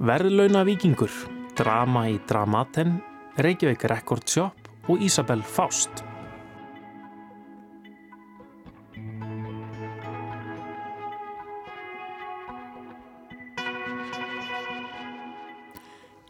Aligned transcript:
Verðlauna 0.00 0.62
vikingur, 0.64 1.12
drama 1.52 2.06
í 2.08 2.14
Dramaten, 2.24 2.94
Reykjavík 3.36 3.84
Record 3.92 4.24
Shop 4.32 4.70
og 4.88 5.02
Isabel 5.04 5.44
Faust. 5.44 6.00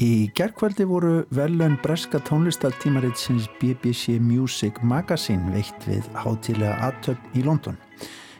Í 0.02 0.32
gerðkvöldi 0.34 0.82
voru 0.90 1.14
velun 1.30 1.78
breska 1.84 2.18
tónlistartímaritsins 2.26 3.46
BBC 3.60 4.18
Music 4.18 4.82
Magazine 4.82 5.54
veitt 5.54 5.86
við 5.86 6.10
hátilega 6.18 6.74
aðtöfn 6.90 7.38
í 7.38 7.46
London. 7.46 7.78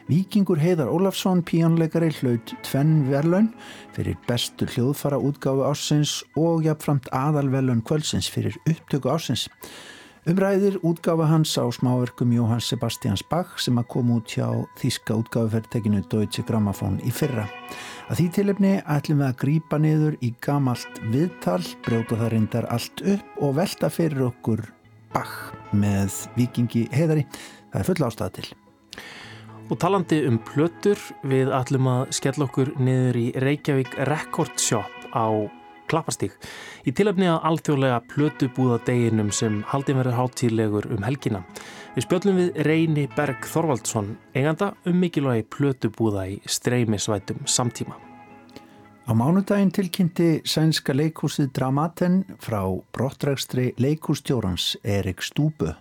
Víkingur 0.03 0.59
Heiðar 0.59 0.89
Ólafsson, 0.91 1.39
píjónleikari, 1.47 2.09
hlaut 2.19 2.51
tvenn 2.67 3.05
velun 3.07 3.53
fyrir 3.95 4.17
bestu 4.27 4.67
hljóðfara 4.67 5.15
útgáfu 5.15 5.63
ásins 5.63 6.17
og 6.35 6.65
jafnframt 6.65 7.07
aðalvelun 7.15 7.79
kvöldsins 7.87 8.27
fyrir 8.27 8.57
upptöku 8.67 9.07
ásins. 9.13 9.47
Umræðir 10.27 10.75
útgáfa 10.83 11.29
hans 11.31 11.55
á 11.55 11.63
smáverkum 11.71 12.31
Jóhann 12.35 12.59
Sebastians 12.63 13.23
Bach 13.31 13.55
sem 13.59 13.79
að 13.79 13.87
koma 13.95 14.17
út 14.19 14.35
hjá 14.35 14.47
þíska 14.79 15.15
útgáfuferðtekinu 15.21 16.03
Deutsche 16.11 16.43
Grammophon 16.47 16.99
í 17.07 17.11
fyrra. 17.11 17.47
Að 18.11 18.19
því 18.19 18.27
tilefni 18.39 18.73
ætlum 18.83 19.23
við 19.23 19.29
að 19.29 19.39
grýpa 19.43 19.79
niður 19.79 20.17
í 20.19 20.33
gamalt 20.43 20.99
viðtal, 21.15 21.61
brjóta 21.87 22.19
það 22.19 22.33
reyndar 22.35 22.67
allt 22.75 23.05
upp 23.15 23.39
og 23.39 23.55
velta 23.61 23.91
fyrir 23.91 24.27
okkur 24.33 24.67
Bach 25.15 25.37
með 25.71 26.25
vikingi 26.35 26.89
heiðari. 26.91 27.23
Það 27.71 27.79
er 27.79 27.89
full 27.91 28.07
ástæða 28.07 28.35
til. 28.39 28.62
Og 29.73 29.79
talandi 29.81 30.19
um 30.29 30.35
plötur, 30.37 30.99
við 31.25 31.49
ætlum 31.49 31.87
að 31.89 32.11
skella 32.13 32.45
okkur 32.45 32.75
niður 32.77 33.17
í 33.17 33.23
Reykjavík 33.41 33.95
Record 34.05 34.59
Shop 34.61 35.07
á 35.17 35.49
Klapparstík 35.89 36.35
í 36.85 36.93
tilöfni 36.93 37.25
að 37.31 37.47
alþjóðlega 37.49 38.03
plötubúða 38.11 38.77
deginum 38.85 39.31
sem 39.33 39.63
haldið 39.71 39.97
verður 39.97 40.17
hátílegur 40.19 40.87
um 40.93 41.01
helgina. 41.07 41.41
Við 41.95 42.05
spjöllum 42.05 42.37
við 42.37 42.59
Reyni 42.69 43.07
Berg 43.17 43.49
Þorvaldsson, 43.49 44.11
eiganda 44.37 44.75
um 44.85 45.01
mikilvægi 45.01 45.47
plötubúða 45.57 46.27
í 46.35 46.37
streymisvætum 46.45 47.41
samtíma. 47.49 47.97
Á 49.09 49.11
mánudaginn 49.17 49.73
tilkynnti 49.73 50.43
sænska 50.45 50.93
leikúsið 50.93 51.49
Dramaten 51.57 52.21
frá 52.37 52.61
brottrækstri 52.93 53.71
leikústjórans 53.81 54.75
Erik 54.85 55.25
Stúbu 55.25 55.73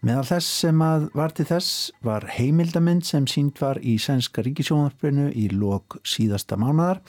Meðal 0.00 0.24
þess 0.30 0.52
sem 0.62 0.80
að 0.80 1.02
var 1.12 1.34
til 1.36 1.44
þess 1.44 1.90
var 2.00 2.24
heimildamind 2.32 3.04
sem 3.04 3.26
sínd 3.28 3.58
var 3.60 3.76
í 3.84 3.98
sænska 4.00 4.40
ríkisjónarbrinu 4.46 5.26
í 5.36 5.50
lok 5.52 5.98
síðasta 6.08 6.56
mánadar. 6.56 7.02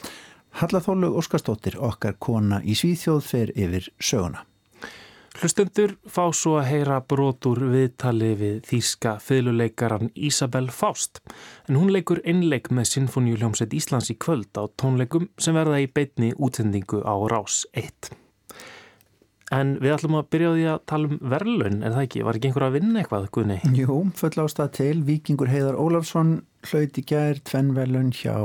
Hallathólu 0.60 1.08
Óskarstóttir, 1.16 1.78
okkar 1.80 2.18
kona 2.20 2.60
í 2.60 2.76
Svíþjóð, 2.76 3.22
fer 3.24 3.52
yfir 3.56 3.88
söguna. 3.96 4.44
Hlustendur 5.40 5.94
fá 6.04 6.26
svo 6.36 6.58
að 6.60 6.68
heyra 6.68 6.98
brotur 7.08 7.62
viðtali 7.72 8.34
við 8.36 8.58
þýska 8.68 9.14
fylguleikaran 9.24 10.12
Isabel 10.12 10.68
Faust 10.68 11.22
en 11.64 11.80
hún 11.80 11.94
leikur 11.96 12.20
einleik 12.28 12.68
með 12.68 12.90
Sinfoníuljómsveit 12.90 13.72
Íslands 13.80 14.12
í 14.12 14.18
kvöld 14.20 14.52
á 14.52 14.68
tónleikum 14.76 15.30
sem 15.40 15.56
verða 15.56 15.80
í 15.80 15.88
beitni 15.88 16.34
útsendingu 16.36 17.00
á 17.08 17.16
Rás 17.32 17.64
1. 17.72 18.12
En 19.52 19.74
við 19.82 19.92
ætlum 19.98 20.14
að 20.16 20.28
byrja 20.32 20.48
á 20.48 20.54
því 20.54 20.62
að 20.72 20.78
tala 20.88 21.08
um 21.10 21.18
verðlun, 21.32 21.82
er 21.84 21.92
það 21.92 22.04
ekki? 22.06 22.20
Var 22.24 22.38
ekki 22.38 22.48
einhver 22.48 22.64
að 22.64 22.76
vinna 22.78 23.00
eitthvað, 23.02 23.26
Guðni? 23.36 23.56
Jú, 23.76 23.96
full 24.16 24.30
ástað 24.40 24.70
til. 24.78 24.94
Vikingur 25.04 25.50
Heiðar 25.52 25.76
Ólafsson 25.76 26.30
hlauti 26.70 27.02
gær 27.04 27.40
tvenn 27.44 27.72
verðlun 27.76 28.12
hjá 28.16 28.36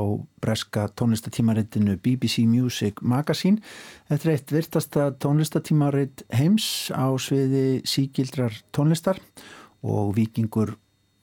breska 0.44 0.88
tónlistatímaritinu 1.00 1.96
BBC 2.04 2.44
Music 2.50 3.00
Magazine. 3.02 3.62
Þetta 4.10 4.28
er 4.28 4.34
eitt 4.34 4.52
virtasta 4.52 5.06
tónlistatímarit 5.24 6.26
heims 6.36 6.90
á 6.92 7.08
sviði 7.22 7.86
síkildrar 7.88 8.58
tónlistar 8.76 9.22
og 9.88 10.12
Vikingur 10.18 10.74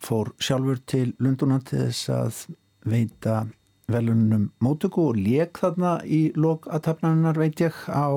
fór 0.04 0.32
sjálfur 0.40 0.80
til 0.88 1.10
Lunduna 1.20 1.58
til 1.64 1.82
þess 1.88 2.08
að 2.14 2.40
veita 2.88 3.42
verðlunum 3.90 4.48
mótöku 4.64 5.10
og 5.10 5.20
leik 5.20 5.60
þarna 5.60 5.98
í 6.08 6.30
lok 6.40 6.70
aðtapnarinnar 6.72 7.36
veit 7.40 7.60
ég 7.60 7.76
á 7.92 8.08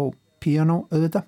piano 0.48 0.86
auðvitað. 0.92 1.28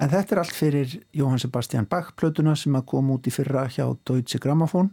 En 0.00 0.08
þetta 0.08 0.34
er 0.34 0.42
allt 0.42 0.56
fyrir 0.56 0.92
Jóhann 1.12 1.40
Sebastian 1.40 1.88
Bach 1.88 2.14
plötuna 2.16 2.54
sem 2.56 2.76
að 2.78 2.86
koma 2.94 3.18
út 3.18 3.26
í 3.28 3.32
fyrra 3.34 3.66
hjá 3.68 3.84
Deutsche 4.08 4.40
Grammophon. 4.40 4.88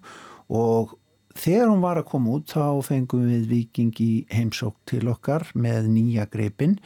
Og 0.52 0.98
þegar 1.38 1.72
hún 1.72 1.84
var 1.84 2.00
að 2.02 2.10
koma 2.12 2.36
út 2.36 2.52
þá 2.52 2.84
fengum 2.86 3.28
við 3.30 3.48
viking 3.52 4.02
í 4.04 4.12
heimsók 4.34 4.76
til 4.90 5.06
okkar 5.12 5.48
með 5.56 5.90
nýja 5.94 6.28
greipin 6.32 6.78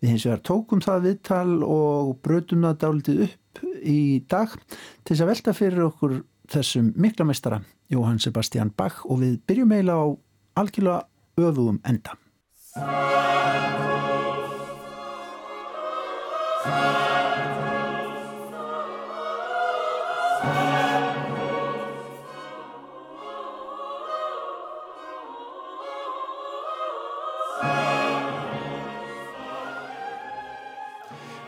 við 0.00 0.14
hins 0.14 0.26
vegar 0.26 0.42
tókum 0.48 0.82
það 0.82 1.04
viðtal 1.08 1.58
og 1.66 2.14
brötum 2.24 2.64
það 2.66 2.80
dálitið 2.84 3.24
upp 3.28 3.62
í 3.82 4.00
dag 4.30 4.54
til 4.58 5.12
þess 5.12 5.24
að 5.24 5.32
velta 5.32 5.56
fyrir 5.56 5.88
okkur 5.90 6.20
þessum 6.48 6.92
mikla 6.96 7.28
mestara 7.28 7.60
Jóhann 7.92 8.20
Sebastian 8.22 8.72
Bach. 8.76 9.04
Og 9.06 9.22
við 9.22 9.38
byrjum 9.46 9.76
eiginlega 9.76 10.02
á 10.02 10.08
algjörlega 10.64 11.04
öfugum 11.38 11.82
enda 11.86 12.18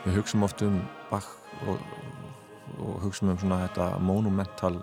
Við 0.01 0.17
hugsaum 0.17 0.43
oft 0.43 0.61
um 0.65 0.79
Bach 1.11 1.27
og, 1.69 1.77
og 2.81 2.95
hugsaum 3.03 3.29
um 3.31 3.37
svona 3.39 3.61
þetta 3.67 3.85
monumental 4.03 4.79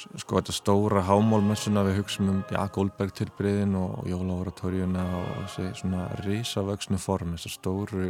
sko 0.00 0.38
þetta 0.40 0.54
stóra 0.54 1.02
hámólmessuna 1.06 1.84
við 1.86 2.00
hugsaum 2.00 2.30
um 2.32 2.40
ja, 2.50 2.64
Goldberg 2.72 3.14
tilbreyðin 3.16 3.76
og 3.78 4.08
Jólaoratorjuna 4.10 5.04
og 5.20 5.28
þessi 5.44 5.68
svona 5.82 6.08
risavöksnu 6.24 6.98
form 7.00 7.36
þessar 7.36 7.54
stóru 7.54 8.08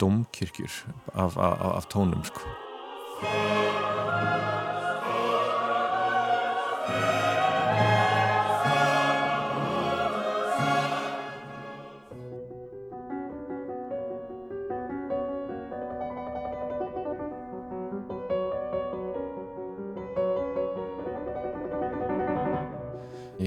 domkirkjur 0.00 0.70
af, 1.14 1.36
af, 1.36 1.76
af 1.76 1.84
tónum 1.94 2.24
sko 2.24 2.48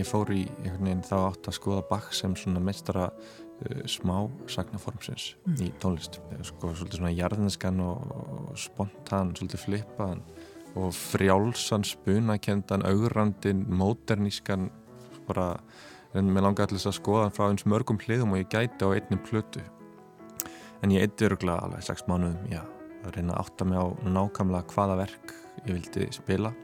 Ég 0.01 0.07
fór 0.09 0.31
í 0.33 0.47
þá 1.05 1.17
átt 1.27 1.47
að 1.51 1.53
skoða 1.59 1.81
Bach 1.85 2.07
sem 2.17 2.33
svona 2.33 2.61
meistara 2.63 3.11
uh, 3.11 3.81
smá 3.85 4.15
sagnaformsins 4.49 5.35
mm. 5.45 5.59
í 5.61 5.67
tónlist. 5.77 6.17
Sko 6.47 6.71
svolítið 6.73 6.97
svona 6.97 7.11
jarðinskan 7.13 7.83
og, 7.85 8.07
og 8.09 8.55
spontan, 8.57 9.35
svolítið 9.37 9.61
flippaðan 9.67 10.23
og 10.81 10.95
frjálsan, 10.97 11.85
spunakendan, 11.85 12.87
augrandin, 12.89 13.61
móternískan, 13.69 14.71
bara, 15.27 15.51
en 16.17 16.33
mér 16.33 16.47
langar 16.47 16.71
allir 16.71 16.81
að 16.81 16.97
skoða 16.97 17.27
hann 17.27 17.37
frá 17.37 17.45
eins 17.51 17.67
mörgum 17.69 18.01
hliðum 18.01 18.33
og 18.33 18.41
ég 18.41 18.49
gæti 18.49 18.87
á 18.87 18.95
einnum 18.95 19.21
plötu. 19.27 19.61
En 20.81 20.95
ég 20.95 21.05
eitti 21.05 21.29
öruglega 21.29 21.67
alveg 21.67 21.85
sex 21.85 22.07
mánuðum, 22.09 22.41
já, 22.49 22.63
að 23.03 23.19
reyna 23.19 23.37
að 23.37 23.45
átta 23.45 23.69
mig 23.69 23.77
á 23.77 23.85
nákvæmlega 24.17 24.73
hvaða 24.73 24.97
verk 25.03 25.37
ég 25.67 25.75
vildi 25.75 26.09
spila 26.15 26.55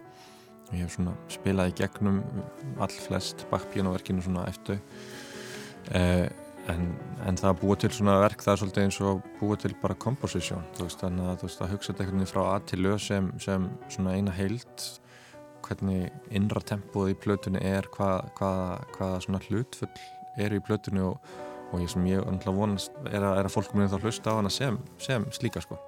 ég 0.74 0.84
hef 0.84 0.98
svona 0.98 1.14
spilað 1.32 1.72
í 1.72 1.78
gegnum 1.82 2.20
all 2.84 2.92
flest 2.92 3.46
bakpíjánaverkinu 3.52 4.26
svona 4.26 4.48
eftir 4.50 4.82
eh, 5.96 6.28
en, 6.72 6.88
en 7.28 7.40
það 7.40 7.50
að 7.52 7.60
búa 7.62 7.80
til 7.80 7.92
svona 7.96 8.18
verk 8.22 8.44
það 8.44 8.54
er 8.54 8.62
svolítið 8.62 8.86
eins 8.86 9.00
og 9.08 9.26
búa 9.40 9.58
til 9.62 9.74
bara 9.82 9.98
komposisjón 10.04 10.66
þannig 10.78 11.32
að, 11.32 11.44
veist, 11.46 11.64
að 11.64 11.74
hugsa 11.76 11.92
þetta 11.92 12.06
einhvern 12.06 12.22
veginn 12.22 12.34
frá 12.34 12.44
að 12.46 12.70
til 12.72 12.82
lög 12.84 13.02
sem, 13.04 13.30
sem 13.44 13.68
svona 13.94 14.16
eina 14.18 14.36
heilt 14.36 14.88
hvernig 15.68 16.32
innra 16.36 16.64
tempóð 16.64 17.12
í 17.14 17.20
plötunni 17.20 17.64
er 17.64 17.88
hvað, 17.96 18.32
hvað, 18.38 18.88
hvaða 18.96 19.20
svona 19.26 19.44
hlutfull 19.48 19.92
er 20.38 20.56
í 20.56 20.64
plötunni 20.64 21.04
og, 21.04 21.20
og 21.72 21.84
ég 21.84 21.92
sem 21.92 22.08
ég 22.08 22.24
vonast 22.48 22.96
er 23.10 23.24
að, 23.24 23.40
er 23.42 23.48
að 23.48 23.54
fólk 23.56 23.76
munið 23.76 23.96
þá 23.96 24.04
hlusta 24.04 24.36
á 24.36 24.38
hana 24.40 24.54
sem, 24.54 24.80
sem 25.04 25.28
slíka 25.36 25.64
sko 25.64 25.80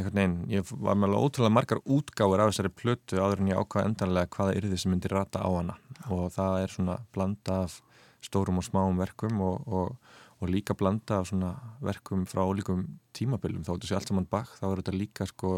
einhvern 0.00 0.20
veginn, 0.20 0.36
ég 0.50 0.72
var 0.72 0.98
með 0.98 1.10
alveg 1.10 1.26
ótrúlega 1.26 1.54
margar 1.54 1.82
útgáður 1.84 2.42
af 2.44 2.52
þessari 2.52 2.72
plötu 2.82 3.20
áður 3.20 3.42
en 3.42 3.50
ég 3.52 3.60
ákvaði 3.60 3.90
endanlega 3.90 4.32
hvaða 4.36 4.56
yrði 4.60 4.80
sem 4.80 4.94
myndi 4.94 5.12
rata 5.12 5.44
á 5.44 5.48
hana. 5.48 5.76
Og 6.10 6.26
það 6.34 6.56
er 6.64 6.74
svona 6.74 6.96
blanda 7.14 7.58
af 7.66 7.80
stórum 8.24 8.60
og 8.60 8.66
smáum 8.66 9.00
verkum 9.00 9.40
og, 9.46 9.66
og, 9.68 10.16
og 10.40 10.52
líka 10.52 10.76
blanda 10.76 11.20
af 11.20 11.30
svona 11.30 11.54
verkum 11.84 12.26
frá 12.28 12.42
ólíkum 12.44 12.86
tímabilum. 13.16 13.64
Þá 13.64 13.74
er 13.74 13.76
þetta 13.78 13.90
sér 13.92 14.00
allt 14.00 14.12
saman 14.12 14.30
bakk, 14.30 14.56
þá 14.60 14.66
er 14.70 14.82
þetta 14.82 14.96
líka 14.96 15.28
sko 15.30 15.52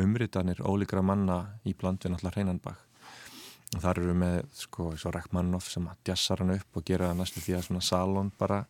umritanir 0.00 0.62
ólíkra 0.64 1.02
manna 1.04 1.42
í 1.66 1.74
bland 1.76 2.00
við 2.00 2.14
náttúrulega 2.14 2.38
hreinan 2.38 2.62
bakk 2.62 2.86
og 3.76 3.82
þar 3.84 4.00
eru 4.00 4.10
við 4.10 4.18
með 4.24 4.38
sko 4.58 4.88
Rekmannoff 5.14 5.70
sem 5.70 5.86
að 5.86 6.00
djassar 6.08 6.42
hann 6.42 6.56
upp 6.56 6.80
og 6.80 6.86
gera 6.86 7.12
næstu 7.14 7.42
því 7.44 7.58
að 7.58 7.66
svona 7.68 7.84
salón 7.86 8.32
bara 8.38 8.64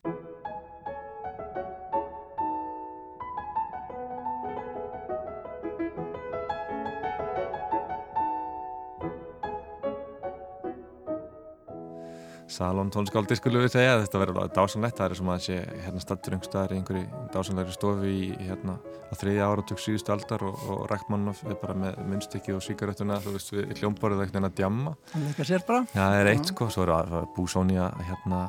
Salón 12.51 12.89
tónskáldi 12.91 13.37
skulum 13.39 13.63
við 13.63 13.75
segja. 13.77 13.99
Þetta 14.01 14.19
verður 14.19 14.39
alveg 14.41 14.55
dásanlegt, 14.57 14.97
það 14.97 15.05
er 15.05 15.17
sem 15.19 15.29
að 15.31 15.43
sé 15.45 15.57
hérna 15.85 16.01
stattur 16.03 16.35
einhverstaðar 16.35 16.73
í 16.73 16.79
einhverju 16.79 17.19
dásanlegri 17.31 17.75
stofi 17.75 18.11
í 18.11 18.47
hérna 18.49 18.75
á 18.81 19.13
þriðja 19.21 19.47
áratug 19.47 19.79
síðustu 19.79 20.13
aldar 20.15 20.43
og, 20.47 20.65
og 20.71 20.81
Rækmannof 20.91 21.43
er 21.47 21.59
bara 21.61 21.75
með 21.79 22.01
munstykki 22.09 22.55
og 22.57 22.63
síkaretuna 22.65 23.19
þú 23.23 23.35
veist 23.37 23.53
við 23.55 23.71
hljómborðið 23.79 24.25
ekkert 24.25 24.39
en 24.41 24.49
að 24.49 24.57
djamma. 24.59 24.95
Það 25.13 25.27
leika 25.29 25.47
sér 25.47 25.65
bara. 25.69 25.85
Já 25.91 26.01
það 26.01 26.17
er 26.19 26.31
eitt 26.33 26.51
sko, 26.51 26.67
svo 26.75 26.87
er 26.87 27.29
Búsónia 27.37 27.87
hérna 28.09 28.41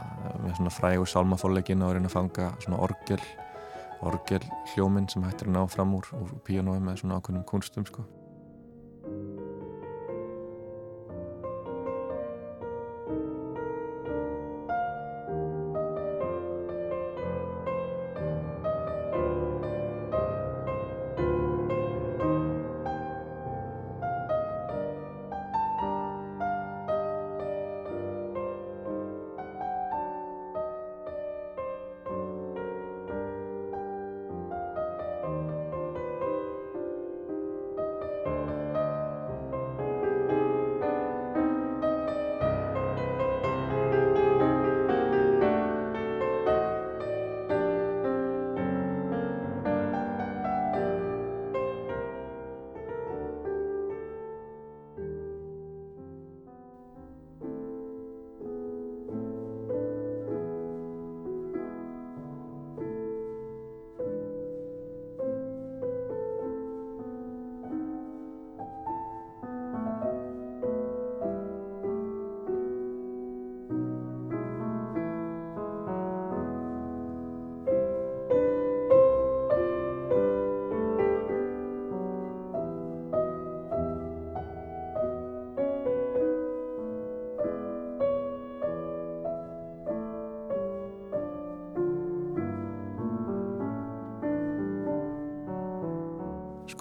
með 0.43 0.57
svona 0.59 0.75
frægur 0.75 1.13
sálmafóllegin 1.15 1.87
og 1.87 1.95
er 1.95 2.03
að 2.03 2.17
fanga 2.17 2.51
svona 2.65 2.83
orgel 2.83 3.21
orgel 4.03 4.43
hljóminn 4.73 5.07
sem 5.11 5.23
hættir 5.23 5.47
að 5.47 5.61
ná 5.61 5.63
fram 5.71 5.95
úr, 5.95 6.11
úr 6.19 6.35
píanói 6.47 6.81
með 6.83 7.05
svona 7.05 7.21
ákveðnum 7.21 7.47
kunstum 7.47 7.87
sko 7.87 8.03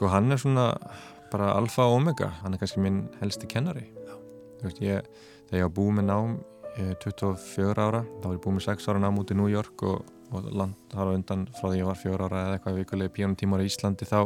Sko 0.02 0.08
hann 0.10 0.34
er 0.34 0.40
svona 0.42 0.64
bara 1.30 1.52
alfa 1.54 1.84
og 1.86 2.00
omega, 2.00 2.32
hann 2.42 2.56
er 2.56 2.58
kannski 2.58 2.82
minn 2.82 3.04
helsti 3.20 3.46
kennari. 3.46 3.84
Veist, 4.64 4.80
ég, 4.82 5.06
þegar 5.46 5.60
ég 5.60 5.68
var 5.68 5.76
búið 5.78 5.92
með 6.00 6.08
nám 6.08 6.32
24 7.04 7.76
ára, 7.86 8.00
þá 8.02 8.26
var 8.26 8.34
ég 8.34 8.42
búið 8.42 8.56
með 8.56 8.66
6 8.66 8.90
ára 8.90 9.04
nám 9.04 9.20
út 9.22 9.30
í 9.30 9.38
New 9.38 9.52
York 9.52 9.84
og, 9.86 10.10
og 10.34 10.48
land 10.58 10.80
þar 10.90 11.12
á 11.14 11.18
undan 11.20 11.44
frá 11.54 11.68
því 11.68 11.84
ég 11.84 11.90
var 11.92 12.00
4 12.02 12.26
ára 12.32 12.42
eða 12.48 12.58
eitthvað 12.58 12.80
vikulegi 12.80 13.14
píjónutímar 13.20 13.62
í 13.62 13.70
Íslandi 13.70 14.10
þá 14.10 14.18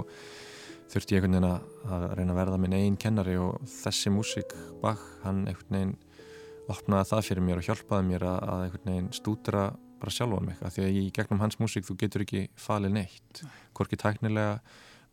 þurfti 0.95 1.17
ég 1.17 1.27
einhvern 1.27 1.49
veginn 1.49 1.91
að 1.99 2.07
reyna 2.21 2.37
að 2.37 2.39
verða 2.39 2.61
minn 2.63 2.77
einn 2.79 2.97
kennari 3.03 3.35
og 3.43 3.67
þessi 3.75 4.15
músík 4.15 4.55
bak, 4.79 5.03
hann 5.27 5.43
einhvern 5.43 5.79
veginn 5.81 5.93
opnaði 6.71 7.11
það 7.11 7.27
fyrir 7.33 7.47
mér 7.49 7.59
og 7.65 7.67
hjálpaði 7.67 8.11
mér 8.13 8.29
að, 8.31 8.41
að 8.47 8.65
einhvern 8.69 8.93
veginn 8.93 9.13
stúdra 9.19 9.67
bara 9.99 10.17
sjálfa 10.21 10.43
mig, 10.47 10.63
af 10.63 10.79
því 10.79 10.87
að 10.87 11.03
í 11.03 11.05
gegnum 11.19 11.43
hans 11.43 11.59
músík 11.59 11.91
þú 11.91 11.99
getur 11.99 12.23
ekki 12.29 12.47
falið 12.63 12.99
neitt, 13.01 13.47
hvorki 13.75 13.99
tæknilega 13.99 14.61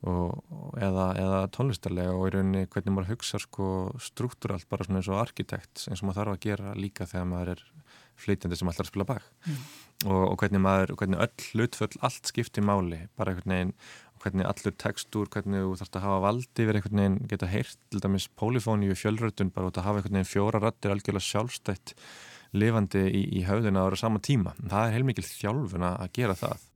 og, 0.09 0.39
eða, 0.83 1.07
eða 1.21 1.41
tónlistarlega 1.55 2.15
og 2.17 2.27
í 2.29 2.33
rauninni 2.35 2.67
hvernig 2.67 2.97
maður 2.97 3.13
hugsa 3.15 3.39
sko 3.43 3.67
struktúralt 4.03 4.69
bara 4.71 4.87
svona 4.87 5.03
eins 5.03 5.11
og 5.13 5.21
arkitekt 5.23 5.87
eins 5.89 6.03
og 6.03 6.09
maður 6.09 6.21
þarf 6.23 6.37
að 6.37 6.45
gera 6.47 6.77
líka 6.79 7.09
þegar 7.11 7.29
maður 7.31 7.53
er 7.55 7.67
flytjandi 8.23 8.59
sem 8.59 8.71
alltaf 8.71 8.91
spila 8.91 9.09
bak 9.09 9.29
mm. 9.47 9.61
og, 10.07 10.25
og 10.33 10.35
hvernig 10.43 10.63
maður, 10.63 10.95
hvernig 11.01 11.23
öll 11.23 11.47
hlutföll 11.53 12.01
allt 12.03 12.33
skiptir 12.33 12.67
máli, 12.67 13.05
bara 13.19 13.33
einhvern 13.33 13.55
veginn 13.57 13.77
hvernig 14.23 14.47
allur 14.47 14.75
textúr, 14.79 15.31
hvernig 15.33 15.65
þú 15.65 15.73
þarfst 15.81 15.97
að 15.99 16.05
hafa 16.07 16.21
valdi 16.23 16.67
verið 16.67 16.81
einhvern 16.81 17.01
veginn 17.01 17.31
geta 17.31 17.49
heyrt 17.51 17.79
til 17.91 18.03
dæmis 18.05 18.29
pólifóni 18.39 18.91
og 18.93 19.01
fjölrötun 19.01 19.51
bara 19.55 19.71
út 19.71 19.81
að 19.81 19.89
hafa 19.89 20.03
einhvern 20.03 20.19
veginn 20.19 20.31
fjóra 20.31 20.63
rattir 20.63 20.95
algjörlega 20.95 21.27
sjálfstætt 21.27 21.95
lifandi 22.53 23.03
í, 23.09 23.23
í 23.41 23.43
haugðina 23.49 23.87
ára 23.87 23.99
sama 23.99 24.21
tíma. 24.23 24.53
Það 24.61 24.87
er 24.87 24.97
heilmikið 24.99 25.31
þjálfuna 25.31 25.95
að 26.05 26.13
gera 26.19 26.37
það. 26.39 26.69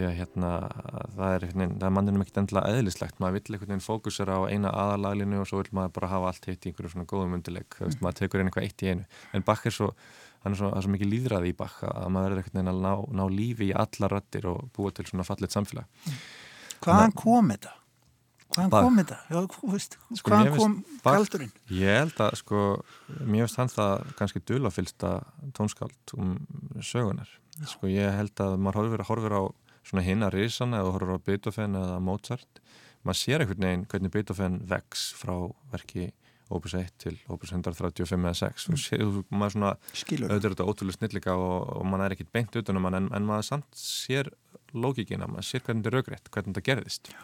Því 0.00 0.08
að 0.08 0.16
hérna 0.18 0.50
það 1.14 1.34
er, 1.36 1.46
það 1.52 1.86
er 1.86 1.94
manninum 1.96 2.24
ekkert 2.24 2.40
endilega 2.42 2.74
eðlislegt 2.74 3.22
maður 3.22 3.36
vill 3.38 3.54
einhvern 3.54 3.72
veginn 3.74 3.84
fókusera 3.84 4.40
á 4.40 4.42
eina 4.50 4.72
aðalaglinu 4.72 5.42
og 5.42 5.48
svo 5.50 5.62
vil 5.62 5.76
maður 5.76 5.94
bara 6.00 6.12
hafa 6.14 6.32
allt 6.32 6.50
hitt 6.50 6.66
í 6.66 6.72
einhverju 6.72 6.94
svona 6.94 7.08
góðum 7.10 7.38
undileg, 7.38 7.68
mm. 7.70 7.86
veist, 7.86 8.02
maður 8.04 8.20
tekur 8.22 8.44
eitthvað 8.44 8.66
eitt 8.66 8.84
í 8.86 8.92
einu 8.94 9.08
en 9.36 9.46
Bach 9.46 9.66
er 9.68 9.76
svo, 9.76 9.90
hann 10.44 10.56
er 10.56 10.62
svo, 10.62 10.72
er 10.74 10.86
svo 10.86 10.94
mikið 10.96 11.12
líðræði 11.14 11.52
í 11.52 11.58
Bach 11.60 11.80
að 11.86 12.12
maður 12.16 12.36
er 12.36 12.42
einhvern 12.42 12.60
veginn 12.60 12.72
að 12.74 12.84
ná, 12.86 12.92
ná 13.20 13.24
lífi 13.34 13.70
í 13.70 13.76
alla 13.84 14.12
röttir 14.14 14.48
og 14.50 14.70
búa 14.76 14.94
til 14.94 15.06
svona 15.10 15.28
fallit 15.28 15.54
samfélag 15.54 15.86
mm. 15.86 16.24
Hvaðan 16.80 17.12
kom 17.12 17.52
þetta? 17.52 17.74
Hvaðan 18.50 18.70
kom 18.72 18.96
þetta? 18.98 19.16
Veist, 19.70 19.96
sko, 20.16 20.30
hvaðan 20.32 20.56
kom 20.56 20.76
kaldurinn? 21.04 21.52
Ég 21.76 21.98
held 22.00 22.22
að 22.24 22.38
sko, 22.40 22.62
mér 23.20 23.44
finnst 23.44 23.60
hann 23.60 23.70
það 23.70 24.06
kannski 24.18 24.42
dulafylsta 24.48 25.12
tónskáld 25.56 26.14
um 26.16 26.32
sögunar. 26.82 27.30
Sko 27.68 27.90
ég 27.90 28.10
held 28.16 28.42
að 28.42 28.56
maður 28.58 28.80
horfir, 28.80 29.04
horfir 29.10 29.36
á 29.36 29.42
svona 29.90 30.06
hinna 30.06 30.30
risana 30.32 30.80
eða 30.80 30.94
horfir 30.94 31.18
á 31.18 31.26
Beethoven 31.26 31.76
eða 31.80 31.98
Mozart. 32.04 32.62
Maður 33.04 33.20
sér 33.20 33.44
einhvern 33.44 33.66
veginn 33.66 33.86
hvernig 33.90 34.14
Beethoven 34.14 34.58
vex 34.70 35.10
frá 35.18 35.34
verki 35.72 36.10
Opus 36.50 36.74
1 36.74 36.96
til 36.98 37.14
Opus 37.30 37.52
135 37.54 38.24
eða 38.26 38.34
6 38.40 38.64
mm. 38.66 38.74
og 38.74 38.80
sér, 38.82 39.04
maður 39.30 39.54
svona 39.54 39.74
auðvitað 39.76 40.48
þetta 40.48 40.66
ótrúlega 40.66 40.98
snillika 40.98 41.36
og, 41.38 41.68
og 41.78 41.86
maður 41.86 42.08
er 42.08 42.16
ekkit 42.16 42.32
beint 42.34 42.58
utanum 42.58 42.88
hann 42.88 42.98
en, 42.98 43.10
en 43.14 43.28
maður 43.28 43.46
samt 43.52 43.78
sér 43.78 44.32
lókikina, 44.74 45.30
maður 45.30 45.46
sér 45.46 45.62
hvernig 45.62 45.84
þetta 45.84 45.92
er 45.92 45.96
raugrætt, 45.98 46.32
hvernig 46.34 46.56
þetta 46.56 46.66
gerðist. 46.70 47.12
Já 47.14 47.22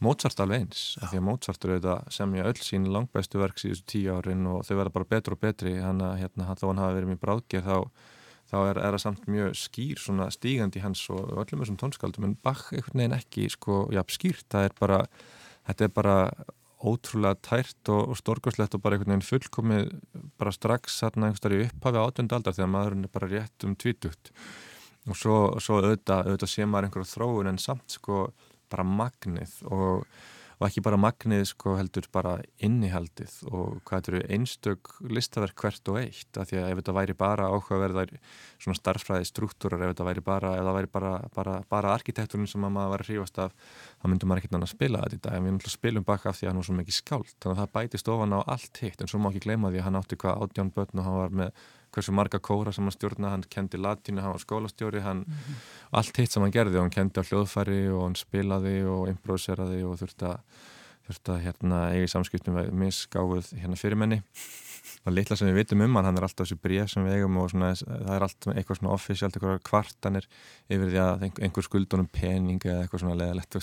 Mozart 0.00 0.38
alveg 0.40 0.62
eins, 0.62 0.82
af 1.04 1.10
því 1.10 1.18
að 1.20 1.24
Mozart 1.26 1.64
eru 1.66 1.74
auðvitað 1.76 2.14
semja 2.16 2.44
öll 2.48 2.60
sín 2.64 2.86
langbæstu 2.88 3.40
verks 3.42 3.66
í 3.66 3.72
þessu 3.74 3.84
tíu 3.92 4.14
árin 4.16 4.46
og 4.48 4.62
þau 4.64 4.78
verða 4.78 4.92
bara 4.94 5.08
betur 5.10 5.34
og 5.36 5.42
betri 5.42 5.74
hann 5.76 6.00
að 6.00 6.14
hérna, 6.22 6.54
þá 6.56 6.64
hann 6.70 6.80
hafa 6.80 6.94
verið 6.96 7.10
mjög 7.10 7.20
bráðgerð 7.26 7.68
þá, 7.68 8.06
þá 8.50 8.56
er, 8.60 8.80
það 8.82 9.02
samt 9.04 9.28
mjög 9.30 9.58
skýr 9.58 10.00
stígandi 10.34 10.82
hans 10.84 11.04
og 11.12 11.36
öllum 11.42 11.62
þessum 11.62 11.78
tónskaldum 11.80 12.26
en 12.26 12.38
Bach 12.42 12.70
einhvern 12.74 13.04
veginn 13.04 13.18
ekki 13.18 13.48
sko, 13.52 13.84
já, 13.94 14.02
skýrt, 14.10 14.58
er 14.58 14.74
bara 14.80 15.04
þetta 15.68 15.86
er 15.86 15.94
bara 15.94 16.16
ótrúlega 16.80 17.36
tært 17.44 17.90
og, 17.92 18.12
og 18.12 18.18
storkoslegt 18.18 18.74
og 18.76 18.82
bara 18.84 18.96
einhvern 18.96 19.14
veginn 19.14 19.26
fullkomið 19.26 19.90
bara 20.40 20.52
strax 20.54 21.00
hérna 21.04 21.28
einhverstari 21.28 21.64
upphafi 21.66 22.00
átöndu 22.00 22.36
aldar 22.36 22.56
þegar 22.56 22.72
maðurinn 22.72 23.06
er 23.06 23.12
bara 23.12 23.30
rétt 23.30 23.66
um 23.68 23.76
tvítugt. 23.76 24.32
Og 25.08 25.16
svo, 25.16 25.36
svo 25.60 25.80
auðvitað, 25.80 26.28
auðvitað 26.28 26.52
sé 26.52 26.66
maður 26.68 26.88
einhverju 26.88 27.10
þróun 27.12 27.50
en 27.52 27.60
samt 27.60 27.96
sko 27.96 28.26
bara 28.72 28.86
magnið 28.86 29.54
og, 29.68 30.06
og 30.60 30.66
ekki 30.66 30.82
bara 30.84 30.98
magnið 31.00 31.46
sko 31.48 31.72
heldur 31.78 32.04
bara 32.12 32.34
innihaldið 32.60 33.32
og 33.48 33.78
hvað 33.88 33.94
þetta 33.94 34.10
eru 34.12 34.20
einstök 34.36 34.90
listaverk 35.08 35.62
hvert 35.62 35.88
og 35.88 35.96
eitt. 36.02 36.28
Af 36.36 36.50
því 36.50 36.58
að 36.60 36.68
ef 36.68 36.80
þetta 36.82 36.94
væri 36.98 37.16
bara 37.16 37.48
áhugaverðar 37.48 38.12
svona 38.60 38.76
starfræði 38.76 39.30
struktúrar 39.30 39.86
ef 39.86 39.94
þetta 39.94 40.08
væri 40.10 40.24
bara, 40.26 40.52
ef 40.58 40.68
það 40.68 40.76
væri 40.76 40.92
bara, 40.98 41.14
bara, 41.38 41.56
bara 41.72 41.94
arkitekturinn 41.96 42.50
sem 42.50 42.60
maður 42.66 42.92
var 42.92 43.06
að 43.06 43.08
hrífast 43.08 43.40
af 43.40 43.56
þá 43.56 44.06
myndum 44.12 44.32
maður 44.32 44.44
ekkert 44.44 44.58
annað 44.58 44.68
að 44.68 44.74
spila 44.76 45.02
þetta 45.06 45.16
í 45.16 45.24
dag. 45.24 45.38
En 45.38 45.48
við 45.48 45.56
náttúrulega 45.56 45.78
spilum 45.78 46.08
baka 46.12 46.28
af 46.28 46.38
því 46.38 46.46
að 46.46 46.52
hann 46.52 46.60
var 46.60 46.68
svo 46.68 46.78
mikið 46.82 46.98
skált 47.00 47.36
þannig 47.38 47.56
að 47.56 47.62
það 47.64 47.74
bætist 47.78 48.12
ofan 48.12 48.36
á 48.36 48.40
allt 48.44 48.84
hitt. 48.84 49.00
En 49.00 49.08
svo 49.08 49.22
má 49.24 49.32
ekki 49.32 49.46
gleyma 49.48 49.72
því 49.72 49.80
að 49.80 49.88
hann 49.88 50.00
átti 50.02 50.20
hvað 50.20 50.44
átján 50.44 50.74
börn 50.76 51.00
og 51.00 51.08
hann 51.08 51.20
var 51.22 51.38
með 51.40 51.68
hversu 51.94 52.14
marga 52.14 52.38
kóra 52.38 52.72
sem 52.72 52.86
hann 52.86 52.94
stjórna, 52.94 53.32
hann 53.34 53.44
kendi 53.50 53.80
latínu, 53.80 54.22
hann 54.22 54.34
var 54.36 54.42
skólastjóri, 54.42 55.00
hann 55.04 55.24
mm 55.26 55.34
-hmm. 55.34 55.60
allt 55.90 56.16
hitt 56.16 56.32
sem 56.32 56.42
hann 56.42 56.54
gerði 56.54 56.76
og 56.76 56.86
hann 56.86 56.96
kendi 56.96 57.20
á 57.20 57.28
hljóðfæri 57.28 57.80
og 57.90 58.02
hann 58.04 58.16
spilaði 58.16 58.84
og 58.84 59.08
improviseraði 59.08 59.82
og 59.84 59.98
þurfti 59.98 60.26
að, 60.30 60.38
þurfti 61.06 61.32
að 61.32 61.42
hérna, 61.46 61.78
eigi 61.94 62.08
samskiptum 62.08 62.54
með 62.54 62.72
misgáð 62.72 63.52
hérna 63.58 63.76
fyrirmenni 63.76 64.22
og 65.04 65.14
litla 65.14 65.36
sem 65.38 65.50
við 65.50 65.60
vitum 65.60 65.84
um 65.84 65.98
hann, 65.98 66.08
hann 66.08 66.20
er 66.20 66.26
alltaf 66.26 66.46
þessu 66.46 66.58
bregð 66.60 66.92
sem 66.92 67.06
við 67.06 67.16
eigum 67.18 67.38
og 67.40 67.50
svona, 67.52 67.70
það 67.78 68.12
er 68.16 68.26
alltaf 68.26 68.54
eitthvað 68.54 68.80
svona 68.80 68.92
officialt, 68.94 69.38
eitthvað 69.38 69.62
kvartanir 69.66 70.28
yfir 70.70 70.92
því 70.92 71.00
að 71.04 71.26
einhver 71.30 71.66
skuldunum 71.66 72.10
pening 72.12 72.60
eða 72.66 72.84
eitthvað 72.84 73.04
svona 73.04 73.18
leðalegt, 73.20 73.58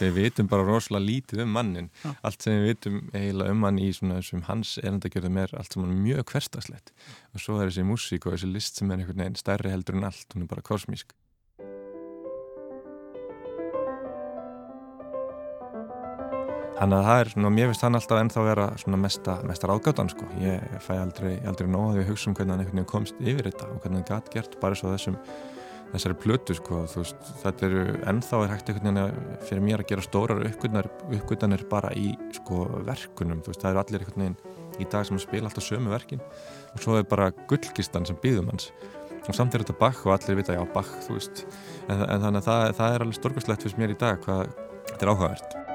við 0.00 0.14
vitum 0.20 0.50
bara 0.52 0.66
rosalega 0.66 1.06
lítið 1.06 1.44
um 1.46 1.54
mannin 1.56 1.90
Já. 2.04 2.14
allt 2.22 2.46
sem 2.46 2.56
við 2.56 2.70
vitum 2.70 2.98
eiginlega 3.12 3.56
um 3.56 3.68
hann 3.68 3.82
í 3.82 3.90
svona 3.96 4.20
þessum 4.20 4.46
hans 4.50 4.76
erendagjörðum 4.82 5.42
er 5.42 5.54
allt 5.58 5.76
sem 5.76 5.86
hann 5.86 6.00
mjög 6.06 6.32
hverstaslegt 6.32 6.94
og 7.34 7.42
svo 7.42 7.60
er 7.60 7.70
þessi 7.70 7.86
músík 7.86 8.26
og 8.26 8.36
þessi 8.36 8.52
list 8.52 8.80
sem 8.80 8.90
er 8.90 9.02
einhvern 9.02 9.24
veginn 9.24 9.40
stærri 9.40 9.72
heldur 9.74 9.98
en 9.98 10.10
allt, 10.10 10.28
hún 10.34 10.46
er 10.46 10.52
bara 10.54 10.66
kosmísk 10.66 11.16
Þannig 16.76 16.98
að 16.98 17.06
það 17.06 17.18
er 17.18 17.30
svona, 17.32 17.50
mér 17.56 17.70
finnst 17.70 17.84
hann 17.86 17.96
alltaf 17.96 18.18
ennþá 18.20 18.42
vera 18.44 18.64
svona 18.82 18.98
mesta, 19.00 19.34
mesta 19.48 19.68
ráðgátan 19.70 20.10
sko. 20.12 20.26
Ég 20.42 20.74
fæ 20.84 20.92
aldrei, 20.98 21.36
aldrei 21.48 21.70
nóg 21.72 21.94
að 21.94 22.00
við 22.02 22.10
hugsa 22.10 22.28
um 22.28 22.34
hvernig 22.36 22.52
hann 22.52 22.64
einhvern 22.64 22.80
veginn 22.82 22.90
komst 22.90 23.22
yfir 23.22 23.48
þetta 23.48 23.68
og 23.70 23.78
hvernig 23.80 24.02
hann 24.02 24.08
gætt 24.10 24.28
gert 24.34 24.58
bara 24.60 24.76
svo 24.76 24.92
þessum, 24.92 25.16
þessari 25.94 26.18
plötu 26.20 26.56
sko. 26.58 26.82
Veist, 26.92 27.30
þetta 27.40 27.66
eru 27.70 27.86
ennþá 28.12 28.42
er 28.42 28.52
hægt 28.52 28.68
einhvern 28.74 29.00
veginn 29.00 29.40
fyrir 29.48 29.64
mér 29.70 29.84
að 29.86 29.90
gera 29.94 30.04
stórar 30.04 30.44
uppgötanir 30.50 31.64
bara 31.72 31.94
í 31.96 32.12
sko 32.36 32.66
verkunum. 32.90 33.40
Veist, 33.48 33.64
það 33.64 33.72
eru 33.72 33.84
allir 33.86 34.04
einhvern 34.04 34.26
veginn 34.26 34.38
í 34.76 34.90
dag 34.92 35.08
sem 35.08 35.22
spila 35.22 35.48
alltaf 35.48 35.64
sömu 35.64 35.88
verkin 35.88 36.20
og 36.20 36.82
svo 36.84 37.00
er 37.00 37.08
bara 37.08 37.30
gullkistan 37.48 38.04
sem 38.04 38.20
býðum 38.20 38.52
hans 38.52 38.68
og 39.26 39.34
samt 39.34 39.56
er 39.56 39.64
þetta 39.64 39.80
Bach 39.80 40.04
og 40.04 40.12
allir 40.14 40.42
vita 40.42 40.54
já 40.54 40.62
veist. 41.08 41.46
En, 41.88 42.04
en 42.04 42.20
þannig 42.20 42.42
að 42.42 42.50
það, 42.50 42.66
það 42.78 42.90
er 42.94 43.06
alveg 43.06 43.20
stórkvæmslegt 43.20 43.66
fyrst 43.66 43.80
mér 43.80 43.96
í 43.96 44.02
dag 44.04 44.20
hvað 44.26 44.50
þetta 44.92 45.06
er 45.06 45.14
áhugavert. 45.14 45.65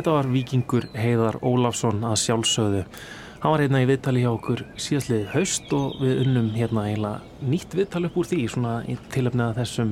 Þetta 0.00 0.12
var 0.14 0.28
vikingur 0.32 0.84
Heiðar 0.96 1.36
Ólafsson 1.44 1.98
að 2.08 2.14
sjálfsögðu. 2.22 2.78
Hann 3.42 3.52
var 3.52 3.60
hérna 3.60 3.80
í 3.82 3.88
viðtali 3.90 4.22
hjá 4.22 4.28
okkur 4.30 4.60
síðastlið 4.80 5.26
haust 5.34 5.74
og 5.76 5.98
við 6.00 6.22
unnum 6.22 6.46
hérna 6.54 6.84
eiginlega 6.86 7.50
nýtt 7.50 7.76
viðtali 7.76 8.08
upp 8.08 8.16
úr 8.16 8.30
því 8.30 8.38
svona 8.48 8.70
í 8.88 8.94
tilöfnaða 9.12 9.58
þessum 9.58 9.90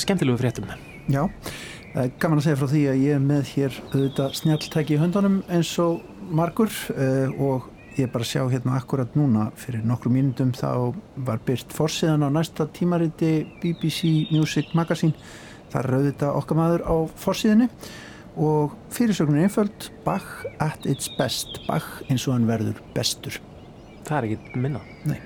skemmtilegu 0.00 0.40
fréttum. 0.40 0.70
Já, 1.12 1.26
gaman 2.22 2.40
að 2.40 2.46
segja 2.46 2.60
frá 2.62 2.70
því 2.70 2.80
að 2.94 3.02
ég 3.02 3.18
er 3.18 3.26
með 3.26 3.50
hér 3.50 3.76
auðvitað 3.90 4.38
snjáltæki 4.40 4.96
í 4.96 5.02
höndunum 5.02 5.36
eins 5.58 5.74
og 5.84 6.24
margur 6.40 6.72
uh, 6.94 7.36
og 7.50 7.68
ég 8.00 8.08
bara 8.16 8.24
að 8.24 8.30
sjá 8.30 8.46
hérna 8.54 8.78
akkurat 8.80 9.20
núna 9.20 9.50
fyrir 9.60 9.84
nokkru 9.84 10.14
mínundum 10.14 10.56
þá 10.56 10.96
var 11.28 11.44
byrt 11.44 11.76
fórsíðan 11.76 12.24
á 12.24 12.32
næsta 12.32 12.64
tímariti 12.80 13.34
BBC 13.60 14.32
Music 14.32 14.72
Magazine. 14.72 15.12
Það 15.68 15.80
er 15.84 16.00
auðvitað 16.00 16.40
okkar 16.40 16.62
maður 16.62 16.88
á 16.88 16.96
fórsíðinni 17.12 17.68
og 18.36 18.74
fyrirsögnin 18.94 19.44
einföld. 19.44 19.90
Bach 20.04 20.44
at 20.60 20.86
its 20.86 21.10
best. 21.18 21.60
Bach 21.68 22.02
eins 22.08 22.26
og 22.28 22.36
hann 22.36 22.48
verður 22.48 22.80
bestur. 22.96 23.38
Það 24.04 24.16
er 24.18 24.28
ekki 24.28 24.60
minna. 24.64 24.82
Nei. 25.08 25.20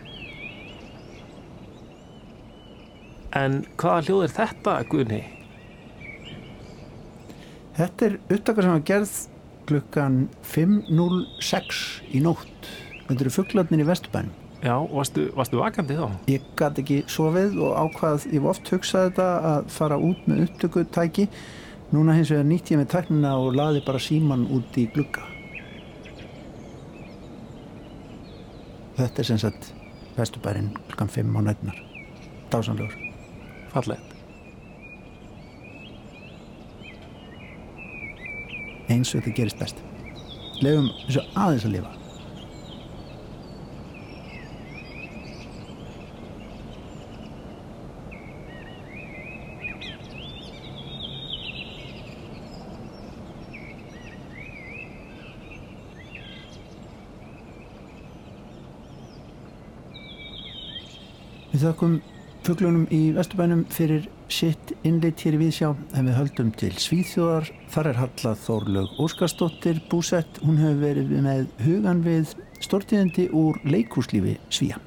En 3.37 3.62
hvaða 3.77 4.07
hljóð 4.07 4.25
er 4.25 4.35
þetta, 4.38 4.77
Guðni? 4.88 5.23
Þetta 7.79 8.07
er 8.07 8.18
upptakar 8.35 8.66
sem 8.66 8.75
var 8.75 8.87
gerð 8.88 9.16
klukkan 9.68 10.21
5.06 10.49 11.83
í 12.16 12.23
nótt. 12.25 12.71
Þetta 13.07 13.25
eru 13.25 13.33
fugglarnir 13.33 13.85
í 13.85 13.88
Vesturbænum. 13.88 14.35
Já, 14.59 14.75
varstu, 14.90 15.29
varstu 15.38 15.61
vakandi 15.61 15.94
þá? 15.94 16.09
Ég 16.27 16.47
gæti 16.59 16.83
ekki 16.83 16.97
svo 17.07 17.29
við 17.31 17.61
og 17.62 17.77
ákvað, 17.79 18.25
ég 18.35 18.42
var 18.42 18.57
oft 18.57 18.71
hugsað 18.73 19.12
þetta 19.12 19.27
að 19.53 19.68
fara 19.71 19.99
út 20.03 20.25
með 20.27 20.49
upptökutæki 20.49 21.29
Núna 21.88 22.12
hins 22.12 22.29
vegar 22.29 22.44
nýtt 22.44 22.68
ég 22.68 22.81
með 22.81 22.90
tæknina 22.92 23.33
og 23.40 23.55
laði 23.57 23.81
bara 23.87 24.01
síman 24.03 24.44
út 24.53 24.77
í 24.77 24.85
glugga. 24.92 25.24
Þetta 28.98 29.22
er 29.22 29.29
sem 29.31 29.40
sagt 29.40 29.70
vestubærin 30.18 30.72
klukkan 30.88 31.09
5 31.14 31.38
á 31.38 31.40
nætnar. 31.46 31.81
Dásanlegur. 32.53 32.96
Fallett. 33.72 34.14
Eins 38.88 39.14
og 39.14 39.22
þetta 39.22 39.37
gerist 39.37 39.61
best. 39.62 39.81
Lefum 40.61 40.90
þessu 41.07 41.24
aðeins 41.37 41.68
að 41.68 41.74
lifa. 41.79 41.97
Við 61.59 61.64
þakkum 61.73 61.94
fugglunum 62.47 62.83
í 62.94 62.99
Vesturbænum 63.16 63.64
fyrir 63.75 64.05
sitt 64.31 64.71
innleitt 64.87 65.25
hér 65.27 65.35
í 65.35 65.40
Víðsjá 65.40 65.73
en 65.99 66.07
við 66.07 66.14
höldum 66.14 66.53
til 66.55 66.71
Svíþjóðar. 66.79 67.51
Þar 67.75 67.88
er 67.90 67.99
Hallað 67.99 68.44
Þórlaug 68.44 69.01
Óskarsdóttir 69.03 69.81
búsett. 69.90 70.38
Hún 70.47 70.62
hefur 70.62 70.79
verið 70.85 71.16
með 71.18 71.49
hugan 71.64 72.05
við 72.07 72.37
stortíðandi 72.62 73.27
úr 73.35 73.59
leikúslífi 73.66 74.37
Svíja. 74.55 74.79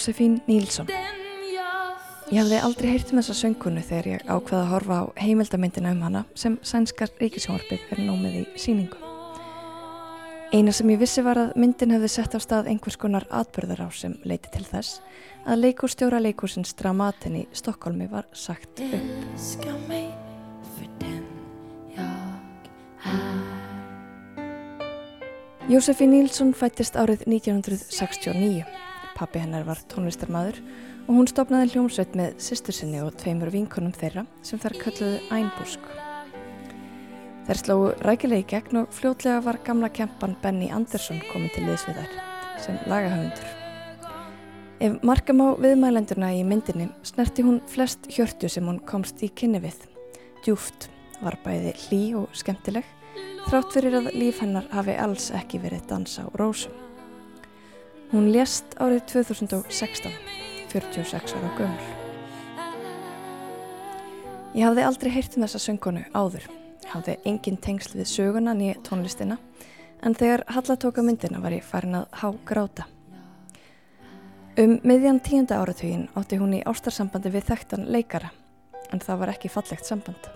Jósefín 0.00 0.38
Nílsson 0.48 0.86
Ég 2.32 2.38
hafði 2.40 2.58
aldrei 2.64 2.86
heyrt 2.94 3.10
um 3.12 3.18
þessa 3.18 3.34
söngkunu 3.36 3.82
þegar 3.84 4.06
ég 4.08 4.22
ákveða 4.24 4.60
að 4.62 4.70
horfa 4.70 4.96
á 4.96 5.04
heimildamindina 5.20 5.92
um 5.92 6.00
hana 6.06 6.22
sem 6.32 6.56
sænskar 6.64 7.12
ríkisjónvarpið 7.20 7.92
er 7.92 8.00
nómið 8.06 8.38
í 8.40 8.44
síningu. 8.62 8.96
Eina 10.56 10.72
sem 10.72 10.88
ég 10.94 11.02
vissi 11.02 11.20
var 11.26 11.42
að 11.42 11.52
myndin 11.60 11.92
hefði 11.92 12.12
sett 12.14 12.32
á 12.32 12.40
stað 12.40 12.72
einhvers 12.72 12.96
konar 12.96 13.28
atbyrðar 13.28 13.84
á 13.84 13.88
sem 13.92 14.16
leiti 14.24 14.48
til 14.56 14.64
þess 14.64 15.04
að 15.44 15.66
leikúrstjóra 15.66 16.24
leikúsins 16.24 16.72
Dramaten 16.80 17.36
í 17.42 17.46
Stokkólmi 17.52 18.08
var 18.08 18.24
sagt 18.32 18.80
upp. 18.80 18.94
Jósefín 25.68 26.16
Nílsson 26.16 26.56
fættist 26.56 26.96
árið 26.96 27.28
1969. 27.28 28.88
Pappi 29.20 29.42
hennar 29.42 29.66
var 29.68 29.76
tónlistarmadur 29.92 30.62
og 31.04 31.10
hún 31.12 31.26
stopnaði 31.28 31.74
hljómsveit 31.74 32.14
með 32.16 32.38
sýstur 32.40 32.72
sinni 32.72 33.02
og 33.04 33.12
tveimur 33.20 33.50
vinkonum 33.52 33.92
þeirra 33.92 34.22
sem 34.40 34.60
þær 34.62 34.78
kölluðu 34.80 35.18
Einbusk. 35.36 35.82
Þær 37.44 37.60
slóðu 37.60 37.90
rækilegi 38.06 38.46
gegn 38.54 38.80
og 38.80 38.96
fljótlega 38.96 39.42
var 39.44 39.60
gamla 39.66 39.92
kempan 39.92 40.38
Benny 40.40 40.70
Andersson 40.72 41.20
komin 41.34 41.52
til 41.52 41.66
liðsviðar 41.68 42.08
sem 42.64 42.80
lagahöfundur. 42.88 43.56
Ef 44.80 44.96
markam 45.04 45.44
á 45.44 45.48
viðmælendurna 45.60 46.32
í 46.38 46.44
myndinni 46.48 46.88
snerti 47.04 47.44
hún 47.44 47.60
flest 47.68 48.08
hjörtu 48.08 48.48
sem 48.48 48.64
hún 48.64 48.80
komst 48.88 49.20
í 49.20 49.28
kynni 49.28 49.60
við. 49.60 49.76
Djúft 50.46 50.88
var 51.20 51.36
bæði 51.44 51.76
hlý 51.84 52.04
og 52.22 52.32
skemmtileg 52.32 52.88
þrátt 53.50 53.74
fyrir 53.76 54.00
að 54.00 54.14
líf 54.16 54.40
hennar 54.40 54.72
hafi 54.72 54.96
alls 54.96 55.28
ekki 55.36 55.60
verið 55.60 55.90
dansa 55.92 56.24
á 56.24 56.32
rósum. 56.40 56.89
Hún 58.10 58.32
lést 58.34 58.64
árið 58.82 59.04
2016, 59.06 60.10
46 60.72 61.34
ára 61.38 61.50
gömul. 61.54 61.90
Ég 64.50 64.64
hafði 64.66 64.82
aldrei 64.82 65.10
heyrt 65.14 65.36
um 65.38 65.44
þessa 65.44 65.60
söngkonu 65.62 66.02
áður. 66.10 66.48
Hafði 66.90 67.14
engin 67.30 67.60
tengsl 67.62 67.94
við 68.00 68.08
söguna 68.10 68.54
nýja 68.58 68.80
tónlistina 68.82 69.36
en 70.02 70.16
þegar 70.18 70.42
Halla 70.50 70.74
tóka 70.74 71.04
myndina 71.06 71.38
var 71.38 71.54
ég 71.54 71.62
farin 71.62 72.00
að 72.00 72.08
há 72.18 72.26
gráta. 72.50 72.88
Um 74.58 74.80
miðjan 74.82 75.22
tíunda 75.22 75.60
áratugin 75.62 76.08
átti 76.18 76.40
hún 76.40 76.58
í 76.58 76.64
ástarsambandi 76.66 77.30
við 77.30 77.46
þekktan 77.52 77.86
leikara 77.94 78.32
en 78.90 78.98
það 78.98 79.22
var 79.22 79.34
ekki 79.36 79.52
fallegt 79.54 79.86
samband. 79.86 80.26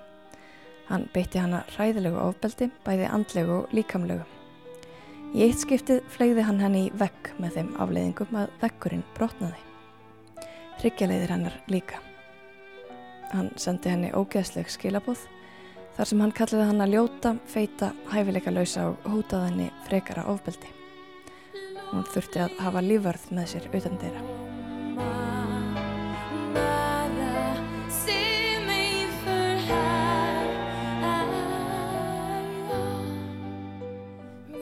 Hann 0.87 1.11
beitti 1.11 1.43
hana 1.43 1.65
ræðilegu 1.75 2.23
ofbeldi, 2.23 2.71
bæði 2.87 3.11
andlegu 3.11 3.65
og 3.65 3.75
líkamlegu. 3.75 4.34
Í 5.35 5.43
eitt 5.49 5.65
skiptið 5.65 6.05
flegði 6.15 6.45
hann 6.47 6.61
henni 6.63 6.85
í 6.87 6.91
vegg 6.95 7.33
með 7.43 7.57
þeim 7.57 7.71
afleiðingum 7.83 8.37
að 8.39 8.53
veggurinn 8.61 9.03
brotnaði. 9.17 9.59
Hryggjaleiðir 10.79 11.33
hennar 11.35 11.57
líka. 11.75 11.99
Hann 13.33 13.51
sendi 13.59 13.91
henni 13.91 14.13
ógeðsleg 14.15 14.71
skilabóð 14.71 15.27
þar 15.97 16.11
sem 16.11 16.23
hann 16.23 16.37
kalliði 16.39 16.69
hann 16.71 16.87
að 16.87 16.95
ljóta, 16.95 17.35
feita, 17.51 17.91
hæfileika 18.15 18.55
lausa 18.55 18.87
og 18.93 19.11
hótaði 19.11 19.51
henni 19.51 19.69
frekara 19.89 20.29
ofbeldi. 20.31 20.71
Hún 21.91 22.07
þurfti 22.15 22.47
að 22.47 22.59
hafa 22.63 22.87
lífverð 22.87 23.31
með 23.35 23.55
sér 23.57 23.71
utan 23.75 24.03
þeirra. 24.07 24.44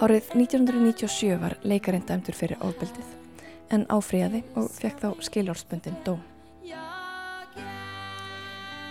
Árið 0.02 0.32
1997 0.34 1.36
var 1.38 1.52
leikarinn 1.62 2.02
dæmtur 2.02 2.34
fyrir 2.34 2.58
ofbeldið 2.66 3.10
en 3.70 3.84
áfríði 3.86 4.40
og 4.58 4.66
fekk 4.74 4.98
þá 4.98 5.22
skiljórsbundin 5.28 6.00
dóm. 6.02 6.18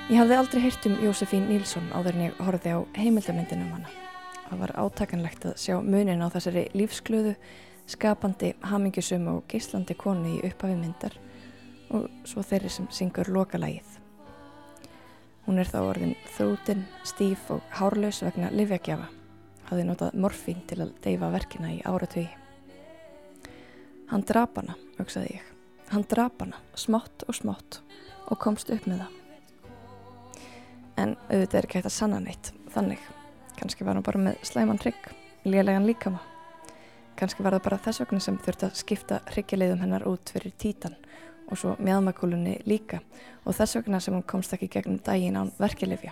Ég 0.08 0.15
hafði 0.15 0.38
aldrei 0.38 0.63
heyrt 0.63 0.88
um 0.88 0.95
Jósefín 1.04 1.50
Nílsson 1.52 1.91
áður 1.91 2.15
en 2.15 2.24
ég 2.30 2.39
horfið 2.39 2.80
á 2.80 2.88
heimildamindinum 2.95 3.76
hana. 3.76 3.91
Það 4.47 4.63
var 4.63 4.76
átakanlegt 4.86 5.52
að 5.52 5.60
sjá 5.60 5.76
munin 5.84 6.24
á 6.24 6.32
þessari 6.32 6.65
lífsglöðu, 6.80 7.36
skapandi, 7.91 8.56
hamingjusum 8.63 9.28
og 9.36 9.45
geislandi 9.52 10.00
konu 10.00 10.38
í 10.38 10.41
upphafi 10.47 10.80
myndar 10.80 11.19
og 11.91 12.08
svo 12.24 12.39
þeirri 12.39 12.71
sem 12.71 12.88
syngur 12.88 13.28
lokalægið. 13.28 13.97
Hún 15.43 15.60
er 15.60 15.67
þá 15.67 15.82
orðin 15.84 16.19
þrútin, 16.38 16.86
stíf 17.04 17.52
og 17.52 17.65
hárlaus 17.76 18.24
vegna 18.24 18.56
livjagjafa. 18.56 19.17
Hafði 19.71 19.86
notað 19.88 20.15
morfín 20.19 20.57
til 20.67 20.81
að 20.84 20.89
deyfa 20.99 21.29
verkina 21.31 21.69
í 21.71 21.77
áratögi. 21.88 22.27
Hann 24.12 24.25
drap 24.27 24.57
hana, 24.60 24.73
hugsaði 24.97 25.38
ég. 25.38 25.45
Hann 25.93 26.03
drap 26.12 26.41
hana, 26.43 26.57
smátt 26.75 27.23
og 27.23 27.38
smátt 27.38 27.77
og 28.27 28.39
komst 28.43 28.67
upp 28.75 28.84
með 28.91 29.05
það. 29.05 29.13
En 30.99 31.13
auðvitað 31.29 31.55
er 31.62 31.67
ekki 31.69 31.79
hægt 31.79 31.88
að 31.88 31.95
sanna 31.95 32.19
neitt, 32.19 32.49
þannig. 32.73 33.05
Kanski 33.62 33.88
var 33.88 33.95
hann 33.95 34.03
bara 34.03 34.19
með 34.25 34.43
slæman 34.49 34.81
hrygg, 34.84 35.07
lélegan 35.47 35.88
líkama. 35.88 36.19
Kanski 37.15 37.45
var 37.45 37.55
það 37.55 37.63
bara 37.69 37.79
þess 37.86 38.03
vegna 38.03 38.19
sem 38.27 38.39
þurfti 38.43 38.67
að 38.67 38.81
skipta 38.81 39.21
hryggjuleiðum 39.31 39.86
hennar 39.86 40.07
út 40.12 40.34
fyrir 40.36 40.51
títan 40.60 40.99
og 41.47 41.60
svo 41.63 41.77
meðmakúlunni 41.79 42.57
líka 42.67 42.99
og 43.45 43.55
þess 43.55 43.79
vegna 43.79 44.03
sem 44.03 44.19
hún 44.19 44.27
komst 44.27 44.51
ekki 44.57 44.67
gegnum 44.75 44.99
daginn 45.05 45.39
án 45.39 45.55
verkelifja. 45.62 46.12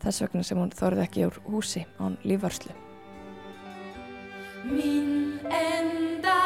Þess 0.00 0.22
vegna 0.24 0.42
sem 0.46 0.58
hún 0.60 0.72
þorði 0.72 1.04
ekki 1.04 1.26
úr 1.28 1.36
húsi 1.44 1.84
án 2.00 2.16
lífvarslu. 2.24 2.72
Min 4.64 5.38
enda 5.44 6.38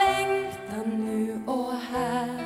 längtan 0.00 0.88
nu 1.06 1.42
och 1.46 1.72
här 1.90 2.44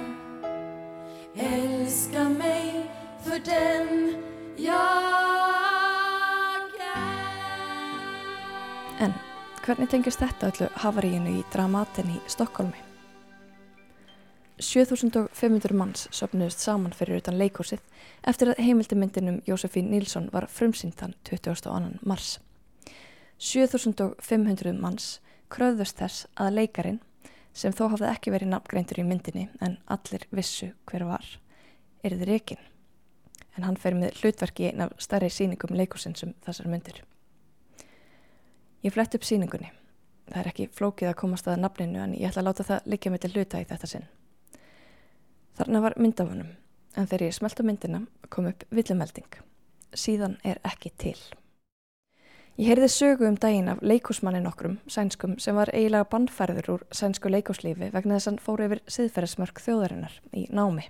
Älska 1.35 2.29
mig 2.29 2.91
för 3.25 3.39
den 3.39 4.15
jag 4.57 4.73
är 6.81 7.05
En 9.05 9.13
hvernig 9.67 9.91
tengist 9.91 10.21
þetta 10.21 10.49
öllu 10.51 10.69
havaríinu 10.75 11.39
í 11.39 11.45
dramatin 11.53 12.11
í 12.17 12.21
Stokkólmi? 12.27 12.88
7500 14.59 15.75
manns 15.77 16.09
sopnuðist 16.15 16.63
saman 16.63 16.95
fyrir 16.97 17.21
utan 17.21 17.39
leikúsið 17.39 17.83
eftir 18.27 18.51
að 18.53 18.63
heimildimyndinum 18.67 19.41
Jósefín 19.47 19.91
Nílsson 19.93 20.29
var 20.33 20.49
frumsýndan 20.51 21.15
22. 21.29 21.99
mars. 22.03 22.39
7500 23.39 24.75
manns 24.83 25.21
kröðust 25.53 26.01
þess 26.01 26.27
að 26.37 26.59
leikarin, 26.59 26.99
sem 27.55 27.73
þó 27.73 27.89
hafði 27.95 28.11
ekki 28.11 28.33
verið 28.35 28.53
nafngreintur 28.53 29.01
í 29.01 29.07
myndinni 29.07 29.47
en 29.65 29.79
allir 29.87 30.27
vissu 30.35 30.73
hver 30.91 31.07
var, 31.09 31.25
erið 32.05 32.27
reygin. 32.29 32.61
En 33.57 33.67
hann 33.67 33.79
fer 33.79 33.97
með 33.99 34.21
hlutverki 34.21 34.69
einn 34.69 34.85
af 34.87 34.95
starri 35.03 35.31
síningum 35.33 35.75
leikúsins 35.79 36.23
um 36.27 36.35
þessar 36.47 36.71
myndir. 36.71 37.03
Ég 38.85 38.95
flett 38.95 39.15
upp 39.19 39.27
síningunni. 39.27 39.73
Það 40.29 40.41
er 40.43 40.51
ekki 40.53 40.69
flókið 40.77 41.11
að 41.11 41.19
komast 41.23 41.49
aða 41.49 41.63
nafninu 41.65 42.03
en 42.03 42.15
ég 42.15 42.29
ætla 42.29 42.45
að 42.45 42.51
láta 42.51 42.69
það 42.69 42.93
liggja 42.93 43.13
með 43.15 43.25
til 43.25 43.35
hluta 43.35 43.63
í 43.63 43.67
þetta 43.67 43.91
sinn. 43.91 44.07
Þarna 45.59 45.81
var 45.83 45.97
myndafunum 45.99 46.51
en 46.95 47.07
þegar 47.11 47.25
ég 47.27 47.35
smelta 47.35 47.65
myndina 47.67 48.05
kom 48.31 48.47
upp 48.47 48.63
villumelding. 48.71 49.41
Síðan 49.91 50.37
er 50.47 50.61
ekki 50.63 50.93
til. 50.95 51.19
Ég 52.59 52.73
heyrði 52.73 52.89
sögu 52.91 53.27
um 53.27 53.39
daginn 53.39 53.71
af 53.73 53.83
leikúsmannin 53.83 54.47
okkrum, 54.47 54.77
sænskum, 54.91 55.35
sem 55.43 55.59
var 55.59 55.71
eiginlega 55.75 56.07
bandfærður 56.11 56.71
úr 56.77 56.87
sænsku 56.95 57.31
leikúslífi 57.31 57.91
vegna 57.95 58.17
þess 58.17 58.29
að 58.29 58.33
hann 58.33 58.41
fór 58.47 58.65
yfir 58.69 58.85
siðferðismörk 58.87 59.63
þjóðarinnar 59.63 60.17
í 60.35 60.47
námi. 60.55 60.87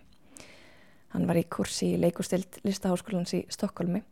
Hann 1.16 1.28
var 1.28 1.40
í 1.40 1.48
kursi 1.48 1.94
í 1.94 2.00
leikústild 2.04 2.60
listaháskólans 2.68 3.36
í 3.36 3.44
Stokkólmi 3.48 4.04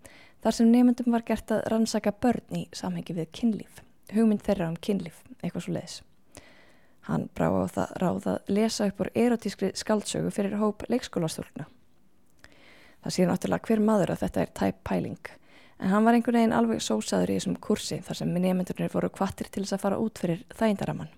þar 0.45 0.57
sem 0.57 0.73
nefndum 0.73 1.13
var 1.13 1.25
gert 1.29 1.53
að 1.53 1.65
rannsaka 1.73 2.17
börn 2.17 2.61
í 2.65 2.67
samhengi 2.77 3.17
við 3.17 3.33
kynlíf, 3.41 3.81
hugmynd 4.13 4.45
þeirra 4.45 4.73
um 4.73 4.81
kynlíf, 4.81 5.21
eitthvað 5.43 5.69
svo 5.69 5.77
leiðis. 5.77 6.03
Hann 7.07 7.29
brá 7.39 7.47
á 7.55 7.71
það 7.71 7.91
ráð 8.03 8.25
að 8.33 8.49
lesa 8.51 8.87
upp 8.91 9.01
úr 9.05 9.11
erotískri 9.15 9.71
skaldsögu 9.79 10.31
fyrir 10.35 10.57
hóp 10.59 10.83
leikskólastúlna. 10.91 11.69
Það 13.05 13.15
sé 13.15 13.27
náttúrulega 13.29 13.69
hver 13.69 13.83
maður 13.87 14.13
að 14.15 14.23
þetta 14.25 14.43
er 14.43 14.51
tæp 14.59 14.81
pæling, 14.89 15.29
en 15.79 15.93
hann 15.93 16.09
var 16.09 16.17
einhvern 16.19 16.41
veginn 16.41 16.57
alveg 16.57 16.83
sósaður 16.83 17.31
í 17.31 17.37
þessum 17.39 17.61
kursi 17.63 18.01
þar 18.03 18.19
sem 18.19 18.33
nefndurnir 18.35 18.91
voru 18.91 19.13
kvattir 19.15 19.47
til 19.47 19.63
þess 19.63 19.77
að 19.77 19.85
fara 19.85 20.01
út 20.03 20.19
fyrir 20.19 20.43
þægindaramann. 20.59 21.13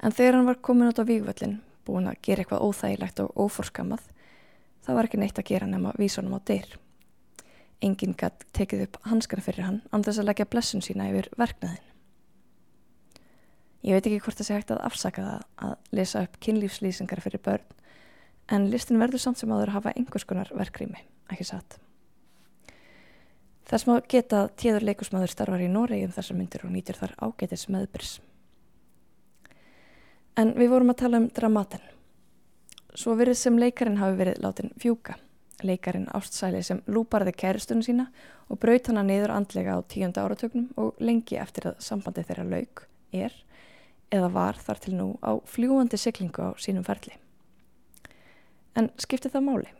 En 0.00 0.16
þegar 0.16 0.38
hann 0.38 0.48
var 0.48 0.62
komin 0.64 0.88
út 0.88 1.02
á 1.02 1.04
vígvöllin, 1.04 1.58
búin 1.84 2.08
að 2.08 2.22
gera 2.24 2.40
eitthvað 2.40 2.64
óþægilegt 2.64 3.20
og 3.20 3.36
óforskammað, 3.36 4.08
það 4.86 4.96
var 4.96 5.10
ekki 5.10 5.20
neitt 5.20 5.42
að 5.42 5.50
gera 5.52 5.68
nema 5.68 5.92
vísunum 6.00 6.38
á 6.38 6.40
dyr. 6.48 6.72
Enginn 7.84 8.16
gætt 8.16 8.48
tekið 8.56 8.86
upp 8.86 8.98
hanskana 9.12 9.44
fyrir 9.44 9.68
hann 9.68 10.04
þess 10.08 10.24
að 10.24 10.32
leggja 10.32 10.48
blessun 10.48 10.84
sína 10.84 11.12
yfir 11.12 11.28
verknaðin. 11.36 11.89
Ég 13.80 13.96
veit 13.96 14.06
ekki 14.06 14.20
hvort 14.24 14.40
það 14.40 14.48
sé 14.48 14.56
hægt 14.58 14.72
að 14.74 14.82
afsaka 14.84 15.26
það 15.26 15.44
að 15.66 15.76
lesa 15.96 16.24
upp 16.26 16.40
kynlífslýsingar 16.44 17.22
fyrir 17.24 17.42
börn 17.44 17.68
en 18.50 18.66
listin 18.72 19.00
verður 19.00 19.22
samt 19.22 19.40
sem 19.40 19.52
áður 19.52 19.70
að 19.70 19.76
hafa 19.78 19.94
einhvers 19.96 20.26
konar 20.28 20.50
verkrými, 20.52 21.00
ekki 21.30 21.46
satt. 21.48 21.78
Þess 23.70 23.86
maður 23.86 24.08
geta 24.10 24.42
tíður 24.58 24.88
leikusmaður 24.88 25.32
starfar 25.32 25.62
í 25.62 25.70
Noregi 25.70 26.08
um 26.08 26.12
þessar 26.16 26.36
myndir 26.36 26.66
og 26.66 26.74
nýtir 26.74 26.98
þar 26.98 27.14
ágætis 27.22 27.68
meðbyrs. 27.70 28.12
En 30.36 30.52
við 30.58 30.72
vorum 30.74 30.90
að 30.90 31.00
tala 31.04 31.20
um 31.22 31.30
dramaten. 31.36 31.82
Svo 32.98 33.14
verið 33.14 33.38
sem 33.38 33.58
leikarin 33.60 34.00
hafi 34.00 34.18
verið 34.18 34.42
látin 34.42 34.72
fjúka 34.82 35.14
leikarin 35.64 36.08
ástsæli 36.14 36.62
sem 36.64 36.80
lúparði 36.90 37.34
kæristunum 37.36 37.84
sína 37.84 38.06
og 38.50 38.60
braut 38.62 38.88
hana 38.90 39.04
niður 39.06 39.34
andlega 39.34 39.76
á 39.76 39.80
tíunda 39.88 40.24
áratögnum 40.24 40.70
og 40.80 41.00
lengi 41.00 41.38
eftir 41.40 41.70
að 41.70 41.80
sambandi 41.84 42.24
þeirra 42.28 42.46
lauk 42.48 42.84
er 43.12 43.34
eða 44.10 44.30
var 44.34 44.58
þar 44.58 44.82
til 44.82 44.94
nú 44.98 45.08
á 45.22 45.38
fljúandi 45.46 45.98
syklingu 46.00 46.50
á 46.50 46.50
sínum 46.58 46.86
ferli. 46.86 47.14
En 48.76 48.90
skipti 48.98 49.30
það 49.30 49.46
máli? 49.46 49.70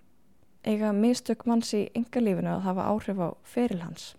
Ega 0.67 0.93
mistök 0.93 1.47
manns 1.49 1.73
í 1.75 1.87
yngalífinu 1.97 2.51
að 2.57 2.67
hafa 2.67 2.89
áhrif 2.93 3.23
á 3.23 3.29
feril 3.45 3.81
hans? 3.85 4.15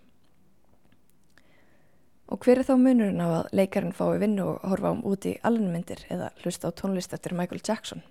Og 2.32 2.40
hver 2.40 2.62
er 2.62 2.66
þá 2.66 2.74
munurinn 2.80 3.20
á 3.20 3.28
að 3.42 3.52
leikarin 3.52 3.94
fái 3.94 4.18
vinnu 4.22 4.48
og 4.54 4.66
horfa 4.70 4.94
um 4.94 5.04
úti 5.04 5.36
alvegmyndir 5.44 6.06
eða 6.10 6.32
hlusta 6.42 6.72
á 6.72 6.76
tónlist 6.76 7.12
eftir 7.12 7.36
Michael 7.36 7.60
Jackson? 7.60 8.02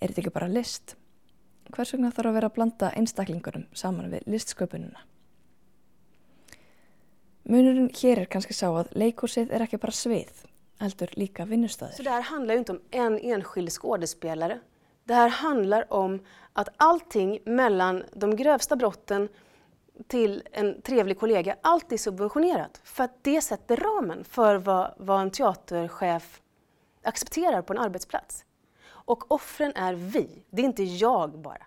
Er 0.00 0.08
þetta 0.08 0.22
ekki 0.22 0.36
bara 0.38 0.48
list? 0.48 0.94
hvers 1.74 1.94
vegna 1.94 2.10
þarf 2.14 2.30
að 2.30 2.36
vera 2.38 2.50
að 2.50 2.56
blanda 2.56 2.90
einstaklingurum 2.98 3.66
saman 3.76 4.10
við 4.12 4.26
listsköpununa. 4.30 5.04
Munurinn 7.50 7.90
hér 7.96 8.24
er 8.24 8.30
kannski 8.30 8.54
sá 8.54 8.68
að 8.68 8.92
leikursið 8.98 9.52
er 9.54 9.64
ekki 9.64 9.80
bara 9.80 9.96
svið, 9.96 10.30
heldur 10.80 11.10
líka 11.12 11.44
vinnustöður. 11.44 11.92
Så 11.92 12.02
det 12.02 12.10
här 12.10 12.22
handlar 12.22 12.54
ju 12.54 12.58
inte 12.58 12.72
om 12.72 12.80
en 12.90 13.18
enskild 13.18 13.72
skådespelare. 13.72 14.60
Det 15.04 15.14
här 15.14 15.28
handlar 15.28 15.92
om 15.92 16.20
att 16.52 16.68
allting 16.76 17.38
mellan 17.44 18.04
de 18.12 18.36
grövsta 18.36 18.76
brotten 18.76 19.28
till 20.06 20.42
en 20.52 20.82
trevlig 20.82 21.18
kollega, 21.18 21.56
allt 21.62 21.92
är 21.92 21.96
subventionerat. 21.96 22.80
För 22.84 23.04
att 23.04 23.24
det 23.24 23.40
sätter 23.40 23.76
ramen 23.76 24.24
för 24.24 24.56
vad, 24.56 24.94
vad 24.96 25.20
en 25.20 25.30
teaterchef 25.30 26.40
accepterar 27.02 27.62
på 27.62 27.72
en 27.72 27.78
arbetsplats. 27.78 28.44
Och 28.86 29.32
offren 29.32 29.72
är 29.74 29.94
vi, 29.94 30.42
det 30.50 30.62
är 30.62 30.66
inte 30.66 30.82
jag 30.84 31.38
bara. 31.38 31.66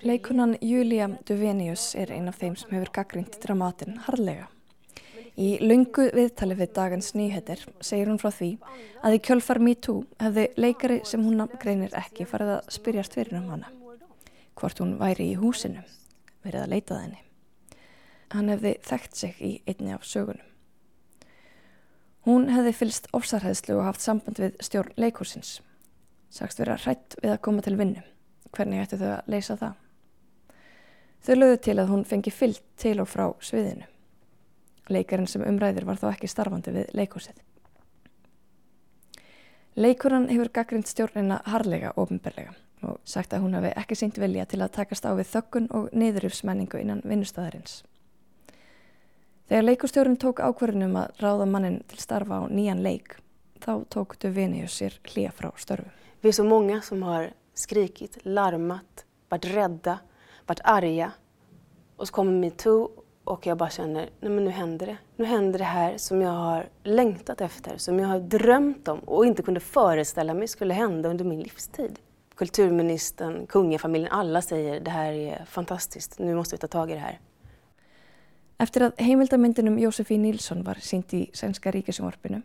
Leikunan 0.00 0.56
Julia 0.60 1.08
Duvenius 1.26 1.94
er 1.94 2.10
ein 2.10 2.28
af 2.28 2.38
þeim 2.40 2.54
sem 2.56 2.70
hefur 2.72 2.88
gaggrínt 2.88 3.34
dramatin 3.42 3.98
harlega. 4.06 4.46
Í 5.38 5.52
lungu 5.62 6.08
viðtali 6.14 6.56
við 6.58 6.72
dagans 6.74 7.12
nýheter 7.14 7.60
segir 7.78 8.10
hún 8.10 8.18
frá 8.18 8.32
því 8.34 8.50
að 9.06 9.14
í 9.14 9.20
kjölfar 9.28 9.60
MeToo 9.62 10.02
hefði 10.18 10.48
leikari 10.58 10.98
sem 11.06 11.22
hún 11.22 11.44
greinir 11.62 11.94
ekki 11.94 12.26
farið 12.26 12.56
að 12.56 12.72
spyrjast 12.74 13.14
fyrir 13.14 13.38
um 13.38 13.52
hana. 13.52 13.70
Hvort 14.58 14.82
hún 14.82 14.96
væri 14.98 15.30
í 15.30 15.38
húsinu, 15.38 15.84
verið 16.42 16.64
að 16.64 16.74
leita 16.74 16.98
þenni. 16.98 17.22
Hann 18.34 18.50
hefði 18.50 18.74
þekkt 18.90 19.22
sig 19.22 19.38
í 19.38 19.52
einni 19.70 19.94
af 19.94 20.04
sögunum. 20.04 20.44
Hún 22.26 22.50
hefði 22.50 22.74
fylst 22.76 23.06
ofsarheðslu 23.14 23.78
og 23.78 23.86
haft 23.86 24.02
samband 24.04 24.42
við 24.42 24.58
stjórn 24.66 24.98
leikursins 24.98 25.60
sagst 26.30 26.60
vera 26.60 26.76
hrætt 26.76 27.16
við 27.22 27.32
að 27.32 27.42
koma 27.44 27.64
til 27.64 27.76
vinnu. 27.78 28.02
Hvernig 28.54 28.84
ættu 28.84 28.98
þau 29.00 29.10
að 29.16 29.30
leysa 29.32 29.56
það? 29.60 29.76
Þau 31.24 31.34
lögðu 31.36 31.60
til 31.66 31.76
að 31.78 31.92
hún 31.92 32.04
fengi 32.08 32.32
fyllt 32.32 32.64
til 32.80 32.96
og 33.02 33.08
frá 33.10 33.24
sviðinu. 33.44 33.88
Leikarinn 34.88 35.28
sem 35.28 35.44
umræðir 35.44 35.86
var 35.88 36.00
þá 36.00 36.10
ekki 36.12 36.30
starfandi 36.30 36.74
við 36.74 36.90
leikúsið. 36.96 37.36
Leikurann 39.78 40.28
hefur 40.32 40.50
gaggrind 40.50 40.88
stjórnina 40.90 41.42
harlega 41.46 41.92
ofinberlega 41.96 42.56
og 42.82 42.98
sagt 43.06 43.34
að 43.34 43.44
hún 43.44 43.54
hafi 43.58 43.70
ekki 43.78 43.96
seint 43.98 44.18
vilja 44.18 44.46
til 44.46 44.60
að 44.62 44.74
takast 44.78 45.06
á 45.06 45.14
við 45.18 45.30
þökkun 45.32 45.70
og 45.74 45.88
niðurufsmenningu 45.94 46.80
innan 46.80 47.02
vinnustæðarins. 47.06 47.82
Þegar 49.48 49.64
leikustjórun 49.64 50.18
tók 50.20 50.42
ákverðinum 50.44 50.98
að 51.00 51.22
ráða 51.22 51.46
mannin 51.48 51.80
til 51.90 51.98
starfa 52.02 52.42
á 52.42 52.52
nýjan 52.52 52.82
leik, 52.84 53.16
þá 53.64 53.86
tók 53.90 54.18
Duvenius 54.20 54.76
sér 54.78 54.98
hlýja 55.08 55.32
frá 55.34 55.50
störfu. 55.56 55.88
Vi 56.20 56.28
är 56.28 56.32
så 56.32 56.44
många 56.44 56.80
som 56.82 57.02
har 57.02 57.30
skrikit, 57.54 58.18
larmat, 58.24 59.04
varit 59.28 59.44
rädda, 59.44 59.98
varit 60.46 60.60
arga. 60.64 61.12
Och 61.96 62.06
så 62.08 62.12
kommer 62.12 62.32
metoo 62.32 62.90
och 63.28 63.46
jag 63.46 63.58
bara 63.58 63.70
känner, 63.70 64.08
nej 64.20 64.30
men 64.30 64.44
nu 64.44 64.50
händer 64.50 64.86
det. 64.86 64.96
nu 65.16 65.24
händer 65.24 65.58
det 65.58 65.64
här 65.64 65.98
som 65.98 66.20
jag 66.20 66.30
har 66.30 66.68
längtat 66.82 67.40
efter, 67.40 67.76
som 67.76 67.98
jag 67.98 68.08
har 68.08 68.20
drömt 68.20 68.88
om 68.88 68.98
och 68.98 69.26
inte 69.26 69.42
kunde 69.42 69.60
föreställa 69.60 70.34
mig 70.34 70.48
skulle 70.48 70.74
hända 70.74 71.08
under 71.08 71.24
min 71.24 71.40
livstid. 71.40 71.98
Kulturministern, 72.34 73.46
kungafamiljen, 73.46 74.12
alla 74.12 74.42
säger 74.42 74.80
det 74.80 74.90
här 74.90 75.12
är 75.12 75.44
fantastiskt, 75.44 76.18
nu 76.18 76.34
måste 76.34 76.56
vi 76.56 76.58
ta 76.58 76.66
tag 76.66 76.90
i 76.90 76.94
det 76.94 77.00
här. 77.00 77.18
Eftir 78.58 78.82
að 78.82 78.96
heimildamyndinum 78.98 79.76
Jósefín 79.78 80.24
Nílsson 80.26 80.64
var 80.66 80.80
sínt 80.82 81.12
í 81.14 81.28
Sænska 81.30 81.70
ríkisumorfinu, 81.70 82.40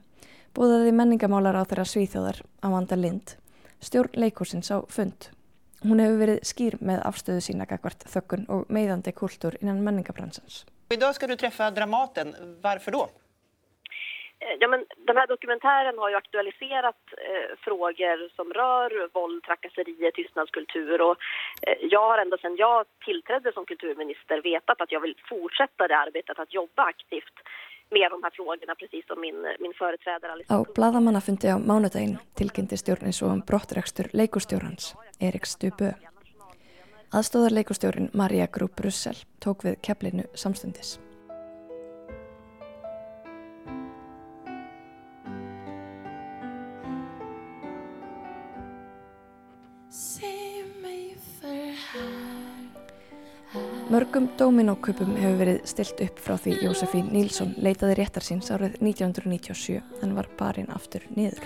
búðaði 0.53 0.91
menningamálar 0.93 1.57
á 1.57 1.65
þeirra 1.65 1.85
svíþjóðar 1.89 2.41
Amanda 2.61 2.93
Lind, 2.99 3.33
stjórn 3.81 4.13
leikúsins 4.21 4.69
á 4.69 4.85
fund. 4.93 5.31
Hún 5.81 6.03
hefur 6.03 6.21
verið 6.21 6.45
skýr 6.45 6.77
með 6.85 7.01
afstöðu 7.09 7.41
sína 7.47 7.65
gagvart 7.65 8.05
þökkun 8.13 8.45
og 8.53 8.69
meðandi 8.69 9.15
kultúr 9.17 9.57
innan 9.57 9.81
menningabransans. 9.81 10.61
I 10.93 10.95
dag 10.95 11.15
ska 11.15 11.27
du 11.27 11.35
träffa 11.35 11.71
Dramaten. 11.71 12.27
Varför 12.61 12.91
då? 12.91 13.03
Eh, 14.43 14.55
ja, 14.59 14.67
men 14.67 14.85
den 15.07 15.17
här 15.17 15.27
dokumentären 15.27 15.97
har 15.97 16.09
ju 16.09 16.15
aktualiserat 16.15 17.01
eh, 17.29 17.57
frågor 17.65 18.17
som 18.37 18.53
rör 18.53 19.09
våld, 19.13 19.43
trakasserier, 19.43 20.11
tystnadskultur 20.11 21.01
och 21.01 21.15
eh, 21.67 21.77
jag 21.81 22.05
har 22.09 22.17
ända 22.17 22.37
sedan 22.37 22.55
jag 22.55 22.85
tillträdde 23.05 23.53
som 23.53 23.65
kulturminister 23.65 24.41
vetat 24.41 24.81
att 24.81 24.91
jag 24.91 24.99
vill 24.99 25.15
fortsätta 25.29 25.87
det 25.87 25.97
arbetet 25.97 26.39
att 26.39 26.53
jobba 26.53 26.83
aktivt 26.83 27.37
med 27.89 28.11
de 28.11 28.23
här 28.23 28.31
frågorna 28.33 28.75
precis 28.75 29.07
som 29.07 29.21
min, 29.21 29.39
min 29.59 29.73
företrädare 29.73 30.31
Alice 30.31 30.53
Á 30.53 30.65
bladamannafundi 30.75 31.47
á 31.47 31.57
mánudaginn 31.57 32.17
tilkynnti 32.39 32.77
stjórnin 32.77 33.13
svo 33.13 33.27
um 33.27 33.41
brottrekstur 33.49 34.07
leikustjórnans, 34.19 34.95
Erik 35.19 35.45
Stubö. 35.45 35.89
Aðstóðar 37.13 37.53
leikustjórin 37.53 38.07
Maria 38.17 38.47
Grúp 38.49 38.73
Brussel 38.73 39.13
tók 39.37 39.61
við 39.67 39.75
keflinu 39.85 40.23
samstundis. 40.33 40.95
Mörgum 53.93 54.25
dominóköpum 54.39 55.11
hefur 55.19 55.35
verið 55.37 55.59
stilt 55.69 56.01
upp 56.01 56.17
frá 56.17 56.33
því 56.41 56.55
Jósefín 56.63 57.11
Nílsson 57.13 57.53
leitaði 57.61 57.99
réttar 57.99 58.25
síns 58.25 58.49
árið 58.49 58.79
1997 58.81 60.01
en 60.01 60.17
var 60.17 60.31
barinn 60.39 60.73
aftur 60.73 61.05
niður. 61.13 61.45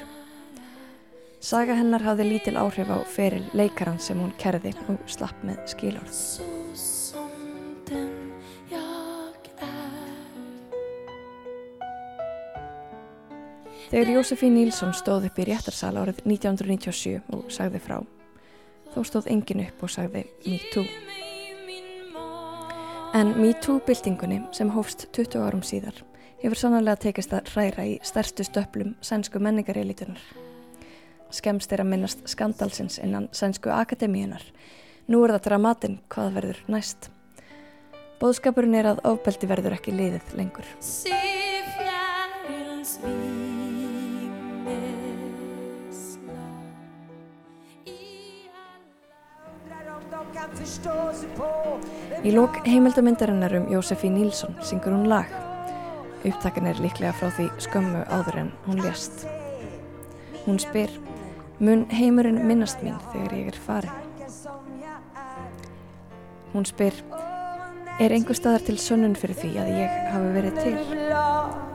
Saga 1.38 1.76
hennar 1.78 2.02
hafði 2.02 2.26
lítil 2.32 2.58
áhrif 2.58 2.90
á 2.90 2.98
feril 3.06 3.44
leikaran 3.54 4.00
sem 4.02 4.18
hún 4.18 4.34
kerði 4.42 4.72
og 4.90 4.98
slapp 5.06 5.38
með 5.46 5.60
skilorð. 5.70 6.16
Þegar 13.88 14.10
Jósefín 14.18 14.58
Nílsson 14.58 14.92
stóð 14.98 15.30
upp 15.30 15.38
í 15.40 15.46
réttarsal 15.48 15.94
árið 15.96 16.26
1997 16.26 17.22
og 17.38 17.46
sagði 17.54 17.80
frá, 17.86 18.02
þó 18.92 19.00
stóð 19.08 19.30
engin 19.32 19.64
upp 19.64 19.86
og 19.86 19.94
sagði 19.94 20.26
Me 20.44 20.58
Too. 20.74 20.84
En 23.16 23.32
MeToo-byltingunni 23.38 24.42
sem 24.58 24.74
hófst 24.74 25.08
20 25.16 25.40
árum 25.46 25.64
síðar 25.64 26.02
hefur 26.42 26.60
sannarlega 26.60 27.06
tekist 27.08 27.32
að 27.34 27.54
hræra 27.54 27.88
í 27.88 27.96
stærstu 28.06 28.44
stöplum 28.46 28.98
sænsku 29.06 29.40
menningarelítunar. 29.40 30.47
Skemst 31.34 31.74
er 31.76 31.84
að 31.84 31.92
minnast 31.92 32.24
skandalsins 32.30 32.98
innan 33.04 33.28
sænsku 33.36 33.72
akademíunar. 33.74 34.44
Nú 35.08 35.24
er 35.26 35.36
það 35.36 35.46
dramatinn 35.50 36.00
hvað 36.12 36.34
verður 36.40 36.62
næst. 36.72 37.10
Bóðskapurinn 38.18 38.78
er 38.80 38.94
að 38.94 39.04
ofbeldi 39.06 39.50
verður 39.50 39.78
ekki 39.78 39.94
liðið 39.94 40.32
lengur. 40.40 40.68
Í 52.24 52.32
lók 52.34 52.58
heimildamindarinnar 52.66 53.54
um 53.60 53.68
Jósefi 53.72 54.10
Nílsson 54.10 54.56
syngur 54.66 54.96
hún 54.96 55.08
lag. 55.12 55.30
Upptakan 56.26 56.72
er 56.72 56.80
líklega 56.82 57.14
frá 57.16 57.30
því 57.36 57.52
skömmu 57.62 58.02
áður 58.10 58.40
en 58.42 58.50
hún 58.66 58.82
lést. 58.82 59.28
Hún 60.48 60.58
spyr, 60.60 60.92
mun 61.60 61.86
heimurinn 61.92 62.44
minnast 62.48 62.84
mín 62.86 62.98
þegar 63.12 63.38
ég 63.38 63.52
er 63.52 63.60
farin? 63.66 64.04
Hún 66.54 66.66
spyr, 66.66 66.96
er 68.00 68.14
einhver 68.16 68.38
staðar 68.38 68.66
til 68.68 68.78
sönnun 68.82 69.18
fyrir 69.18 69.42
því 69.42 69.52
að 69.62 69.74
ég 69.82 69.98
hafi 70.14 70.34
verið 70.38 70.62
til? 70.64 70.76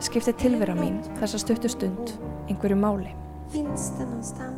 Skipti 0.02 0.36
tilvera 0.44 0.76
mín 0.78 1.02
þessa 1.20 1.42
stuttu 1.42 1.70
stund 1.70 2.16
einhverju 2.48 2.78
máli? 2.78 3.14
Finnst 3.52 3.98
það 3.98 4.16
náttúrulega? 4.16 4.52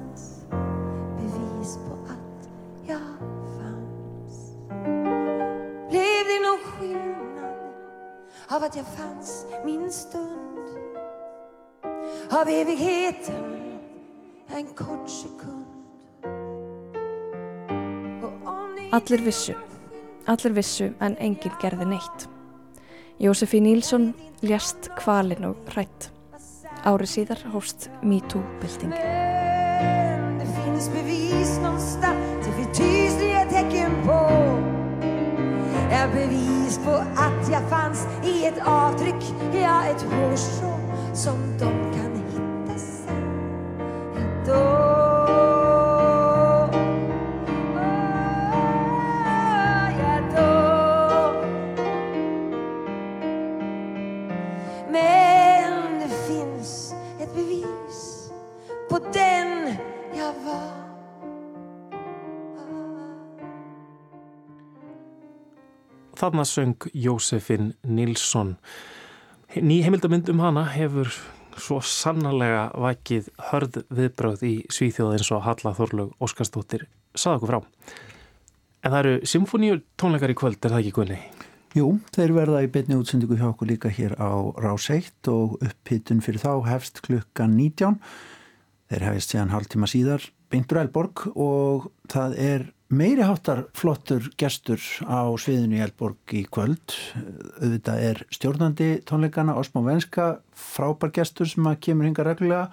av 8.54 8.62
att 8.62 8.76
jag 8.76 8.86
fanns 8.86 9.46
min 9.64 9.92
stund 9.92 10.68
av 12.30 12.48
evigheten 12.48 13.53
en 14.54 14.66
kort 14.74 15.10
sekund 15.10 15.64
Allir 18.92 19.22
vissu 19.24 19.54
Allir 20.26 20.54
vissu 20.54 20.92
en 21.02 21.16
enginn 21.18 21.56
gerði 21.60 21.88
neitt. 21.90 22.26
Jósefi 23.20 23.58
Nílsson 23.60 24.12
ljast 24.46 24.88
kvalin 25.00 25.48
og 25.50 25.72
hrætt 25.74 26.10
Árið 26.86 27.10
síðar 27.10 27.42
hófst 27.50 27.88
MeToo-bilding 28.02 28.94
Det 28.94 30.48
finns 30.60 30.88
bevis 30.94 31.58
någonstans 31.62 32.44
till 32.44 32.52
för 32.52 32.74
tydliga 32.74 33.44
tecken 33.50 33.92
på. 34.06 34.18
Är 35.90 36.08
bevis 36.14 36.78
på 36.84 36.94
att 36.94 37.50
jag 37.52 37.70
fanns 37.70 38.06
i 38.24 38.46
ett 38.46 38.66
avtryck, 38.66 39.34
ja 39.54 39.84
ett 39.84 40.02
hårstrå 40.02 40.74
som 41.14 41.36
de 41.58 41.70
kan 41.94 42.03
Þarna 66.24 66.44
söng 66.48 66.76
Jósefin 66.94 67.74
Nilsson. 67.84 68.54
Ný 69.56 69.82
heimildamind 69.84 70.28
um 70.32 70.40
hana 70.40 70.62
hefur 70.72 71.10
svo 71.60 71.80
sannarlega 71.84 72.66
vakið 72.80 73.30
hörð 73.50 73.80
viðbröð 73.94 74.44
í 74.46 74.54
Svíþjóð 74.72 75.16
eins 75.16 75.30
og 75.34 75.44
Halla 75.46 75.74
Þorlug 75.76 76.12
Óskarstóttir 76.22 76.86
saða 77.14 77.38
okkur 77.38 77.52
frá. 77.52 77.60
En 78.84 78.92
það 78.92 79.00
eru 79.00 79.30
symfóníu 79.32 79.80
tónleikar 80.00 80.34
í 80.34 80.36
kvöld, 80.38 80.60
er 80.60 80.74
það 80.74 80.82
ekki 80.82 80.94
Gunni? 80.98 81.18
Jú, 81.74 81.88
þeir 82.14 82.34
verða 82.36 82.62
í 82.62 82.70
betni 82.70 82.98
útsendingu 83.00 83.38
hjá 83.40 83.48
okkur 83.48 83.70
líka 83.72 83.90
hér 83.90 84.12
á 84.20 84.30
Rás 84.62 84.90
1 84.92 85.30
og 85.32 85.56
upphittun 85.64 86.20
fyrir 86.22 86.42
þá 86.42 86.52
hefst 86.68 87.00
klukkan 87.02 87.56
19. 87.58 87.96
Þeir 88.92 89.06
hefist 89.08 89.32
síðan 89.32 89.54
hálftíma 89.54 89.88
síðar 89.90 90.28
Beintur 90.52 90.78
Elborg 90.84 91.24
og 91.34 91.88
það 92.12 92.36
er 92.38 92.66
meiri 92.94 93.24
háttar 93.24 93.64
flottur 93.76 94.26
gestur 94.40 94.82
á 95.06 95.26
sviðinu 95.40 95.78
í 95.78 95.82
Elborg 95.84 96.34
í 96.36 96.42
kvöld. 96.46 96.94
Auðvitað 97.60 98.02
er 98.08 98.20
stjórnandi 98.34 98.88
tónleikana 99.08 99.56
Osmo 99.58 99.82
Venska, 99.86 100.38
frábær 100.54 101.12
gestur 101.14 101.48
sem 101.50 101.66
að 101.68 101.80
kemur 101.88 102.08
hinga 102.08 102.26
reglulega 102.26 102.68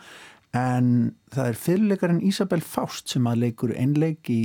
en 0.58 1.14
það 1.32 1.52
er 1.52 1.60
fyrirleikarinn 1.64 2.24
Isabel 2.28 2.62
Faust 2.66 3.14
sem 3.14 3.30
að 3.30 3.46
leikur 3.46 3.74
einleik 3.76 4.30
í 4.32 4.42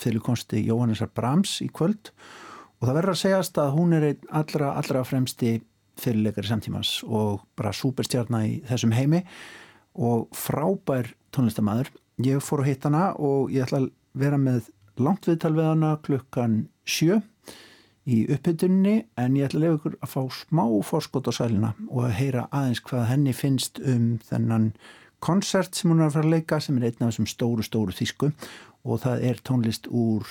fyrirkonsti 0.00 0.64
Jóhannesar 0.66 1.12
Brahms 1.14 1.58
í 1.64 1.68
kvöld. 1.72 2.12
Og 2.80 2.88
það 2.88 2.98
verður 3.00 3.14
að 3.14 3.22
segjast 3.22 3.60
að 3.60 3.74
hún 3.76 3.96
er 3.96 4.08
allra, 4.28 4.72
allra 4.76 5.04
fremsti 5.08 5.58
fyrirleikari 6.00 6.50
samtímas 6.50 6.98
og 7.04 7.46
bara 7.56 7.72
superstjarnar 7.76 8.48
í 8.48 8.56
þessum 8.68 8.96
heimi 8.96 9.22
og 9.96 10.26
frábær 10.36 11.14
tónlistamæður 11.32 11.94
ég 12.24 12.42
fór 12.44 12.64
að 12.64 12.70
hitta 12.70 12.90
hana 12.90 13.06
og 13.20 13.52
ég 13.52 13.64
ætla 13.64 13.82
að 13.84 13.92
vera 14.16 14.38
með 14.40 14.70
langt 15.02 15.28
viðtal 15.28 15.54
við 15.56 15.70
hana 15.70 15.96
klukkan 16.06 16.58
sjö 16.86 17.20
í 18.06 18.20
uppbytunni 18.30 18.96
en 19.18 19.38
ég 19.38 19.48
ætla 19.48 19.58
að 19.58 19.64
lefa 19.64 19.78
ykkur 19.80 19.96
að 19.98 20.12
fá 20.12 20.20
smá 20.38 20.64
fórskot 20.86 21.30
á 21.30 21.32
sælina 21.34 21.72
og 21.88 22.04
að 22.06 22.16
heyra 22.20 22.46
aðeins 22.54 22.82
hvað 22.86 23.08
henni 23.10 23.34
finnst 23.34 23.80
um 23.82 24.12
þennan 24.28 24.68
konsert 25.24 25.74
sem 25.74 25.90
hún 25.90 26.04
er 26.04 26.10
að 26.10 26.18
fara 26.18 26.28
að 26.28 26.36
leika 26.36 26.60
sem 26.62 26.78
er 26.78 26.88
einn 26.88 27.00
af 27.00 27.10
þessum 27.10 27.30
stóru 27.30 27.66
stóru 27.66 27.96
þýsku 27.96 28.30
og 28.86 29.02
það 29.02 29.26
er 29.30 29.42
tónlist 29.42 29.90
úr 29.90 30.28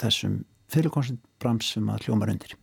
þessum 0.00 0.40
fyrirkonsert 0.72 1.20
brams 1.42 1.74
sem 1.74 1.92
að 1.92 2.08
hljómar 2.08 2.32
undir 2.32 2.56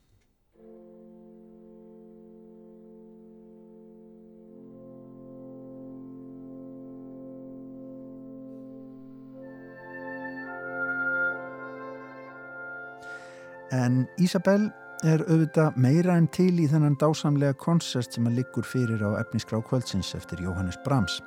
En 13.73 14.04
Ísabel 14.21 14.69
er 15.06 15.23
auðvitað 15.25 15.78
meira 15.82 16.15
en 16.17 16.28
til 16.34 16.54
í 16.62 16.67
þennan 16.69 16.97
dásamlega 17.01 17.58
konsert 17.62 18.13
sem 18.13 18.28
að 18.30 18.39
liggur 18.39 18.65
fyrir 18.65 19.01
á 19.01 19.17
efnisgrá 19.19 19.60
kvöldsins 19.65 20.13
eftir 20.17 20.41
Jóhannes 20.45 20.78
Brahms. 20.86 21.19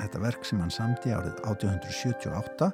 Þetta 0.00 0.22
verk 0.24 0.44
sem 0.44 0.60
hann 0.60 0.72
samti 0.72 1.12
árið 1.12 1.36
1878 1.44 2.72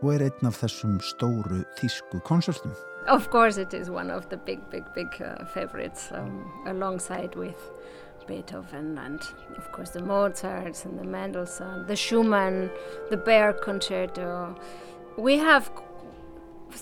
og 0.00 0.12
er 0.14 0.24
einn 0.28 0.48
af 0.48 0.60
þessum 0.62 0.96
stóru 1.04 1.64
þísku 1.80 2.22
konsertum. 2.24 2.72
Of 3.08 3.30
course 3.30 3.58
it 3.58 3.74
is 3.74 3.90
one 3.90 4.10
of 4.10 4.28
the 4.28 4.36
big, 4.36 4.60
big, 4.70 4.84
big 4.94 5.08
uh, 5.20 5.44
favorites 5.54 6.10
um, 6.12 6.44
alongside 6.66 7.34
with 7.34 7.58
Beethoven 8.26 8.98
and 8.98 9.20
of 9.58 9.72
course 9.72 9.90
the 9.90 10.02
Mozarts 10.02 10.84
and 10.84 10.98
the 10.98 11.04
Mendelssohn, 11.04 11.86
the 11.86 11.96
Schumann, 11.96 12.70
the 13.10 13.16
Bear 13.16 13.52
Concerto. 13.52 14.54
We 15.18 15.38
have 15.38 15.69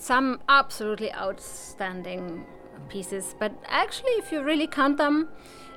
some 0.08 0.40
absolutely 0.48 1.12
outstanding 1.12 2.46
pieces, 2.88 3.34
but 3.38 3.52
actually, 3.66 4.12
if 4.22 4.32
you 4.32 4.42
really 4.42 4.66
count 4.66 4.96
them, 4.96 5.28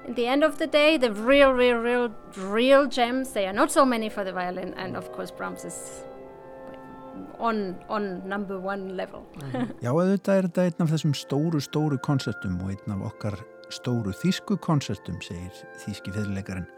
at 0.07 0.15
the 0.15 0.25
end 0.25 0.43
of 0.43 0.57
the 0.57 0.67
day, 0.67 0.97
the 0.97 1.11
real, 1.11 1.51
real, 1.51 1.77
real, 1.77 2.09
real 2.37 2.87
gems, 2.87 3.33
they 3.33 3.45
are 3.45 3.53
not 3.53 3.71
so 3.71 3.85
many 3.85 4.09
for 4.09 4.23
the 4.23 4.31
violin, 4.31 4.73
and 4.75 4.95
of 4.95 5.11
course, 5.11 5.31
Brahms 5.31 5.65
is 5.65 6.05
on, 7.39 7.75
on 7.89 8.27
number 8.27 8.57
one 8.57 8.95
level. 8.95 9.25
Já, 9.83 9.91
auðvitað 9.91 10.37
er 10.37 10.47
þetta 10.47 10.65
einn 10.69 10.85
af 10.85 10.93
þessum 10.95 11.15
stóru, 11.17 11.61
stóru 11.61 11.99
konsertum 12.07 12.55
og 12.63 12.71
einn 12.71 12.95
af 12.95 13.05
okkar 13.11 13.37
stóru 13.71 14.15
þýsku 14.23 14.57
konsertum, 14.63 15.19
segir 15.25 15.51
þýski 15.83 16.15
fyrirleikarin. 16.15 16.69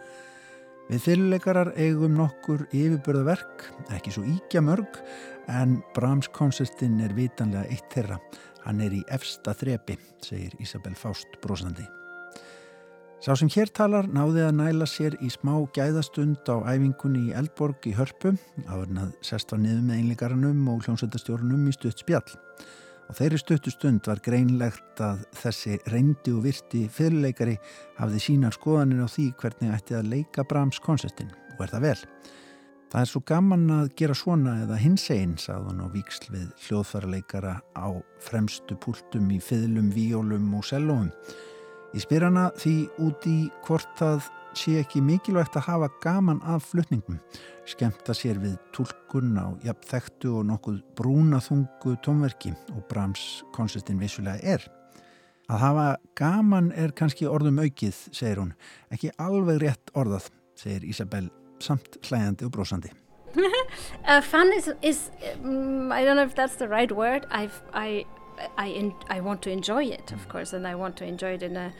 Við 0.91 0.99
fyrirleikarar 1.05 1.71
eigum 1.79 2.17
nokkur 2.17 2.65
yfirbörðaverk, 2.75 3.67
ekki 3.95 4.11
svo 4.11 4.25
íkja 4.27 4.59
mörg, 4.65 4.99
en 5.47 5.77
Brahms 5.95 6.27
konsertin 6.35 6.99
er 7.03 7.15
vitanlega 7.15 7.69
eitt 7.71 7.87
þeirra. 7.93 8.19
Hann 8.65 8.81
er 8.83 8.95
í 8.95 9.01
efsta 9.11 9.55
þrepi, 9.55 9.95
segir 10.23 10.55
Isabel 10.63 10.95
Faust 10.99 11.39
brosandi. 11.43 11.87
Sá 13.23 13.31
sem 13.39 13.47
hér 13.47 13.69
talar 13.71 14.09
náði 14.11 14.41
að 14.43 14.57
næla 14.57 14.85
sér 14.89 15.15
í 15.23 15.29
smá 15.31 15.53
gæðastund 15.71 16.43
á 16.51 16.59
æfingunni 16.67 17.29
í 17.29 17.35
Eldborg 17.39 17.87
í 17.87 17.95
Hörpu, 17.95 18.33
áðurnað 18.67 19.13
sest 19.23 19.55
var 19.55 19.61
niður 19.63 19.85
með 19.87 20.01
einleikaranum 20.01 20.65
og 20.73 20.83
hljómsveitastjórnum 20.83 21.69
í 21.71 21.75
stutt 21.77 22.03
spjall. 22.03 22.27
Og 23.09 23.17
þeirri 23.17 23.39
stuttu 23.41 23.73
stund 23.73 24.07
var 24.07 24.21
greinlegt 24.23 25.01
að 25.03 25.25
þessi 25.37 25.79
reyndi 25.91 26.33
og 26.33 26.45
virti 26.45 26.85
fyrirleikari 26.91 27.57
hafði 27.99 28.21
sínar 28.23 28.55
skoðanir 28.55 29.03
á 29.03 29.07
því 29.11 29.27
hvernig 29.41 29.73
ætti 29.75 29.97
að 29.97 30.09
leika 30.13 30.45
Brahms 30.47 30.79
konsertin 30.83 31.33
og 31.55 31.65
er 31.65 31.73
það 31.73 31.85
vel. 31.89 31.99
Það 32.93 33.01
er 33.01 33.09
svo 33.09 33.23
gaman 33.25 33.63
að 33.73 33.87
gera 33.97 34.13
svona 34.13 34.51
eða 34.67 34.75
hins 34.77 35.07
einn, 35.09 35.33
sagði 35.41 35.71
hann 35.71 35.81
á 35.81 35.87
víksl 35.95 36.27
við 36.29 36.49
hljóðfærarleikara 36.67 37.55
á 37.73 37.89
fremstu 38.21 38.77
púltum 38.77 39.31
í 39.33 39.39
fiðlum, 39.41 39.89
víólum 39.95 40.51
og 40.53 40.67
sellóum. 40.69 41.09
Ég 41.97 42.05
spyr 42.05 42.27
hana 42.27 42.51
því 42.61 42.75
út 43.01 43.25
í 43.29 43.37
hvort 43.65 43.89
það 43.97 44.29
sé 44.57 44.77
ekki 44.81 45.01
mikilvægt 45.03 45.57
að 45.57 45.67
hafa 45.67 45.89
gaman 46.03 46.39
af 46.49 46.69
flutningum, 46.71 47.19
skemta 47.69 48.15
sér 48.17 48.39
við 48.41 48.55
tólkun 48.75 49.35
á 49.39 49.53
jafn 49.65 49.87
þekktu 49.89 50.31
og 50.39 50.47
nokkuð 50.49 50.79
brúnaþungu 50.97 51.95
tónverki 52.05 52.53
og 52.73 52.83
Brahms 52.89 53.43
konsertin 53.55 54.01
vissulega 54.01 54.55
er. 54.55 54.65
Að 55.51 55.63
hafa 55.65 55.87
gaman 56.15 56.71
er 56.79 56.93
kannski 56.95 57.27
orðum 57.27 57.59
aukið, 57.63 57.95
segir 58.15 58.39
hún, 58.41 58.53
ekki 58.93 59.11
alveg 59.19 59.61
rétt 59.63 59.93
orðað, 59.97 60.29
segir 60.59 60.85
Isabel 60.87 61.29
samt 61.63 61.97
hlægandi 62.07 62.47
og 62.47 62.53
brosandi. 62.55 62.93
uh, 64.07 64.21
fun 64.21 64.53
is, 64.53 64.69
is 64.81 65.09
um, 65.43 65.91
I 65.91 66.05
don't 66.05 66.15
know 66.15 66.25
if 66.25 66.35
that's 66.35 66.55
the 66.55 66.67
right 66.67 66.91
word. 66.91 67.25
I've, 67.31 67.61
I, 67.73 68.05
I, 68.57 68.67
in, 68.67 68.93
I 69.09 69.21
want 69.21 69.41
to 69.43 69.51
enjoy 69.51 69.85
it, 69.85 70.11
of 70.11 70.29
course, 70.29 70.53
and 70.53 70.67
I 70.67 70.75
want 70.75 70.97
to 70.97 71.05
enjoy 71.05 71.33
it 71.33 71.43
in 71.43 71.57
a, 71.57 71.73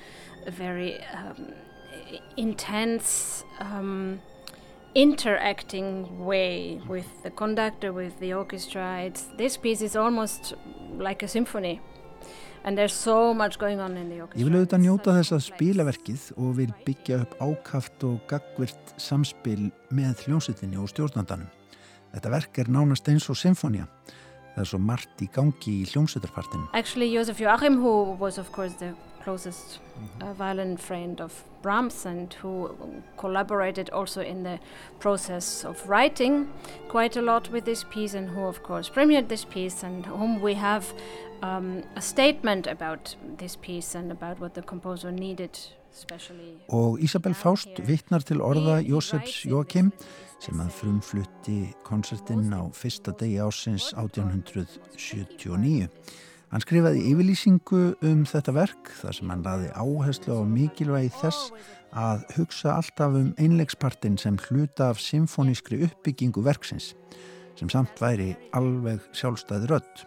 a 0.48 0.52
very 0.52 1.00
um, 1.14 1.54
intense, 2.38 3.44
um, 3.60 4.20
interacting 4.96 6.24
way 6.26 6.82
with 6.88 7.24
the 7.24 7.32
conductor, 7.32 7.92
with 7.92 8.20
the 8.20 8.34
orchestra. 8.34 9.02
It's, 9.04 9.24
this 9.38 9.58
piece 9.58 9.82
is 9.82 9.96
almost 9.96 10.54
like 10.98 11.24
a 11.24 11.28
symphony. 11.28 11.82
Ég 12.64 12.78
vil 14.40 14.54
auðvitað 14.56 14.80
njóta 14.80 15.14
þess 15.18 15.34
að 15.36 15.42
spilaverkið 15.50 16.28
og 16.40 16.54
vil 16.62 16.70
byggja 16.86 17.18
upp 17.26 17.34
ákaft 17.44 18.06
og 18.08 18.22
gagvirt 18.32 18.94
samspil 18.96 19.66
með 19.92 20.24
hljómsveitinni 20.24 20.80
og 20.80 20.88
stjórnandanum. 20.94 21.50
Þetta 22.14 22.32
verk 22.32 22.62
er 22.64 22.72
nánast 22.72 23.10
eins 23.12 23.28
og 23.28 23.36
symfónia. 23.36 23.90
Það 24.54 24.64
er 24.64 24.70
svo 24.72 24.80
margt 24.80 25.26
í 25.26 25.28
gangi 25.36 25.74
í 25.82 25.90
hljómsveitarpartinu. 25.92 26.70
Actually, 26.72 27.12
Josef 27.12 27.42
Joachim, 27.44 27.82
who 27.84 28.16
was 28.16 28.40
of 28.40 28.48
course 28.56 28.80
the 28.80 28.94
closest 29.24 29.80
uh, 30.22 30.34
violin 30.34 30.78
friend 30.78 31.22
of 31.22 31.44
Brahms 31.62 32.06
and 32.06 32.34
who 32.42 32.76
collaborated 33.18 33.90
also 33.90 34.22
in 34.22 34.44
the 34.44 34.60
process 35.00 35.66
of 35.66 35.88
writing 35.88 36.48
quite 36.90 37.16
a 37.16 37.22
lot 37.22 37.50
with 37.52 37.66
this 37.66 37.84
piece 37.84 38.14
and 38.14 38.30
who 38.30 38.42
of 38.42 38.64
course 38.64 38.90
premiered 38.90 39.28
this 39.28 39.46
piece 39.46 39.84
and 39.84 40.06
whom 40.06 40.42
we 40.42 40.56
have 40.56 40.94
um, 41.42 41.84
a 41.96 42.02
statement 42.02 42.68
about 42.68 43.16
this 43.38 43.56
piece 43.56 43.96
and 43.96 44.12
about 44.12 44.40
what 44.40 44.54
the 44.54 44.62
composer 44.62 45.12
needed 45.12 45.60
Og 46.68 47.02
Isabel 47.02 47.34
Faust 47.34 47.70
vittnar 47.88 48.20
til 48.20 48.42
orða 48.42 48.80
Jósefs 48.82 49.46
Jókim 49.46 49.92
sem 50.42 50.60
að 50.60 50.72
frumflutti 50.76 51.58
konsertinn 51.86 52.50
á 52.50 52.66
fyrsta 52.74 53.14
degi 53.20 53.38
ásins 53.40 53.92
1879. 53.94 55.88
Hann 56.54 56.62
skrifaði 56.62 57.00
yfirlýsingu 57.10 57.78
um 58.06 58.20
þetta 58.30 58.54
verk 58.54 58.92
þar 59.00 59.16
sem 59.18 59.30
hann 59.34 59.40
laði 59.42 59.72
áherslu 59.74 60.36
á 60.38 60.46
mikilvægi 60.46 61.10
þess 61.18 61.48
að 61.98 62.28
hugsa 62.36 62.76
alltaf 62.76 63.16
um 63.18 63.32
einleikspartin 63.42 64.20
sem 64.22 64.38
hluta 64.46 64.92
af 64.94 65.02
symfónískri 65.02 65.80
uppbyggingu 65.88 66.44
verksins 66.46 66.92
sem 67.58 67.74
samt 67.74 67.98
væri 67.98 68.36
alveg 68.54 69.02
sjálfstæði 69.18 69.72
rödd. 69.72 70.06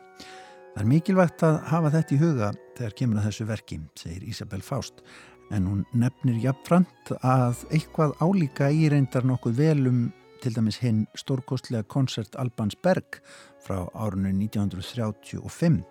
Það 0.77 0.85
er 0.85 0.91
mikilvægt 0.93 1.43
að 1.49 1.59
hafa 1.73 1.95
þetta 1.97 2.15
í 2.15 2.21
huga 2.23 2.55
þegar 2.79 2.97
kemur 3.01 3.19
að 3.19 3.27
þessu 3.27 3.51
verki, 3.51 3.83
segir 3.99 4.31
Isabel 4.31 4.63
Faust, 4.63 5.03
en 5.51 5.67
hún 5.67 5.85
nefnir 5.99 6.39
jafnframt 6.47 7.17
að 7.27 7.67
eitthvað 7.73 8.15
álíka 8.23 8.71
í 8.71 8.87
reyndar 8.93 9.27
nokkuð 9.27 9.59
velum 9.65 10.05
til 10.45 10.55
dæmis 10.55 10.79
hinn 10.79 11.09
stórkostlega 11.19 11.89
konsert 11.91 12.39
Albans 12.39 12.79
Berg 12.87 13.19
frá 13.67 13.89
árunni 13.99 14.31
1935. 14.47 15.83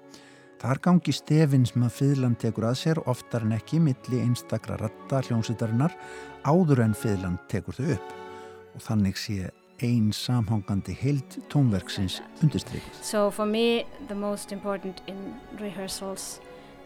Þar 0.62 0.80
gangi 0.82 1.14
stefin 1.14 1.66
sem 1.68 1.84
að 1.84 1.97
Fyðland 1.97 2.39
tekur 2.39 2.70
að 2.70 2.78
sér 2.80 3.01
oftar 3.12 3.43
en 3.43 3.58
ekki 3.58 3.82
milli 3.84 4.22
einstakra 4.24 4.78
ratta 4.80 5.20
hljómsveitarinnar 5.28 5.95
áður 6.47 6.86
en 6.86 6.95
Fyðland 6.95 7.43
tekur 7.51 7.76
þau 7.76 7.91
upp 7.97 8.14
og 8.76 8.84
þannig 8.88 9.20
sé 9.20 9.51
ein 9.84 10.14
samhangandi 10.16 10.95
heild 10.95 11.38
tónverksins 11.51 12.22
undirstrykt. 12.41 13.03
So 13.03 13.30
for 13.32 13.45
me 13.45 13.86
the 14.08 14.16
most 14.16 14.51
important 14.51 15.01
in 15.08 15.36
rehearsals 15.60 16.39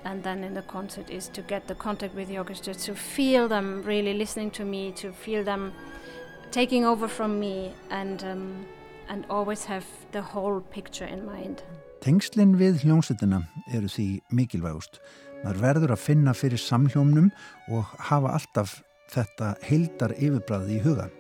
and 0.04 0.24
then 0.24 0.44
in 0.44 0.54
the 0.54 0.62
concert 0.64 1.10
is 1.10 1.30
to 1.30 1.42
get 1.42 1.68
the 1.68 1.76
contact 1.76 2.16
with 2.16 2.28
the 2.28 2.38
orchestra, 2.38 2.74
to 2.74 2.96
feel 2.96 3.48
them 3.48 3.84
really 3.84 4.14
listening 4.14 4.50
to 4.52 4.66
me, 4.66 4.92
to 4.94 5.12
feel 5.12 5.44
them 5.44 5.74
taking 6.52 6.86
over 6.86 7.08
from 7.08 7.40
me 7.40 7.74
and, 7.92 8.24
um, 8.24 8.66
and 9.10 9.26
always 9.30 9.66
have 9.66 9.86
the 10.12 10.22
whole 10.22 10.62
picture 10.72 11.06
in 11.06 11.26
mind. 11.26 11.62
Tengslinn 12.00 12.54
við 12.56 12.86
hljómsveitina 12.86 13.42
eru 13.76 13.90
því 13.92 14.08
mikilvægust. 14.32 15.02
Maður 15.44 15.62
verður 15.66 15.94
að 15.96 16.04
finna 16.06 16.34
fyrir 16.36 16.62
samhljómnum 16.64 17.28
og 17.76 17.92
hafa 18.08 18.38
alltaf 18.38 18.78
þetta 19.12 19.56
heildar 19.68 20.16
yfirbræði 20.16 20.78
í 20.78 20.84
hugan. 20.86 21.19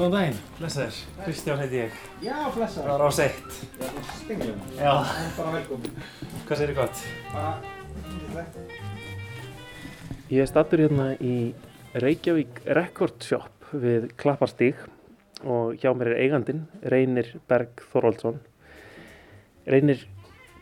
Góðan 0.00 0.14
daginn, 0.14 0.36
blessaður. 0.56 0.98
Kristján 1.26 1.58
heiti 1.60 1.76
ég. 1.76 1.96
Já, 2.24 2.36
blessa. 2.54 2.80
Það 2.86 2.92
er 2.94 3.02
á 3.04 3.08
seitt. 3.12 3.56
Stenglum. 4.22 4.60
Já, 4.78 4.92
Bara 5.36 5.50
velkomin. 5.52 5.98
hvað 6.48 6.56
segir 6.56 6.70
þið 6.70 6.78
gott? 6.78 7.02
Bara, 7.34 7.50
Ég 10.30 10.40
er 10.40 10.48
stattur 10.48 10.80
hérna 10.80 11.10
í 11.20 11.34
Reykjavík 11.92 12.62
Record 12.78 13.20
Shop 13.20 13.74
við 13.76 14.06
Klapparstíg 14.16 14.80
og 15.44 15.76
hjá 15.76 15.92
mér 15.92 16.14
er 16.14 16.22
eigandinn, 16.24 16.62
Reynir 16.80 17.28
Berg 17.46 17.84
Þorvaldsson. 17.92 18.40
Reynir, 19.68 20.06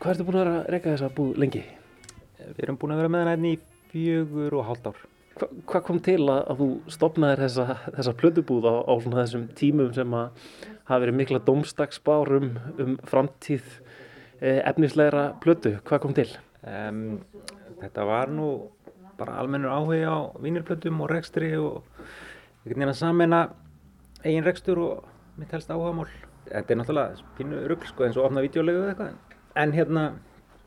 hvað 0.01 0.17
ertu 0.17 0.25
búin 0.27 0.41
að 0.41 0.43
vera 0.43 0.57
að 0.57 0.67
reyka 0.75 0.97
þessa 0.97 1.13
búð 1.15 1.39
lengi? 1.39 1.63
Við 2.43 2.59
erum 2.67 2.75
búin 2.75 2.91
að 2.91 3.05
vera 3.05 3.13
með 3.15 3.23
hana 3.23 3.37
hérna 3.37 3.55
í 3.55 3.59
fjögur 3.93 4.59
og 4.59 4.67
hálft 4.67 4.91
ár. 4.91 4.99
Hva, 5.39 5.47
hvað 5.71 5.85
kom 5.87 5.99
til 6.03 6.19
að, 6.25 6.41
að 6.51 6.61
þú 6.61 6.67
stopnaðir 6.95 7.43
þessa, 7.45 7.77
þessa 7.95 8.15
plötubúð 8.19 8.67
á, 8.67 8.75
á 8.83 8.93
þessum 9.05 9.45
tímum 9.55 9.93
sem 9.95 10.15
að 10.17 10.43
hafa 10.89 10.99
verið 11.05 11.17
mikla 11.19 11.41
dómstagsbár 11.47 12.33
um, 12.39 12.49
framtíð 13.07 13.69
eh, 14.41 14.59
efnislegra 14.59 15.29
plötu? 15.43 15.77
Hvað 15.87 16.03
kom 16.03 16.17
til? 16.17 16.27
Um, 16.67 17.21
þetta 17.79 18.07
var 18.09 18.33
nú 18.33 18.49
bara 19.19 19.37
almennur 19.39 19.71
áhuga 19.71 20.11
á 20.11 20.19
vínilplötum 20.43 20.99
og 21.03 21.11
rekstri 21.11 21.53
og 21.59 21.83
einhvern 22.63 22.75
veginn 22.75 22.93
að 22.93 22.99
samena 22.99 23.41
eigin 24.23 24.47
rekstur 24.47 24.83
og 24.83 25.09
mitt 25.39 25.51
helst 25.55 25.71
áhugamál. 25.71 26.09
Þetta 26.49 26.73
er 26.73 26.81
náttúrulega 26.81 27.27
pínu 27.37 27.65
rugl 27.71 27.87
sko 27.87 28.07
eins 28.07 28.19
og 28.19 28.27
opna 28.27 28.43
videolegu 28.43 28.83
eða 28.83 28.95
eitthvað. 28.95 29.37
En 29.59 29.75
hérna 29.75 30.09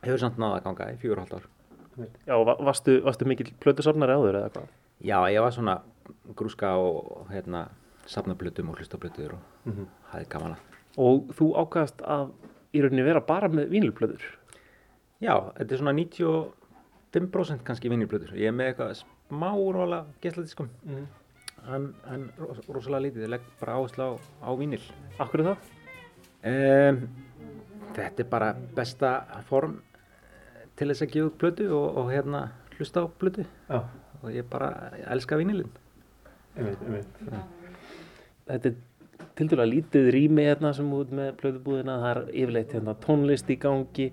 hefur 0.05 0.25
samt 0.25 0.41
náða 0.41 0.61
að 0.61 0.69
ganga 0.69 0.93
í 0.93 1.13
og 1.13 1.21
hálft 1.23 1.37
ár. 1.41 1.52
Já, 2.27 2.37
va- 2.45 2.57
varstu, 2.65 3.01
varstu 3.05 3.25
mikill 3.29 3.53
plötusafnari 3.61 4.13
áður 4.17 4.39
eða 4.41 4.51
hvað? 4.53 4.69
Já, 5.03 5.19
ég 5.33 5.41
var 5.43 5.51
svona 5.53 5.81
grúska 6.37 6.77
og 6.79 7.27
hérna 7.31 7.69
safna 8.07 8.35
plötum 8.35 8.71
og 8.71 8.77
hlusta 8.79 8.99
plötur 8.99 9.33
og 9.35 9.41
Mhm. 9.67 9.87
hafði 10.13 10.29
gaman 10.29 10.53
að. 10.53 10.59
Og 10.99 11.29
þú 11.37 11.53
ákast 11.57 12.03
að 12.03 12.31
í 12.75 12.81
rauninni 12.83 13.05
vera 13.05 13.21
bara 13.21 13.49
með 13.49 13.69
vínilplötur. 13.71 14.21
Já, 15.21 15.53
þetta 15.55 15.73
er 15.73 15.79
svona 15.79 15.93
95% 17.13 17.63
kannski 17.65 17.89
vinnirblöður. 17.93 18.33
Ég 18.35 18.49
er 18.49 18.53
með 18.57 18.73
eitthvað 18.75 19.03
smá 19.31 19.51
róla 19.75 20.05
geisladinskum. 20.23 20.69
Mhm. 20.85 21.07
En, 21.69 21.95
en 22.11 22.33
ros- 22.39 22.67
rosalega 22.69 23.05
lítið, 23.07 23.23
ég 23.23 23.29
legg 23.29 23.41
bara 23.61 23.77
áherslu 23.79 24.03
á, 24.03 24.19
á 24.43 24.51
vínil. 24.59 24.81
Akkur 25.21 25.41
er 25.41 25.45
það? 25.53 25.57
Um, 26.45 27.09
þetta 27.95 28.21
er 28.25 28.25
bara 28.25 28.49
besta 28.75 29.43
form 29.47 29.81
til 30.83 30.91
þess 30.91 31.07
að 31.07 31.13
gefa 31.15 31.31
út 31.31 31.39
plötu 31.41 31.69
og, 31.71 31.87
og 32.03 32.11
hérna 32.11 32.45
hlusta 32.77 33.05
á 33.05 33.07
plötu. 33.23 33.47
Já. 33.71 33.81
Og 34.23 34.31
ég 34.35 34.47
bara 34.51 34.73
ég 34.99 35.07
elska 35.15 35.39
einmitt. 35.39 35.79
Þetta 38.47 38.69
er 38.73 38.75
til 39.39 39.49
dæla 39.49 39.65
lítið 39.69 40.09
rými 40.13 40.45
hérna 40.45 40.73
sem 40.77 40.89
út 40.93 41.13
með 41.15 41.31
plötubúðina, 41.41 41.95
það 42.03 42.11
er 42.13 42.21
yfirleitt 42.43 42.73
hérna, 42.77 42.95
tónlist 43.05 43.51
í 43.55 43.57
gangi. 43.63 44.09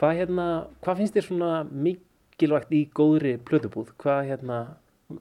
Hvað, 0.00 0.14
hérna, 0.22 0.46
hvað 0.84 1.00
finnst 1.02 1.18
þér 1.18 1.26
svona 1.28 1.50
mikilvægt 1.70 2.72
í 2.74 2.80
góðri 2.96 3.34
plötubúð? 3.46 3.92
Hvað, 4.00 4.22
hérna, 4.32 4.58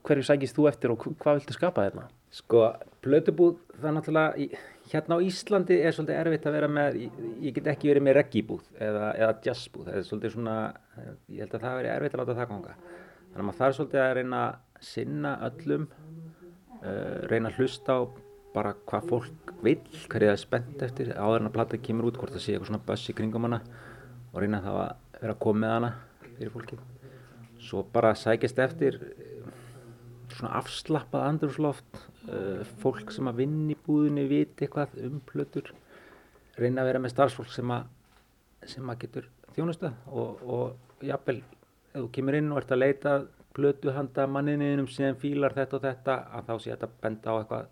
hverju 0.07 0.25
sækist 0.29 0.57
þú 0.57 0.67
eftir 0.71 0.93
og 0.95 1.03
hv- 1.05 1.17
hvað 1.21 1.39
viltu 1.41 1.57
skapa 1.57 1.85
hérna? 1.89 2.07
Sko, 2.33 2.63
plötubúð, 3.05 3.59
það 3.77 3.89
er 3.91 3.95
náttúrulega, 3.99 4.47
í- 4.47 4.51
hérna 4.91 5.17
á 5.17 5.23
Íslandi 5.23 5.77
er 5.79 5.95
svolítið 5.95 6.19
erfitt 6.19 6.47
að 6.49 6.55
vera 6.57 6.69
með, 6.71 6.97
ég, 7.41 7.53
get 7.55 7.69
ekki 7.71 7.89
verið 7.91 8.05
með 8.07 8.17
reggibúð 8.19 8.65
eða, 8.83 9.07
eða 9.15 9.37
jazzbúð, 9.45 9.87
það 9.87 9.99
er 9.99 10.05
svolítið 10.09 10.35
svona, 10.35 10.57
ég 11.31 11.43
held 11.43 11.55
að 11.55 11.65
það 11.65 11.77
veri 11.79 11.91
erfitt 11.93 12.17
að 12.17 12.21
láta 12.21 12.37
það 12.39 12.51
ganga. 12.51 12.75
Þannig 13.23 13.39
að 13.39 13.47
maður 13.47 13.59
þarf 13.61 13.77
svolítið 13.79 14.03
að 14.03 14.13
reyna 14.19 14.41
að 14.43 14.85
sinna 14.89 15.33
öllum, 15.47 15.87
uh, 16.81 17.17
reyna 17.31 17.51
að 17.51 17.59
hlusta 17.61 17.97
á 17.97 18.01
bara 18.53 18.75
hvað 18.85 19.09
fólk 19.09 19.53
vill, 19.65 19.79
hverju 20.11 20.29
það 20.29 20.35
er 20.35 20.41
spennt 20.43 20.85
eftir, 20.85 21.13
áður 21.17 21.41
en 21.41 21.49
að 21.49 21.55
plata 21.57 21.81
kemur 21.81 22.11
út, 22.11 22.19
hvort 22.19 22.35
það 22.35 22.43
sé 22.43 22.53
eitthvað 22.53 22.69
svona 22.69 22.85
buss 22.89 23.09
í 23.09 23.17
kringum 23.17 23.47
hana 23.47 23.61
og 24.29 24.41
reyna 24.43 24.61
þá 24.61 24.71
að 24.73 25.21
vera 25.23 25.33
að 25.33 25.43
koma 25.47 25.63
með 25.63 25.77
hana 25.77 25.93
fyrir 26.33 26.53
fólkið. 26.53 26.83
Svo 27.63 27.85
bara 27.95 28.11
sækist 28.19 28.59
eftir 28.59 28.99
svona 30.33 30.57
afslappað 30.59 31.29
andrúsloft 31.31 31.97
uh, 31.97 32.12
fólk 32.79 33.11
sem 33.11 33.27
að 33.27 33.41
vinna 33.41 33.73
í 33.73 33.79
búðinni 33.85 34.23
viti 34.29 34.65
eitthvað 34.65 34.95
um 35.03 35.19
plötur 35.27 35.73
reyna 36.55 36.83
að 36.83 36.89
vera 36.91 37.01
með 37.03 37.15
starfsfólk 37.15 37.51
sem 37.51 37.71
að 37.73 37.89
sem 38.69 38.89
að 38.89 38.99
getur 39.03 39.29
þjónusta 39.55 39.91
og, 40.07 40.43
og 40.47 41.03
jafnvel 41.03 41.41
ef 41.41 41.97
þú 41.97 42.09
kemur 42.15 42.37
inn 42.37 42.51
og 42.53 42.61
ert 42.61 42.71
að 42.73 42.83
leita 42.83 43.15
að 43.17 43.27
plötu 43.53 43.93
handa 43.93 44.25
mannininum 44.27 44.87
sem 44.89 45.17
fílar 45.19 45.53
þetta 45.57 45.77
og 45.77 45.83
þetta 45.83 46.15
að 46.37 46.47
þá 46.47 46.53
sé 46.55 46.71
þetta 46.71 46.89
benda 47.03 47.33
á 47.33 47.35
eitthvað 47.41 47.67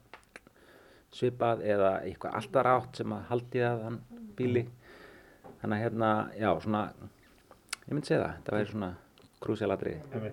svipað 1.11 1.63
eða 1.67 1.89
eitthvað 2.05 2.37
alltaf 2.39 2.67
rátt 2.67 3.01
sem 3.01 3.15
að 3.15 3.25
haldi 3.31 3.63
það 3.65 3.81
hann 3.87 3.97
bíli. 4.37 4.67
Þannig 5.61 5.75
að 5.77 5.83
hérna, 5.83 6.11
já, 6.37 6.49
svona 6.63 6.85
ég 7.01 7.91
myndi 7.91 8.11
segja 8.11 8.21
það, 8.23 8.37
þetta 8.37 8.55
væri 8.57 8.71
svona 8.71 8.93
krúsialatriði 9.41 10.31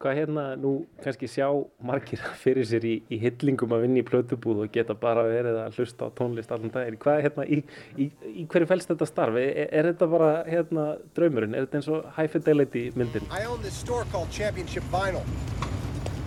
Hvað 0.00 0.14
hérna, 0.16 0.42
nú 0.56 0.70
kannski 1.04 1.28
sjá 1.28 1.44
margir 1.84 2.22
fyrir 2.42 2.64
sér 2.64 2.86
í, 2.88 2.92
í 3.12 3.18
hyllingum 3.20 3.74
að 3.76 3.82
vinna 3.84 4.00
í 4.00 4.04
plötubúð 4.08 4.62
og 4.64 4.70
geta 4.72 4.94
bara 4.96 5.26
verið 5.28 5.58
að 5.60 5.76
hlusta 5.76 6.08
á 6.08 6.16
tónlist 6.16 6.54
allan 6.56 6.72
daginn. 6.72 6.96
Hvað 7.02 7.18
er 7.18 7.26
hérna, 7.26 7.44
í, 7.44 7.58
í, 8.00 8.06
í 8.32 8.46
hverju 8.48 8.70
fælst 8.70 8.88
þetta 8.88 9.10
starf? 9.10 9.36
Er, 9.36 9.68
er 9.68 9.90
þetta 9.90 10.08
bara 10.08 10.30
hérna 10.48 10.86
draumurinn? 11.18 11.52
Er 11.52 11.68
þetta 11.68 11.82
eins 11.82 11.90
og 11.92 12.08
high 12.16 12.32
fidelity 12.32 12.86
myndin? 12.96 13.28
I 13.28 13.44
own 13.44 13.60
this 13.60 13.76
store 13.76 14.08
called 14.08 14.32
Championship 14.32 14.88
Vinyl. 14.88 15.20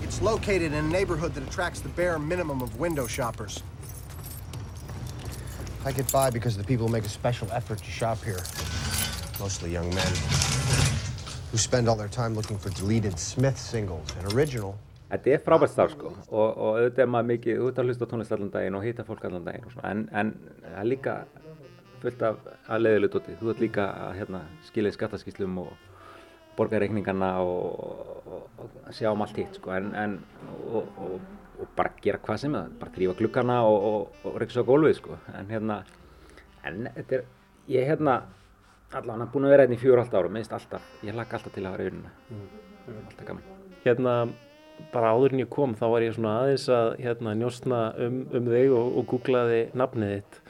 It's 0.06 0.22
located 0.22 0.70
in 0.70 0.86
a 0.86 0.90
neighborhood 0.94 1.34
that 1.34 1.42
attracts 1.42 1.82
the 1.82 1.90
bare 1.98 2.20
minimum 2.20 2.62
of 2.62 2.78
window 2.78 3.08
shoppers. 3.08 3.64
I 5.84 5.98
get 5.98 6.06
by 6.14 6.30
because 6.30 6.62
the 6.62 6.64
people 6.64 6.94
make 6.94 7.10
a 7.10 7.16
special 7.18 7.50
effort 7.50 7.80
to 7.80 7.90
shop 7.90 8.22
here. 8.22 8.46
Mostly 9.42 9.74
young 9.74 9.90
men 9.96 10.93
who 11.54 11.60
spend 11.60 11.88
all 11.88 11.96
their 11.96 12.10
time 12.10 12.34
looking 12.34 12.58
for 12.58 12.72
deleted 12.72 13.20
Smith 13.20 13.60
singles 13.60 14.10
and 14.18 14.34
original. 14.34 14.74
Þetta 15.12 15.34
er 15.36 15.42
frábært 15.46 15.70
starf 15.70 15.92
sko 15.94 16.10
og, 16.10 16.48
og 16.50 16.70
auðvitað 16.80 17.04
er 17.04 17.10
maður 17.14 17.28
mikið, 17.30 17.60
þú 17.60 17.68
ert 17.70 17.82
að 17.82 17.90
hlusta 17.90 18.08
tónlist 18.10 18.34
allan 18.34 18.50
daginn 18.56 18.78
og 18.80 18.86
hýta 18.88 19.06
fólk 19.06 19.28
allan 19.30 19.46
daginn 19.46 19.68
og 19.68 19.76
svona, 19.76 19.92
en, 19.92 20.02
en 20.18 20.32
það 20.64 20.80
er 20.82 20.88
líka 20.90 21.14
fullt 22.02 22.24
af 22.26 22.40
að 22.74 22.82
leiðilegu 22.82 23.14
dóti. 23.14 23.36
Þú 23.38 23.52
ert 23.54 23.62
líka 23.62 23.86
að 24.08 24.16
hérna, 24.18 24.42
skilja 24.66 24.94
skattaskýslum 24.96 25.60
og 25.62 25.70
borga 26.58 26.82
reikningana 26.82 27.30
og, 27.46 28.26
og, 28.26 28.50
og 28.66 28.90
sjá 28.98 29.12
um 29.12 29.22
allt 29.26 29.38
hitt 29.38 29.62
sko, 29.62 29.76
en, 29.78 29.94
en 29.94 30.18
og, 30.74 30.90
bara 31.78 31.94
gera 32.02 32.18
hvað 32.26 32.42
sem 32.42 32.58
er, 32.58 32.74
bara 32.82 32.96
þrýfa 32.98 33.18
glukkana 33.22 33.60
og, 33.70 34.26
reykja 34.42 34.66
á 34.66 34.70
gólfið 34.74 34.98
sko, 34.98 35.22
en 35.38 35.54
hérna, 35.54 35.84
en 36.66 36.88
þetta 36.98 37.20
er, 37.20 37.28
ég 37.78 37.94
er 38.94 39.02
hérna, 39.02 39.14
allan 39.18 39.32
búin 39.34 39.48
að 39.48 39.54
vera 39.54 39.66
hérna 39.66 39.78
í 39.78 39.82
fjóru 39.82 40.02
halvt 40.02 40.18
ára, 40.18 40.30
minnst 40.30 40.54
alltaf, 40.54 40.88
ég 41.04 41.16
hlakka 41.16 41.40
alltaf 41.40 41.54
til 41.54 41.66
að 41.66 41.76
vera 41.76 41.84
í 41.84 41.90
vinnuna, 41.90 42.12
alltaf 43.10 43.28
gaman. 43.28 43.48
Hérna, 43.84 44.16
bara 44.94 45.14
áður 45.14 45.36
en 45.36 45.44
ég 45.44 45.52
kom 45.54 45.76
þá 45.78 45.86
var 45.94 46.06
ég 46.06 46.16
svona 46.16 46.38
aðeins 46.44 46.70
að 46.74 46.90
hérna, 47.02 47.36
njósna 47.40 47.82
um, 48.06 48.24
um 48.34 48.50
þig 48.54 48.74
og, 48.78 48.98
og 49.00 49.06
googlaði 49.12 49.62
nafnið 49.78 50.16
þitt 50.16 50.42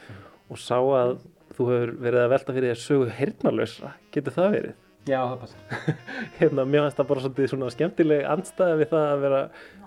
og 0.52 0.60
sá 0.60 0.78
að 0.78 1.18
þú 1.54 1.68
hefur 1.70 1.92
verið 2.02 2.24
að 2.24 2.32
velta 2.34 2.56
fyrir 2.56 2.72
þér 2.72 2.82
sögu 2.82 3.12
heyrnalösa. 3.18 3.92
Getur 4.14 4.34
það 4.34 4.56
verið? 4.56 4.80
Já, 5.04 5.18
það 5.20 5.38
passa. 5.42 5.94
hérna, 6.40 6.64
mér 6.64 6.86
finnst 6.86 6.98
það 6.98 7.08
bara 7.10 7.22
svolítið 7.24 7.50
svona 7.52 7.70
skemmtileg 7.74 8.26
andstæða 8.34 8.78
við 8.80 8.90
það 8.94 9.06
að 9.06 9.24
vera, 9.26 9.40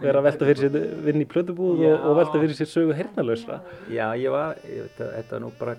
vera 0.03 0.22
að 0.22 0.28
velta 0.30 0.49
fyrir 0.49 0.64
sér 0.64 1.03
vinn 1.08 1.24
í 1.24 1.30
plötubúð 1.30 1.84
og, 1.89 1.95
og 1.97 2.18
velta 2.22 2.41
fyrir 2.43 2.58
sér 2.60 2.72
sögu 2.72 2.97
heyrnalösa. 2.97 3.62
Já, 3.89 4.05
ég 4.22 4.34
var, 4.34 4.62
ég, 4.70 4.91
þetta, 4.99 5.74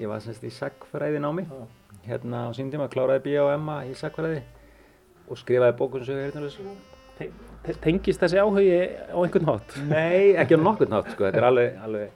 ég 0.00 0.08
var 0.10 0.20
semst 0.24 0.44
í 0.44 0.50
sagfræði 0.52 1.20
námi, 1.22 1.44
hérna 2.06 2.46
á 2.46 2.50
sín 2.56 2.70
tíma, 2.72 2.88
kláraði 2.92 3.22
B.A. 3.28 3.44
og 3.46 3.52
Emma 3.54 3.80
í 3.88 3.92
sagfræði 3.98 4.40
og 5.30 5.38
skrifaði 5.38 5.76
bókun 5.78 6.04
heyrnarlösa. 6.06 6.64
Te- 7.18 7.30
te- 7.64 7.76
Tengist 7.84 8.20
þessi 8.24 8.40
áhugi 8.42 8.72
á 9.12 9.16
einhvern 9.22 9.48
hátt? 9.52 9.76
Nei, 9.92 10.32
ekki 10.40 10.58
á 10.58 10.60
nokkurn 10.64 10.96
hátt, 10.96 11.12
sko, 11.14 11.28
þetta 11.28 11.40
er 11.42 11.46
alveg, 11.50 11.76
alveg, 11.86 12.10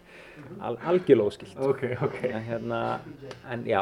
al, 0.60 0.76
algjörlega 0.92 1.30
óskilt. 1.30 1.56
Ok, 1.68 1.84
ok. 2.02 2.18
En 2.32 2.44
hérna, 2.48 2.80
en 3.52 3.64
já, 3.68 3.80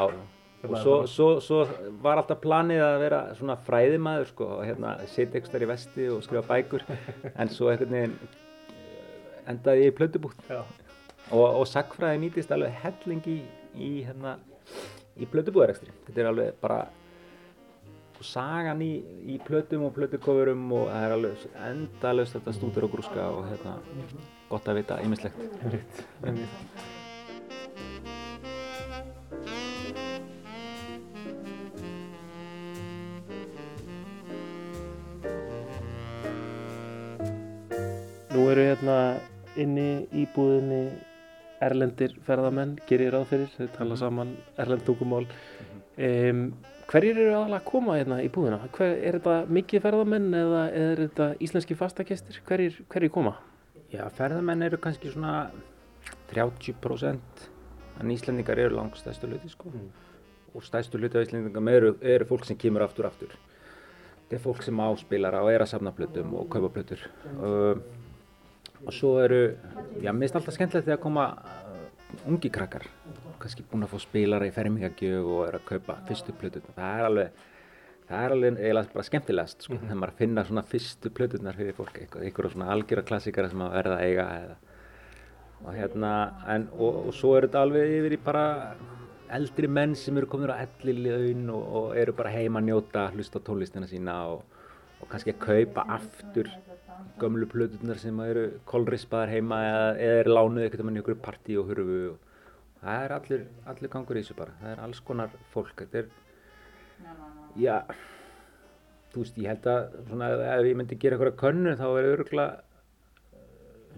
og 0.65 0.77
svo, 0.81 0.95
svo, 1.11 1.29
svo 1.45 1.63
var 2.05 2.21
alltaf 2.23 2.39
planið 2.45 2.81
að 2.85 2.95
vera 3.05 3.19
svona 3.39 3.57
fræðimaður, 3.67 4.31
sko, 4.35 4.51
og 4.59 4.63
hérna, 4.69 4.95
sitja 5.13 5.41
ykkur 5.41 5.53
þar 5.57 5.67
í 5.67 5.71
vesti 5.73 6.07
og 6.13 6.23
skrifa 6.27 6.45
bækur, 6.53 6.87
en 7.41 7.53
svo 7.53 7.69
einhvern 7.73 7.97
veginn 7.97 8.17
eh, 8.21 9.51
endaði 9.55 9.87
ég 9.89 9.93
í 9.93 9.97
plötubútt. 9.99 10.41
Já. 10.51 10.63
og, 11.33 11.45
og 11.63 11.67
sagfræði 11.71 12.21
nýtist 12.27 12.53
alveg 12.55 12.75
helling 12.85 13.25
í, 13.33 13.39
í, 13.77 13.95
hérna, 14.07 14.37
í 15.19 15.29
plötubúðarekstri. 15.31 15.95
Þetta 16.09 16.23
er 16.23 16.31
alveg 16.31 16.61
bara 16.63 16.85
sagan 18.25 18.81
í, 18.81 18.93
í 19.29 19.39
plötum 19.45 19.85
og 19.89 19.95
plötukofurum 19.97 20.65
og 20.73 20.89
það 20.89 21.07
er 21.07 21.15
alveg 21.19 21.47
endalaust 21.69 22.37
þetta 22.39 22.57
stútur 22.57 22.87
og 22.87 22.95
grúska 22.95 23.29
og 23.35 23.49
hérna, 23.51 23.77
gott 24.49 24.69
að 24.71 24.81
vita 24.81 25.01
ýmislegt. 25.05 25.39
Nú 38.35 38.49
eru 38.51 38.65
hérna 38.67 38.99
inni 39.61 40.07
í 40.11 40.25
búðinni 40.35 40.87
erlendir 41.65 42.15
ferðamenn, 42.27 42.77
gerir 42.89 43.15
ráð 43.15 43.27
fyrir, 43.33 43.51
þau 43.57 43.73
tala 43.79 43.99
saman 44.01 44.37
erlend 44.61 44.85
tungumál. 44.87 45.25
Um, 45.95 46.47
hverjir 46.91 47.19
eru 47.19 47.35
aðalega 47.39 47.61
að 47.61 47.69
koma 47.71 47.99
hérna 47.99 48.21
í 48.25 48.31
búðina? 48.35 48.61
Hver, 48.75 48.97
er 48.99 49.19
þetta 49.19 49.57
mikið 49.59 49.85
ferðamenn 49.87 50.29
eða 50.41 50.63
er 50.85 51.05
þetta 51.07 51.31
íslenski 51.47 51.79
fastakestir? 51.79 52.41
Hverjir, 52.49 52.81
hverjir 52.93 53.15
koma? 53.15 53.37
Já, 53.93 54.05
ferðamenn 54.17 54.67
eru 54.67 54.81
kannski 54.83 55.13
svona 55.13 55.49
30% 56.33 57.49
en 58.01 58.11
Íslandingar 58.11 58.59
eru 58.59 58.77
langt 58.77 58.99
stæstu 58.99 59.29
hluti 59.31 59.49
sko. 59.49 59.71
og 60.55 60.63
stæstu 60.63 60.99
hluti 60.99 61.19
af 61.19 61.27
Íslandingum 61.27 61.69
eru, 61.69 61.97
eru 62.03 62.27
fólk 62.27 62.47
sem 62.47 62.59
kemur 62.59 62.83
aftur 62.83 63.07
aftur 63.07 63.35
þetta 64.25 64.37
er 64.37 64.43
fólk 64.43 64.63
sem 64.65 64.81
áspilar 64.81 65.37
og 65.41 65.51
er 65.53 65.63
að 65.65 65.71
safna 65.71 65.93
plötum 65.95 66.35
og 66.39 66.49
kaupa 66.51 66.71
plötur 66.75 67.03
uh, 67.39 67.79
og 68.85 68.93
svo 68.93 69.17
eru 69.23 69.41
já, 70.03 70.13
mér 70.13 70.27
finnst 70.27 70.39
alltaf 70.41 70.57
skemmtilegt 70.59 70.89
þegar 70.89 71.03
koma 71.03 71.27
uh, 71.33 72.29
ungi 72.31 72.51
krakkar. 72.53 72.87
Kannski 73.43 73.65
búin 73.71 73.87
að 73.87 73.95
fá 73.95 74.05
spilara 74.05 74.49
í 74.49 74.55
fermingagjöf 74.55 75.33
og 75.37 75.43
er 75.49 75.59
að 75.59 75.67
kaupa 75.73 75.99
fyrstu 76.09 76.37
plötur 76.39 76.65
það 76.75 77.01
er 77.01 77.09
alveg 77.09 77.43
það 78.05 78.21
er 78.21 78.35
alveg 78.35 78.61
eiginlega 78.61 78.95
bara 78.95 79.09
skemmtilegast 79.09 79.65
sko, 79.65 79.79
þegar 79.81 80.01
maður 80.01 80.19
finna 80.21 80.45
svona 80.45 80.65
fyrstu 80.69 81.13
plöturnar 81.17 81.57
fyrir 81.57 81.77
fólk. 81.77 81.99
Eitthvað 82.21 82.53
svona 82.53 82.71
algjöra 82.75 83.05
klassikara 83.09 83.51
sem 83.53 83.65
að 83.65 83.77
verða 83.79 83.99
að 83.99 84.09
eiga 84.09 84.29
eða 84.45 84.63
og 85.65 85.73
hérna, 85.73 86.11
en, 86.51 86.67
og, 86.77 87.07
og 87.09 87.15
svo 87.17 87.33
er 87.39 87.47
þetta 87.47 87.63
alveg 87.65 87.93
yfir 87.99 88.17
í 88.17 88.21
bara 88.21 88.45
eldri 89.35 89.69
menn 89.71 89.95
sem 89.97 90.17
eru 90.21 90.29
komin 90.31 90.53
á 90.53 90.61
ellilaun 90.61 91.47
og, 91.55 91.63
og 91.79 91.87
eru 91.97 92.13
bara 92.17 92.35
heima 92.35 92.61
að 92.61 92.69
njóta, 92.69 93.07
hlusta 93.15 93.41
tónlistina 93.41 93.89
sína 93.89 94.19
og, 94.35 94.43
og 95.01 95.09
kannski 95.11 95.33
að 95.33 95.41
kaupa 95.47 95.87
aftur 95.97 96.51
gömlu 97.21 97.47
plöturnar 97.51 98.01
sem 98.01 98.21
eru 98.25 98.45
kolrispaðar 98.69 99.33
heima 99.35 99.61
eða, 99.69 99.87
eða 100.07 100.23
er 100.23 100.31
lánuð 100.31 100.67
ekkert 100.67 100.85
um 100.85 100.91
enn 100.91 100.99
í 100.99 101.05
okkur 101.05 101.21
partí 101.25 101.59
og 101.61 101.71
hurfu 101.71 102.01
og 102.13 102.33
það 102.85 103.05
er 103.05 103.15
allir, 103.19 103.47
allir 103.73 103.93
gangur 103.93 104.19
í 104.19 104.25
þessu 104.25 104.37
bara, 104.39 104.57
það 104.61 104.75
er 104.75 104.83
alls 104.85 105.01
konar 105.07 105.39
fólk, 105.55 105.73
þetta 105.79 106.03
er, 106.03 106.11
já, 107.61 107.77
þú 109.15 109.23
veist, 109.23 109.39
ég 109.41 109.53
held 109.53 109.71
að 109.71 109.97
svona 110.11 110.31
ef 110.51 110.69
ég 110.69 110.79
myndi 110.81 111.01
gera 111.01 111.19
eitthvað 111.19 111.41
könnu 111.41 111.77
þá 111.81 111.87
er 111.93 112.11
öruglega 112.11 112.51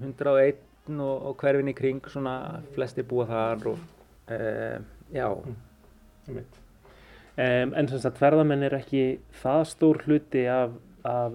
101 0.02 0.62
og, 1.00 1.16
og 1.30 1.40
hverfin 1.40 1.72
í 1.72 1.76
kring 1.76 2.12
svona 2.12 2.36
flestir 2.76 3.06
búa 3.08 3.26
þar 3.30 3.72
og 3.72 4.30
e, 4.30 4.38
já. 5.16 5.26
Um, 7.36 7.72
En 7.76 7.88
sem 7.88 8.00
sagt 8.00 8.16
ferðamenn 8.20 8.64
er 8.64 8.78
ekki 8.78 9.18
það 9.42 9.62
stór 9.68 9.98
hluti 10.06 10.46
af, 10.48 10.72
af 11.04 11.34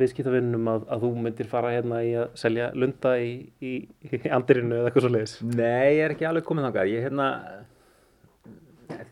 viðskiptavinnum 0.00 0.68
að, 0.72 0.84
að 0.94 1.04
þú 1.04 1.10
myndir 1.24 1.48
fara 1.50 1.72
hérna 1.74 2.02
í 2.04 2.12
að 2.20 2.28
selja 2.40 2.68
lunda 2.76 3.14
í, 3.22 3.32
í, 3.62 3.72
í 4.08 4.20
andirinu 4.34 4.78
eða 4.78 4.90
eitthvað 4.90 5.06
svo 5.06 5.14
leiðis 5.14 5.34
Nei, 5.48 5.98
ég 5.98 6.04
er 6.04 6.14
ekki 6.14 6.28
alveg 6.28 6.46
komið 6.48 6.68
þangað. 6.68 6.92
Ég 6.92 7.08
hérna 7.08 7.28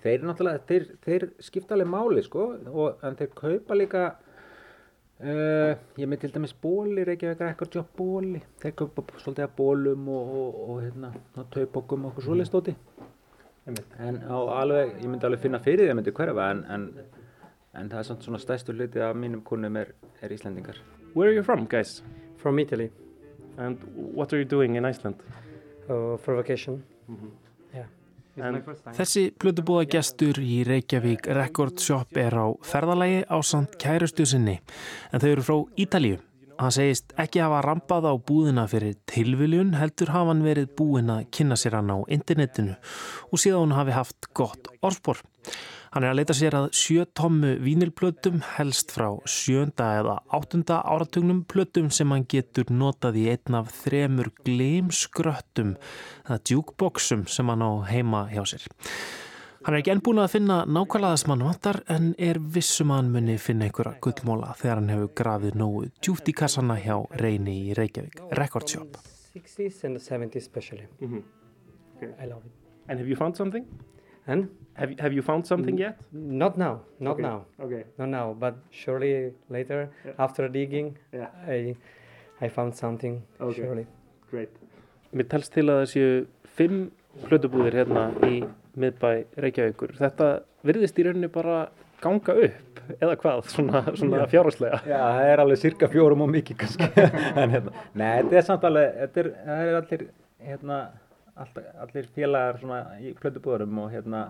þeir 0.05 0.29
náttúrulega, 0.29 0.63
þeir, 0.69 0.87
þeir 1.07 1.27
skipta 1.49 1.77
alveg 1.77 1.91
máli 1.93 2.25
sko, 2.27 2.47
og, 2.73 3.03
en 3.07 3.19
þeir 3.19 3.35
kaupa 3.43 3.83
líka 3.83 4.07
Uh, 5.17 5.73
ég 5.97 6.05
með 6.13 6.27
til 6.27 6.29
dæmis 6.35 6.53
bóli, 6.61 7.01
Reykjavík 7.09 7.39
Record 7.41 7.73
Shop 7.73 7.87
bóli, 7.97 8.43
þeir 8.61 8.75
köpa 8.77 9.01
svolítið 9.23 9.47
að 9.47 9.55
bólum 9.57 10.11
og, 10.13 10.35
og, 10.43 10.59
og 10.61 10.83
hérna 10.83 11.09
taupokkum 11.55 12.05
og 12.05 12.11
okkur 12.11 12.27
svolítið 12.27 12.51
stóti 12.51 12.75
en 13.67 14.19
á 14.23 14.37
alveg, 14.61 14.93
ég 15.01 15.09
myndi 15.11 15.27
alveg 15.27 15.43
finna 15.43 15.61
fyrir 15.63 15.87
því 15.87 15.93
að 15.95 15.99
myndi 15.99 16.15
hverfa 16.15 16.51
en, 16.53 16.61
en, 16.71 16.85
en 17.81 17.91
það 17.91 17.99
er 17.99 18.09
svona, 18.11 18.23
svona 18.29 18.39
stæstu 18.43 18.73
hluti 18.73 19.01
af 19.01 19.17
mínum 19.17 19.43
kunnum 19.45 19.77
er, 19.77 19.93
er 20.23 20.33
Íslandingar 20.33 20.79
Where 21.15 21.31
are 21.31 21.37
you 21.37 21.43
from 21.43 21.67
guys? 21.67 22.03
From 22.37 22.59
Italy 22.59 22.91
And 23.59 23.79
what 23.95 24.33
are 24.33 24.39
you 24.39 24.49
doing 24.49 24.77
in 24.77 24.85
Iceland? 24.85 25.17
Uh, 25.89 26.17
for 26.17 26.37
vacation 26.37 26.83
mm 27.09 27.17
-hmm. 27.17 27.31
yeah. 27.75 27.87
Þessi 28.37 29.31
plötubúða 29.41 29.87
gestur 29.89 30.37
í 30.37 30.61
Reykjavík 30.69 31.27
Record 31.27 31.81
Shop 31.81 32.17
er 32.17 32.35
á 32.37 32.53
ferðalagi 32.61 33.25
á 33.33 33.41
samt 33.41 33.79
kærustu 33.81 34.27
sinni 34.27 34.61
en 35.13 35.21
þau 35.21 35.29
eru 35.31 35.43
frá 35.43 35.57
Ítalíu. 35.77 36.19
Hann 36.59 36.73
segist 36.73 37.15
ekki 37.17 37.41
hafa 37.41 37.63
rampað 37.65 38.09
á 38.09 38.15
búðina 38.17 38.67
fyrir 38.69 38.95
tilviljun 39.09 39.75
heldur 39.77 40.13
hafa 40.13 40.35
hann 40.35 40.45
verið 40.45 40.69
búin 40.77 41.09
að 41.13 41.27
kynna 41.33 41.57
sér 41.57 41.79
hann 41.79 41.93
á 41.93 41.99
internetinu 42.09 42.77
og 43.33 43.41
síðan 43.41 43.73
hafi 43.77 43.97
haft 43.97 44.29
gott 44.35 44.69
orðspor. 44.83 45.21
Hann 45.97 46.05
er 46.05 46.13
að 46.13 46.19
leita 46.19 46.35
sér 46.37 46.53
að 46.59 46.67
sjö 46.77 47.05
tommu 47.17 47.55
vínilplötum 47.65 48.43
helst 48.59 48.91
frá 48.93 49.07
sjönda 49.33 49.87
eða 49.97 50.17
áttunda 50.37 50.83
áratugnum 50.85 51.39
plötum 51.49 51.87
sem 51.89 52.13
hann 52.13 52.27
getur 52.29 52.69
notað 52.69 53.17
í 53.17 53.23
einn 53.33 53.57
af 53.57 53.71
þremur 53.79 54.29
gleimskröttum 54.45 55.71
eða 56.27 56.37
djúkboksum 56.51 57.23
sem 57.33 57.49
hann 57.49 57.65
á 57.65 57.73
heima 57.89 58.27
hjá 58.29 58.43
sér. 58.53 58.69
Hann 59.65 59.73
er 59.73 59.79
ekki 59.81 59.95
enn 59.95 60.05
búin 60.05 60.21
að 60.21 60.35
finna 60.35 60.61
nákvæmlega 60.69 61.17
þess 61.17 61.31
mann 61.33 61.47
vantar 61.49 61.81
en 61.97 62.13
er 62.29 62.43
vissum 62.45 62.93
að 62.93 63.01
hann 63.01 63.11
muni 63.17 63.41
finna 63.41 63.71
einhverja 63.71 63.97
gullmóla 64.05 64.53
þegar 64.61 64.83
hann 64.83 64.93
hefur 64.99 65.11
grafið 65.25 65.59
nógu 65.65 65.89
djúft 65.97 66.29
í 66.29 66.37
kassana 66.45 66.77
hjá 66.77 67.01
Reyni 67.25 67.57
í 67.71 67.75
Reykjavík 67.81 68.21
Record 68.37 68.69
Shop. 68.69 69.01
60s 69.33 69.81
and 69.89 69.97
the 69.97 70.05
70s 70.05 70.45
especially. 70.45 70.93
Mm 71.01 71.09
-hmm. 71.09 71.23
okay. 71.97 72.13
I 72.21 72.29
love 72.29 72.45
it. 72.45 72.53
And 72.87 73.01
have 73.01 73.09
you 73.09 73.17
found 73.17 73.35
something? 73.35 73.65
And 74.27 74.49
have 74.75 74.91
you, 74.91 74.97
have 74.99 75.13
you 75.13 75.23
found 75.23 75.47
something 75.47 75.79
yet? 75.79 75.99
Not 76.13 76.59
now, 76.59 76.81
not 77.01 77.13
okay. 77.13 77.23
now. 77.23 77.45
Okay. 77.61 77.85
Not 77.99 78.09
now, 78.09 78.37
but 78.39 78.57
surely 78.71 79.33
later, 79.49 79.89
yeah. 80.05 80.13
after 80.19 80.49
digging, 80.49 80.99
yeah. 81.13 81.29
I, 81.47 81.77
I 82.41 82.49
found 82.49 82.75
something, 82.75 83.23
okay. 83.41 83.61
surely. 83.61 83.87
Great. 84.31 84.51
Mér 85.15 85.29
telst 85.31 85.55
til 85.55 85.71
að 85.71 85.85
það 85.85 85.91
séu 85.93 86.11
fimm 86.59 86.81
plötubúðir 87.25 87.79
hérna 87.79 88.09
í 88.27 88.43
miðbæ 88.77 89.11
Reykjavíkur. 89.41 89.95
Þetta 89.97 90.31
virðist 90.67 90.99
í 91.01 91.07
rauninni 91.07 91.31
bara 91.33 91.69
ganga 92.03 92.35
upp, 92.49 92.83
eða 92.99 93.17
hvað, 93.23 93.47
svona, 93.55 93.83
svona 93.97 94.27
fjárháslega? 94.31 94.83
Já, 94.85 94.99
það 95.01 95.31
er 95.31 95.43
alveg 95.45 95.63
cirka 95.63 95.89
fjórum 95.93 96.27
og 96.27 96.33
mikið 96.35 96.61
kannski. 96.61 96.91
en, 97.41 97.55
hérna, 97.55 97.73
nei, 97.95 98.11
þetta 98.19 98.41
er 98.41 98.47
samt 98.51 98.67
alveg, 98.69 98.99
þetta 99.01 99.23
er, 99.23 99.31
það 99.47 99.71
er 99.71 99.79
allir, 99.81 100.07
hérna, 100.51 100.81
Alltaf, 101.37 101.65
allir 101.85 102.07
félagar 102.15 102.61
í 103.03 103.13
plötubúðurum 103.21 103.83
og 103.83 103.91
hérna 103.93 104.23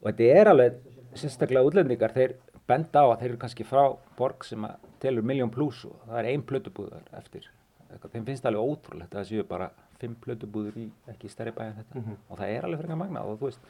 og 0.00 0.06
þetta 0.08 0.28
er 0.40 0.50
alveg 0.52 0.78
sérstaklega 1.18 1.68
útlendingar 1.68 2.14
þeir 2.14 2.36
benda 2.68 3.02
á 3.04 3.06
að 3.08 3.20
þeir 3.20 3.30
eru 3.30 3.40
kannski 3.42 3.66
frá 3.66 3.82
borg 4.16 4.44
sem 4.44 4.64
telur 5.02 5.26
miljón 5.26 5.52
pluss 5.52 5.84
og 5.88 6.00
það 6.06 6.18
er 6.20 6.30
ein 6.32 6.44
plötubúður 6.48 7.12
eftir. 7.18 7.48
Þeim 7.88 8.24
finnst 8.24 8.44
það 8.44 8.50
alveg 8.52 8.72
ótrúlegt 8.72 9.14
að 9.14 9.20
það 9.20 9.28
séu 9.30 9.46
bara 9.48 9.70
fimm 9.98 10.16
plötubúður 10.22 10.76
í 10.80 10.88
ekki 11.12 11.30
stærri 11.32 11.54
bæ 11.56 11.62
en 11.64 11.78
þetta. 11.78 11.94
Mm 11.94 12.04
-hmm. 12.04 12.18
og 12.28 12.38
það 12.38 12.52
er 12.56 12.64
alveg 12.64 12.80
fyrir 12.82 13.00
magna 13.02 13.22
og 13.24 13.38
þú 13.38 13.48
veist, 13.48 13.62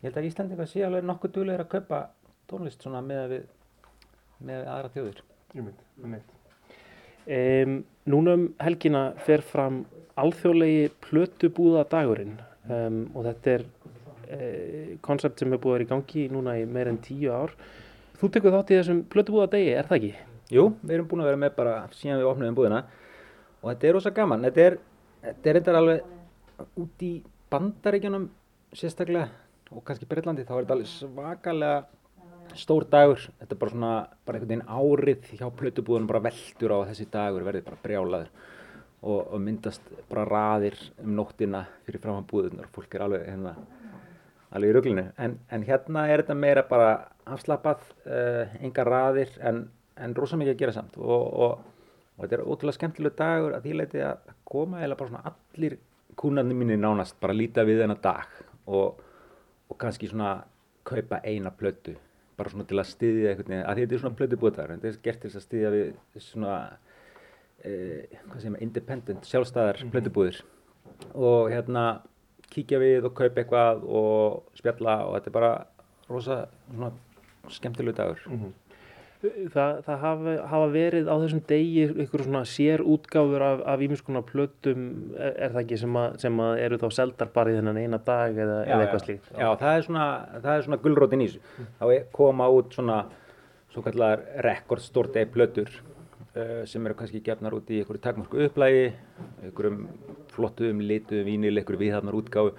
ég 0.00 0.06
held 0.08 0.16
að 0.18 0.28
Íslandingar 0.28 0.68
sé 0.70 0.84
alveg 0.84 1.04
nokkuð 1.04 1.32
duglegir 1.32 1.64
að 1.64 1.72
kaupa 1.74 1.98
tónlist 2.48 2.82
svona 2.82 3.00
með 3.00 3.28
við 3.28 3.44
með 4.44 4.68
aðra 4.68 4.88
þjóðir. 4.94 5.22
Um, 7.24 7.84
Núna 8.10 8.34
um 8.36 8.48
helgina 8.60 9.04
fer 9.24 9.40
fram 9.40 9.84
alþjóðlegi 10.20 10.90
plötubúða 11.06 11.86
dagurinn 11.88 12.36
um, 12.68 12.98
og 13.14 13.24
þetta 13.30 13.54
er 13.54 13.64
koncept 15.04 15.40
sem 15.40 15.52
hefur 15.52 15.62
búið 15.62 15.72
að 15.72 15.78
vera 15.78 15.86
í 15.86 15.90
gangi 15.92 16.26
núna 16.32 16.56
í 16.60 16.66
meir 16.68 16.90
en 16.90 17.00
tíu 17.04 17.32
ár. 17.32 17.54
Þú 18.20 18.30
tekur 18.34 18.54
þátt 18.54 18.72
í 18.72 18.78
þessum 18.78 19.02
plötubúða 19.12 19.50
degi, 19.54 19.72
er 19.74 19.88
það 19.88 19.98
ekki? 19.98 20.12
Jú, 20.54 20.66
við 20.82 20.96
erum 20.96 21.08
búin 21.10 21.24
að 21.24 21.30
vera 21.30 21.40
með 21.40 21.56
bara 21.56 21.74
síðan 21.96 22.20
við 22.20 22.30
opnum 22.30 22.56
búðina 22.56 22.82
og 23.62 23.70
þetta 23.70 23.88
er 23.88 23.98
ósa 23.98 24.12
gaman. 24.14 24.44
Þetta 24.48 24.64
er, 24.64 24.78
þetta 25.24 25.50
er 25.50 25.58
eitthvað 25.60 25.80
alveg 25.80 26.78
út 26.84 27.04
í 27.04 27.12
bandaríkjunum 27.52 28.28
sérstaklega 28.74 29.28
og 29.74 29.84
kannski 29.86 30.08
Breitlandi 30.10 30.44
þá 30.46 30.54
er 30.56 30.64
þetta 30.64 30.76
alveg 30.76 30.90
svakalega 30.92 31.78
stór 32.60 32.86
dagur. 32.90 33.22
Þetta 33.40 33.54
er 33.54 33.60
bara 33.60 33.74
svona, 33.74 33.92
bara 34.26 34.38
einhvern 34.38 34.52
veginn 34.52 34.68
árið 34.68 35.30
hjá 35.38 35.46
plötubúðunum 35.60 36.10
bara 36.10 36.24
veldur 36.28 36.74
á 36.74 36.78
að 36.80 36.90
þessi 36.92 37.08
dagur 37.12 37.46
verði 37.46 37.64
bara 37.66 37.80
brjálaður 37.84 38.34
og, 39.04 39.20
og 39.34 39.40
myndast 39.42 39.88
bara 40.08 40.24
raðir 40.28 40.76
um 41.02 41.14
nóttina 41.18 41.64
fyrir 41.84 42.02
framhann 42.02 42.28
búðunar 42.28 42.68
og 42.68 42.76
fólk 42.76 42.96
er 42.96 43.04
alveg 43.06 43.26
hérna 43.28 43.54
alveg 44.54 44.70
í 44.70 44.74
rugglinu, 44.76 45.04
en, 45.18 45.38
en 45.50 45.64
hérna 45.66 46.06
er 46.08 46.22
þetta 46.22 46.36
meira 46.38 46.62
bara 46.68 46.90
afslappað, 47.34 47.82
uh, 48.06 48.54
enga 48.62 48.84
raðir 48.86 49.32
en, 49.42 49.64
en 49.98 50.14
rosa 50.14 50.38
mikið 50.38 50.54
að 50.54 50.60
gera 50.62 50.76
samt 50.76 50.98
og, 51.00 51.24
og, 51.26 51.90
og 52.14 52.22
þetta 52.22 52.38
er 52.38 52.44
ótrúlega 52.46 52.78
skemmtileg 52.78 53.16
dagur 53.18 53.56
að 53.56 53.66
því 53.66 53.76
leiti 53.80 54.04
að 54.06 54.32
koma 54.46 54.84
eða 54.84 54.98
bara 55.00 55.10
svona 55.10 55.32
allir 55.32 55.76
kúnarnir 56.20 56.58
mínir 56.60 56.78
nánast 56.78 57.18
bara 57.20 57.36
líta 57.36 57.66
við 57.66 57.82
þennan 57.82 58.02
dag 58.04 58.40
og 58.70 59.02
kannski 59.80 60.06
svona 60.06 60.36
kaupa 60.86 61.18
eina 61.26 61.50
plötu 61.50 61.96
bara 62.36 62.50
svona 62.50 62.66
til 62.70 62.80
að 62.80 62.90
styðja 62.90 63.30
eitthvað, 63.30 63.60
að 63.60 63.80
þetta 63.80 63.94
er 63.94 64.02
svona 64.02 64.18
plötu 64.18 64.40
búðdagur, 64.40 64.74
þetta 64.74 64.88
er 64.88 64.98
gert 65.04 65.20
til 65.22 65.30
að 65.30 65.44
styðja 65.46 65.70
við 65.74 65.92
svona 66.24 66.56
uh, 66.64 68.00
hvað 68.30 68.40
segir 68.40 68.54
maður, 68.54 68.66
independent, 68.68 69.30
sjálfstæðar 69.30 69.78
mm 69.78 69.84
-hmm. 69.84 69.94
plötubúðir 69.94 70.42
og 71.14 71.50
hérna 71.50 71.84
kíkja 72.50 72.78
við 72.78 73.08
og 73.08 73.14
kaupa 73.14 73.40
eitthvað 73.40 73.84
og 73.84 74.58
spjalla 74.58 74.98
og 75.06 75.16
þetta 75.16 75.30
er 75.30 75.38
bara 75.38 75.52
rosa 76.08 76.36
svona 76.68 76.92
skemmtilegu 77.48 77.96
dagur 77.96 78.20
mm 78.26 78.38
-hmm. 78.38 78.52
Það, 79.24 79.78
það 79.86 80.00
hafa, 80.02 80.32
hafa 80.50 80.66
verið 80.74 81.06
á 81.08 81.14
þessum 81.22 81.40
degi 81.48 81.84
ykkur 82.04 82.24
svona 82.26 82.42
sér 82.48 82.82
útgáfur 82.84 83.44
af, 83.46 83.62
af 83.72 83.84
ímiðskona 83.86 84.20
plötum, 84.28 84.82
er, 85.16 85.32
er 85.46 85.54
það 85.54 85.60
ekki 85.62 85.78
sem 85.80 85.96
að, 86.00 86.18
sem 86.24 86.42
að 86.44 86.60
eru 86.66 86.78
þá 86.82 86.86
seldar 86.98 87.30
bara 87.32 87.54
í 87.54 87.56
þennan 87.56 87.80
eina 87.80 88.00
dag 88.04 88.36
eða, 88.36 88.58
Já, 88.60 88.68
eða 88.68 88.76
já. 88.76 88.84
eitthvað 88.84 89.04
slíkt? 89.06 89.30
Já, 89.38 89.48
það 89.62 89.78
er 89.78 89.86
svona, 89.86 90.06
það 90.44 90.60
svona 90.66 90.80
gullrótin 90.84 91.24
í 91.24 91.28
þessu. 91.30 91.66
Þá 91.80 91.84
er- 91.96 92.06
koma 92.18 92.48
út 92.52 92.76
svona 92.76 92.98
svo 93.72 93.82
kallar 93.86 94.26
rekordstórt 94.46 95.16
eða 95.18 95.32
plötur 95.34 95.70
uh, 95.72 96.60
sem 96.68 96.84
eru 96.86 96.98
kannski 96.98 97.22
gefnar 97.24 97.56
út 97.56 97.72
í 97.72 97.80
einhverju 97.80 98.02
takmarku 98.04 98.44
upplægi, 98.48 98.84
einhverjum 99.46 99.80
flottuðum, 100.34 100.84
lituðum 100.84 101.30
vínil, 101.32 101.54
einhverju 101.58 101.80
viðhafnar 101.80 102.20
útgáfu 102.20 102.52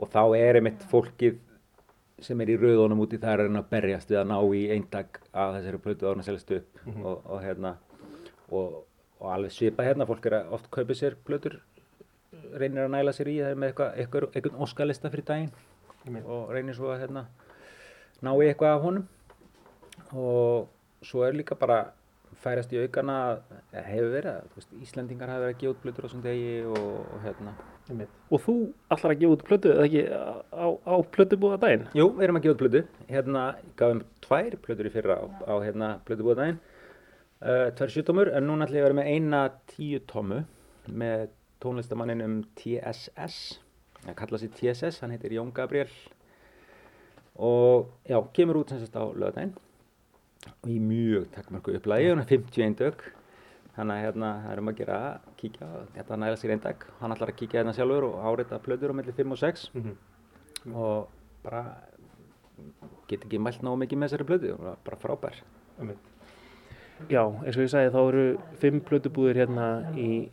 og 0.00 0.10
þá 0.10 0.20
er 0.40 0.58
einmitt 0.60 0.82
fólkið 0.90 1.38
sem 2.24 2.40
er 2.40 2.52
í 2.52 2.58
rauðunum 2.60 3.02
úti 3.04 3.18
það 3.20 3.32
er 3.32 3.42
að 3.46 3.58
að 3.60 3.70
berjast 3.70 4.10
við 4.12 4.20
að 4.20 4.30
ná 4.30 4.38
í 4.56 4.62
eindag 4.74 5.20
að 5.32 5.56
þessari 5.58 5.82
plötu 5.86 6.08
árna 6.10 6.26
selst 6.26 6.50
upp. 6.56 6.84
Mhm. 6.86 7.04
og, 7.04 7.26
og 7.26 7.42
hérna 7.44 7.76
og, 8.50 8.78
og 9.20 9.32
alveg 9.34 9.52
svipa 9.54 9.86
hérna, 9.86 10.06
fólk 10.08 10.26
er 10.26 10.40
að 10.40 10.56
oft 10.56 10.70
kaupa 10.70 10.96
sér 10.96 11.16
plötur 11.26 11.60
reynir 12.58 12.86
að 12.86 12.94
næla 12.94 13.14
sér 13.14 13.30
í 13.30 13.38
það 13.40 13.56
með 13.58 13.70
eitthvað, 13.70 13.96
eitthvað, 14.34 14.58
óskalista 14.64 15.10
fyrir 15.12 15.26
daginn. 15.28 15.52
Og 16.24 16.50
reynir 16.54 16.76
svo 16.76 16.90
að 16.92 17.02
hérna, 17.04 17.24
ná 18.24 18.30
í 18.32 18.48
eitthvað 18.48 18.74
af 18.74 18.84
honum. 18.84 19.08
Og 20.16 21.06
svo 21.06 21.24
er 21.26 21.36
líka 21.36 21.58
bara 21.58 21.80
færast 22.40 22.72
í 22.72 22.80
aukana 22.80 23.16
hefur 23.72 24.10
verið 24.14 24.30
að 24.32 24.48
þú 24.50 24.60
veist, 24.60 24.74
Íslendingar 24.86 25.32
hafa 25.32 25.44
verið 25.44 25.54
að 25.54 25.60
gefa 25.60 25.74
út 25.74 25.82
plötur 25.84 26.04
á 26.04 26.06
þessum 26.08 26.24
degi 26.24 26.50
og, 26.70 26.90
og 27.00 27.24
hérna. 27.26 27.54
Og 28.30 28.44
þú 28.44 28.56
allar 28.96 29.14
að 29.14 29.22
gefa 29.22 29.36
út 29.36 29.46
plötu 29.48 29.72
eða 29.74 29.86
ekki 29.88 30.04
á, 30.08 30.66
á 30.70 30.94
plötubúða 31.16 31.60
daginn? 31.64 31.88
Jú, 31.98 32.06
við 32.16 32.26
erum 32.26 32.40
að 32.40 32.46
gefa 32.46 32.56
út 32.56 32.62
plötu. 32.64 32.84
Hérna, 33.10 33.46
ég 33.64 33.74
gaf 33.80 33.96
um 33.96 34.04
tvær 34.26 34.60
plötur 34.66 34.90
í 34.90 34.94
fyrra 34.94 35.18
á, 35.20 35.24
á 35.46 35.54
hérna, 35.64 35.90
plötubúðadaginn 36.08 36.60
uh, 36.60 37.66
tvær 37.76 37.96
sjutómur, 37.96 38.32
en 38.36 38.48
núna 38.48 38.68
ætla 38.68 38.80
ég 38.80 38.86
að 38.86 38.90
vera 38.90 39.00
með 39.00 39.10
eina 39.14 39.42
tíu 39.72 40.00
tómu 40.10 40.44
með 40.90 41.28
tónlistamanninum 41.60 42.40
TSS 42.56 43.60
hann 44.04 44.16
kalla 44.16 44.38
sig 44.38 44.52
TSS, 44.56 45.00
hann 45.00 45.10
heitir 45.10 45.32
Jón 45.36 45.52
Gabriel 45.52 45.90
og 47.36 47.90
já, 48.08 48.20
kemur 48.32 48.62
út 48.62 48.72
sem 48.72 48.80
sagt 48.80 48.96
á 48.96 49.04
lögadaginn 49.04 49.54
og 49.56 49.69
í 50.68 50.76
mjög 50.80 51.30
takkmarku 51.34 51.74
upplægi, 51.76 52.12
hann 52.12 52.22
er 52.22 52.30
51 52.30 52.78
dög 52.80 53.02
þannig 53.76 53.96
að 53.96 54.04
hérna, 54.04 54.30
það 54.44 54.52
er 54.52 54.60
um 54.62 54.70
að 54.70 54.78
gera 54.80 54.98
kíkja, 55.40 55.68
þetta 55.94 56.18
næla 56.20 56.38
sér 56.40 56.52
einn 56.54 56.62
dag. 56.64 56.84
Hann 57.00 57.14
ætlar 57.14 57.32
að 57.32 57.38
kíkja 57.40 57.60
hérna 57.60 57.74
sjálfur 57.76 58.06
og 58.08 58.16
árita 58.28 58.60
plötur 58.62 58.92
á 58.92 58.98
milli 58.98 59.14
5 59.16 59.34
og 59.36 59.40
6 59.40 59.66
og 60.74 61.08
bara 61.44 61.62
get 63.08 63.24
ekki 63.24 63.40
mælt 63.40 63.62
náðu 63.64 63.80
mikið 63.84 64.00
með 64.00 64.10
þessari 64.10 64.28
plötu 64.28 64.52
og 64.56 64.66
bara 64.84 65.00
frábær. 65.00 65.40
Já, 67.08 67.22
eins 67.24 67.56
og 67.56 67.64
ég 67.64 67.72
sagði 67.72 67.94
þá 67.94 68.00
eru 68.02 68.24
fimm 68.60 68.82
plötubúðir 68.84 69.40
hérna 69.40 69.68
í 69.96 70.28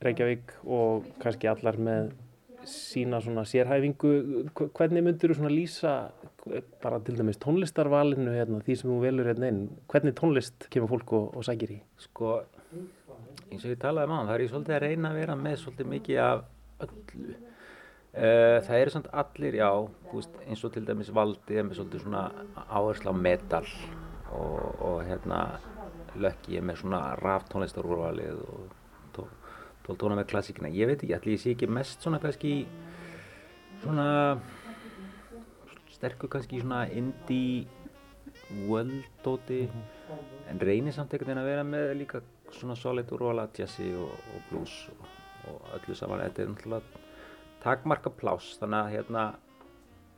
Reykjavík 0.00 0.54
og 0.64 1.10
kannski 1.20 1.50
allar 1.50 1.76
með 1.76 2.14
sína 2.68 3.20
svona 3.24 3.44
sérhæfingu. 3.48 4.10
Hv- 4.54 4.70
Hvernig 4.76 5.04
myndir 5.06 5.32
þú 5.32 5.38
svona 5.40 5.52
lýsa 5.52 5.94
bara 6.82 6.98
til 7.04 7.16
dæmis 7.18 7.38
tónlistarvalinu 7.40 8.32
hérna, 8.34 8.62
því 8.64 8.76
sem 8.80 8.90
þú 8.90 8.98
velur 9.04 9.28
hérna 9.30 9.48
inn? 9.52 9.62
Hvernig 9.92 10.14
tónlist 10.18 10.68
kemur 10.72 10.88
fólk 10.94 11.12
og, 11.18 11.36
og 11.36 11.44
sækir 11.46 11.76
í? 11.76 11.78
sko, 12.00 12.40
eins 13.50 13.64
og 13.64 13.70
ég 13.74 13.78
talaði 13.82 14.08
um 14.08 14.16
áðan, 14.16 14.28
það 14.30 14.34
er 14.38 14.44
ég 14.44 14.50
svolítið 14.54 14.76
að 14.76 14.84
reyna 14.86 15.10
að 15.10 15.18
vera 15.20 15.36
með 15.36 15.56
svolítið 15.64 15.94
mikið 15.94 16.20
af 16.26 16.44
öllu 16.86 17.38
Uh, 18.10 18.58
það 18.66 18.80
eru 18.80 18.90
samt 18.90 19.04
allir, 19.14 19.54
já, 19.54 19.68
veist, 20.10 20.32
eins 20.42 20.64
og 20.66 20.72
til 20.74 20.80
dæmis 20.82 21.12
Valdi 21.14 21.60
er 21.60 21.62
með 21.62 21.76
svolítið 21.78 22.00
svona 22.02 22.22
áherslu 22.66 23.12
á 23.14 23.14
metal 23.14 23.68
og, 24.34 24.80
og 24.82 24.96
hérna 25.06 25.36
Lökki 26.18 26.58
er 26.58 26.64
með 26.66 26.80
svona 26.80 27.04
raf 27.20 27.44
tónlistarúrvalið 27.52 28.40
og 28.50 28.64
tó, 29.82 29.92
tól 29.92 29.98
tóna 30.04 30.18
með 30.20 30.30
klassíkina. 30.32 30.70
Ég 30.72 30.90
veit 30.90 31.02
ekki, 31.02 31.14
allir 31.16 31.36
ég 31.36 31.42
sé 31.42 31.54
ekki 31.54 31.68
mest 31.70 32.02
svona 32.04 32.20
kannski 32.22 32.54
svona 33.80 34.08
sterkur 35.94 36.30
kannski 36.32 36.60
svona 36.60 36.84
indie 36.88 37.66
world-dóti 38.66 39.62
en 40.50 40.60
reynir 40.60 40.94
samt 40.94 41.12
einhvern 41.14 41.30
veginn 41.30 41.42
að 41.42 41.50
vera 41.50 41.66
með 41.66 41.92
líka 42.00 42.22
svona 42.54 42.76
solid 42.78 43.10
úrvala 43.14 43.46
jazzi 43.54 43.92
og, 43.94 44.10
og 44.10 44.48
blues 44.50 44.78
og, 44.94 45.04
og 45.50 45.68
öllu 45.78 45.96
saman. 45.96 46.24
Þetta 46.26 46.42
er 46.42 46.50
náttúrulega 46.54 47.04
takmarka 47.60 48.12
pláss 48.16 48.56
þannig 48.60 48.80
að 48.80 48.96
hérna 48.96 49.26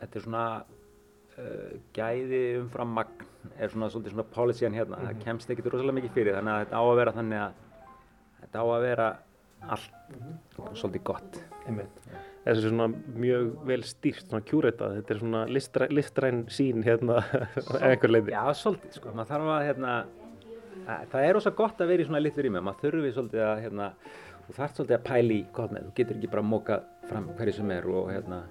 þetta 0.01 0.19
er 0.19 0.25
svona 0.27 0.47
uh, 0.63 1.75
gæði 1.97 2.43
umfram 2.63 2.97
magn 2.99 3.29
er 3.59 3.73
svona 3.73 3.91
svolítið 3.91 4.17
svona 4.17 4.31
policyan 4.33 4.79
hérna. 4.79 5.03
Það 5.03 5.21
kemst 5.27 5.53
ekkit 5.53 5.69
rosalega 5.73 5.99
mikið 5.99 6.17
fyrir 6.17 6.39
þannig 6.39 6.55
að 6.55 6.65
þetta 6.65 6.81
á 6.81 6.85
að 6.85 6.99
vera 7.03 7.15
þannig 7.19 7.43
að 7.43 7.61
þetta 8.41 8.63
á 8.63 8.67
að 8.67 8.87
vera 8.87 9.11
allt 9.71 9.91
svolítið 10.79 11.05
gott. 11.07 11.39
Þessi 12.43 12.59
er 12.59 12.65
svona 12.65 12.89
mjög 13.23 13.53
vel 13.69 13.85
stýrt, 13.87 14.27
svona 14.27 14.43
kjúreitað, 14.49 14.97
þetta 14.99 15.15
er 15.15 15.21
svona 15.21 15.43
listræn, 15.47 15.95
listræn 15.95 16.41
sín 16.51 16.83
hérna 16.87 17.21
að 17.23 17.87
einhver 17.87 18.11
leiti. 18.17 18.35
Já, 18.35 18.43
svolítið, 18.59 18.97
sko, 18.99 19.15
maður 19.15 19.31
þarf 19.31 19.53
að 19.55 19.67
hérna, 19.69 19.95
að, 20.83 21.07
það 21.15 21.29
er 21.29 21.33
rosa 21.39 21.55
gott 21.63 21.85
að 21.85 21.93
vera 21.95 22.03
í 22.03 22.09
svona 22.11 22.23
litlu 22.25 22.47
rými, 22.47 22.65
maður 22.67 22.83
þurfi 22.89 23.15
svolítið 23.15 23.47
að 23.47 23.63
hérna, 23.69 23.89
þú 24.49 24.59
þarf 24.59 24.77
svolítið 24.81 24.99
að 24.99 25.07
pæla 25.13 25.39
í 25.39 25.41
gott 25.61 25.77
með, 25.77 25.87
þú 25.87 25.97
getur 26.01 26.19
ekki 26.19 26.33
bara 26.35 26.43
að 26.43 26.51
móka 26.51 26.83
fram 27.07 27.33
hverju 27.39 27.59
sem 27.61 27.75
er 27.79 27.91
og 27.95 28.11
hérna, 28.11 28.43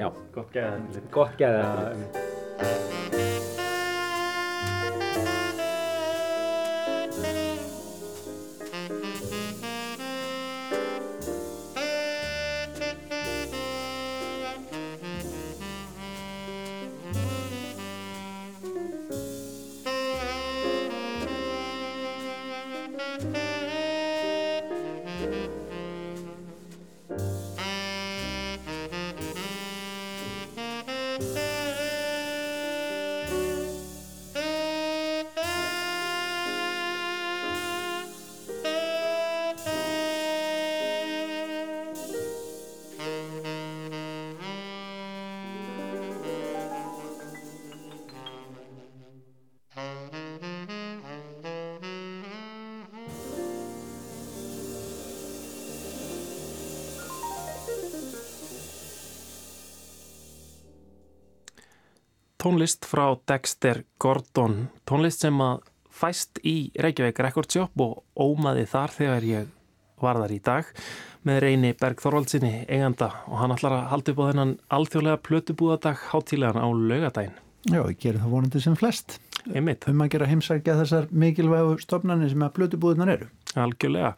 já, 0.00 0.08
Gott 0.32 0.56
gæða. 0.56 1.06
gott 1.12 1.40
gæði 1.40 3.35
Tónlist 62.46 62.86
frá 62.86 63.08
Dexter 63.26 63.80
Gordon, 63.98 64.68
tónlist 64.86 65.24
sem 65.24 65.40
að 65.42 65.64
fæst 65.90 66.38
í 66.46 66.68
Reykjavík 66.78 67.18
Record 67.24 67.50
Shop 67.50 67.80
og 67.82 68.04
ómaði 68.14 68.62
þar 68.70 68.92
þegar 68.94 69.24
ég 69.26 69.48
var 69.98 70.20
þar 70.22 70.34
í 70.36 70.38
dag 70.46 70.68
með 71.26 71.40
reyni 71.42 71.72
Berg 71.80 72.04
Þorvaldsinni 72.04 72.52
eiganda 72.68 73.08
og 73.26 73.40
hann 73.40 73.54
ætlar 73.56 73.74
að 73.74 73.88
halda 73.90 74.14
upp 74.14 74.20
á 74.22 74.28
þennan 74.28 74.52
alþjóðlega 74.78 75.20
plötubúðadag 75.26 76.04
hátílegan 76.12 76.62
á 76.62 76.66
laugadaginn. 76.70 77.40
Já, 77.66 77.80
ég 77.80 77.98
gerir 78.04 78.22
það 78.22 78.36
vonandi 78.36 78.62
sem 78.62 78.76
flest. 78.78 79.16
Einmitt. 79.48 79.88
Um 79.90 80.04
að 80.06 80.12
gera 80.14 80.28
heimsækja 80.30 80.76
þessar 80.84 81.08
mikilvægu 81.10 81.80
stofnarnir 81.82 82.30
sem 82.30 82.44
að 82.46 82.54
plötubúðunar 82.60 83.10
eru. 83.16 83.26
Algjörlega. 83.58 84.12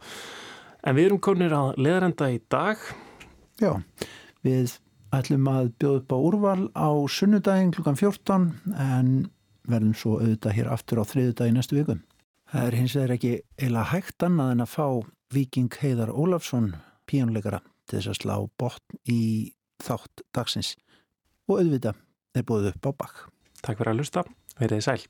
En 0.85 0.99
við 0.99 1.09
erum 1.09 1.23
konir 1.31 1.57
að 1.57 1.81
leðrenda 1.81 2.29
í 2.29 2.37
dag. 2.45 2.85
Já, 3.57 3.73
við 4.45 4.77
ætlum 5.15 5.47
að 5.49 5.71
bjóða 5.81 6.01
upp 6.01 6.13
á 6.13 6.17
úrval 6.17 6.63
á 6.77 6.89
sunnudaginn 7.09 7.73
klukkan 7.73 7.97
14 7.99 8.49
en 8.77 9.11
verðum 9.69 9.95
svo 9.97 10.17
auðvitað 10.19 10.57
hér 10.57 10.71
aftur 10.73 11.01
á 11.01 11.09
þriðudaginn 11.09 11.57
næstu 11.59 11.79
vikum. 11.79 12.03
Það 12.49 12.67
er 12.67 12.77
hins 12.79 12.95
vegar 12.97 13.15
ekki 13.15 13.33
eila 13.61 13.85
hægt 13.91 14.25
annað 14.25 14.53
en 14.55 14.65
að 14.65 14.73
fá 14.73 14.85
Viking 15.33 15.79
Heiðar 15.81 16.13
Ólafsson 16.13 16.71
píjónleikara 17.09 17.61
til 17.89 17.99
þess 17.99 18.13
að 18.13 18.19
slá 18.21 18.35
botn 18.61 19.01
í 19.09 19.21
þátt 19.85 20.25
dagsins 20.35 20.75
og 21.49 21.61
auðvitað 21.61 22.01
er 22.37 22.45
búið 22.45 22.71
upp 22.73 22.89
á 22.89 22.91
bakk. 23.03 23.25
Takk 23.61 23.81
fyrir 23.81 23.93
að 23.93 24.01
lusta. 24.03 24.25
Verðið 24.59 24.85
sæl. 24.85 25.01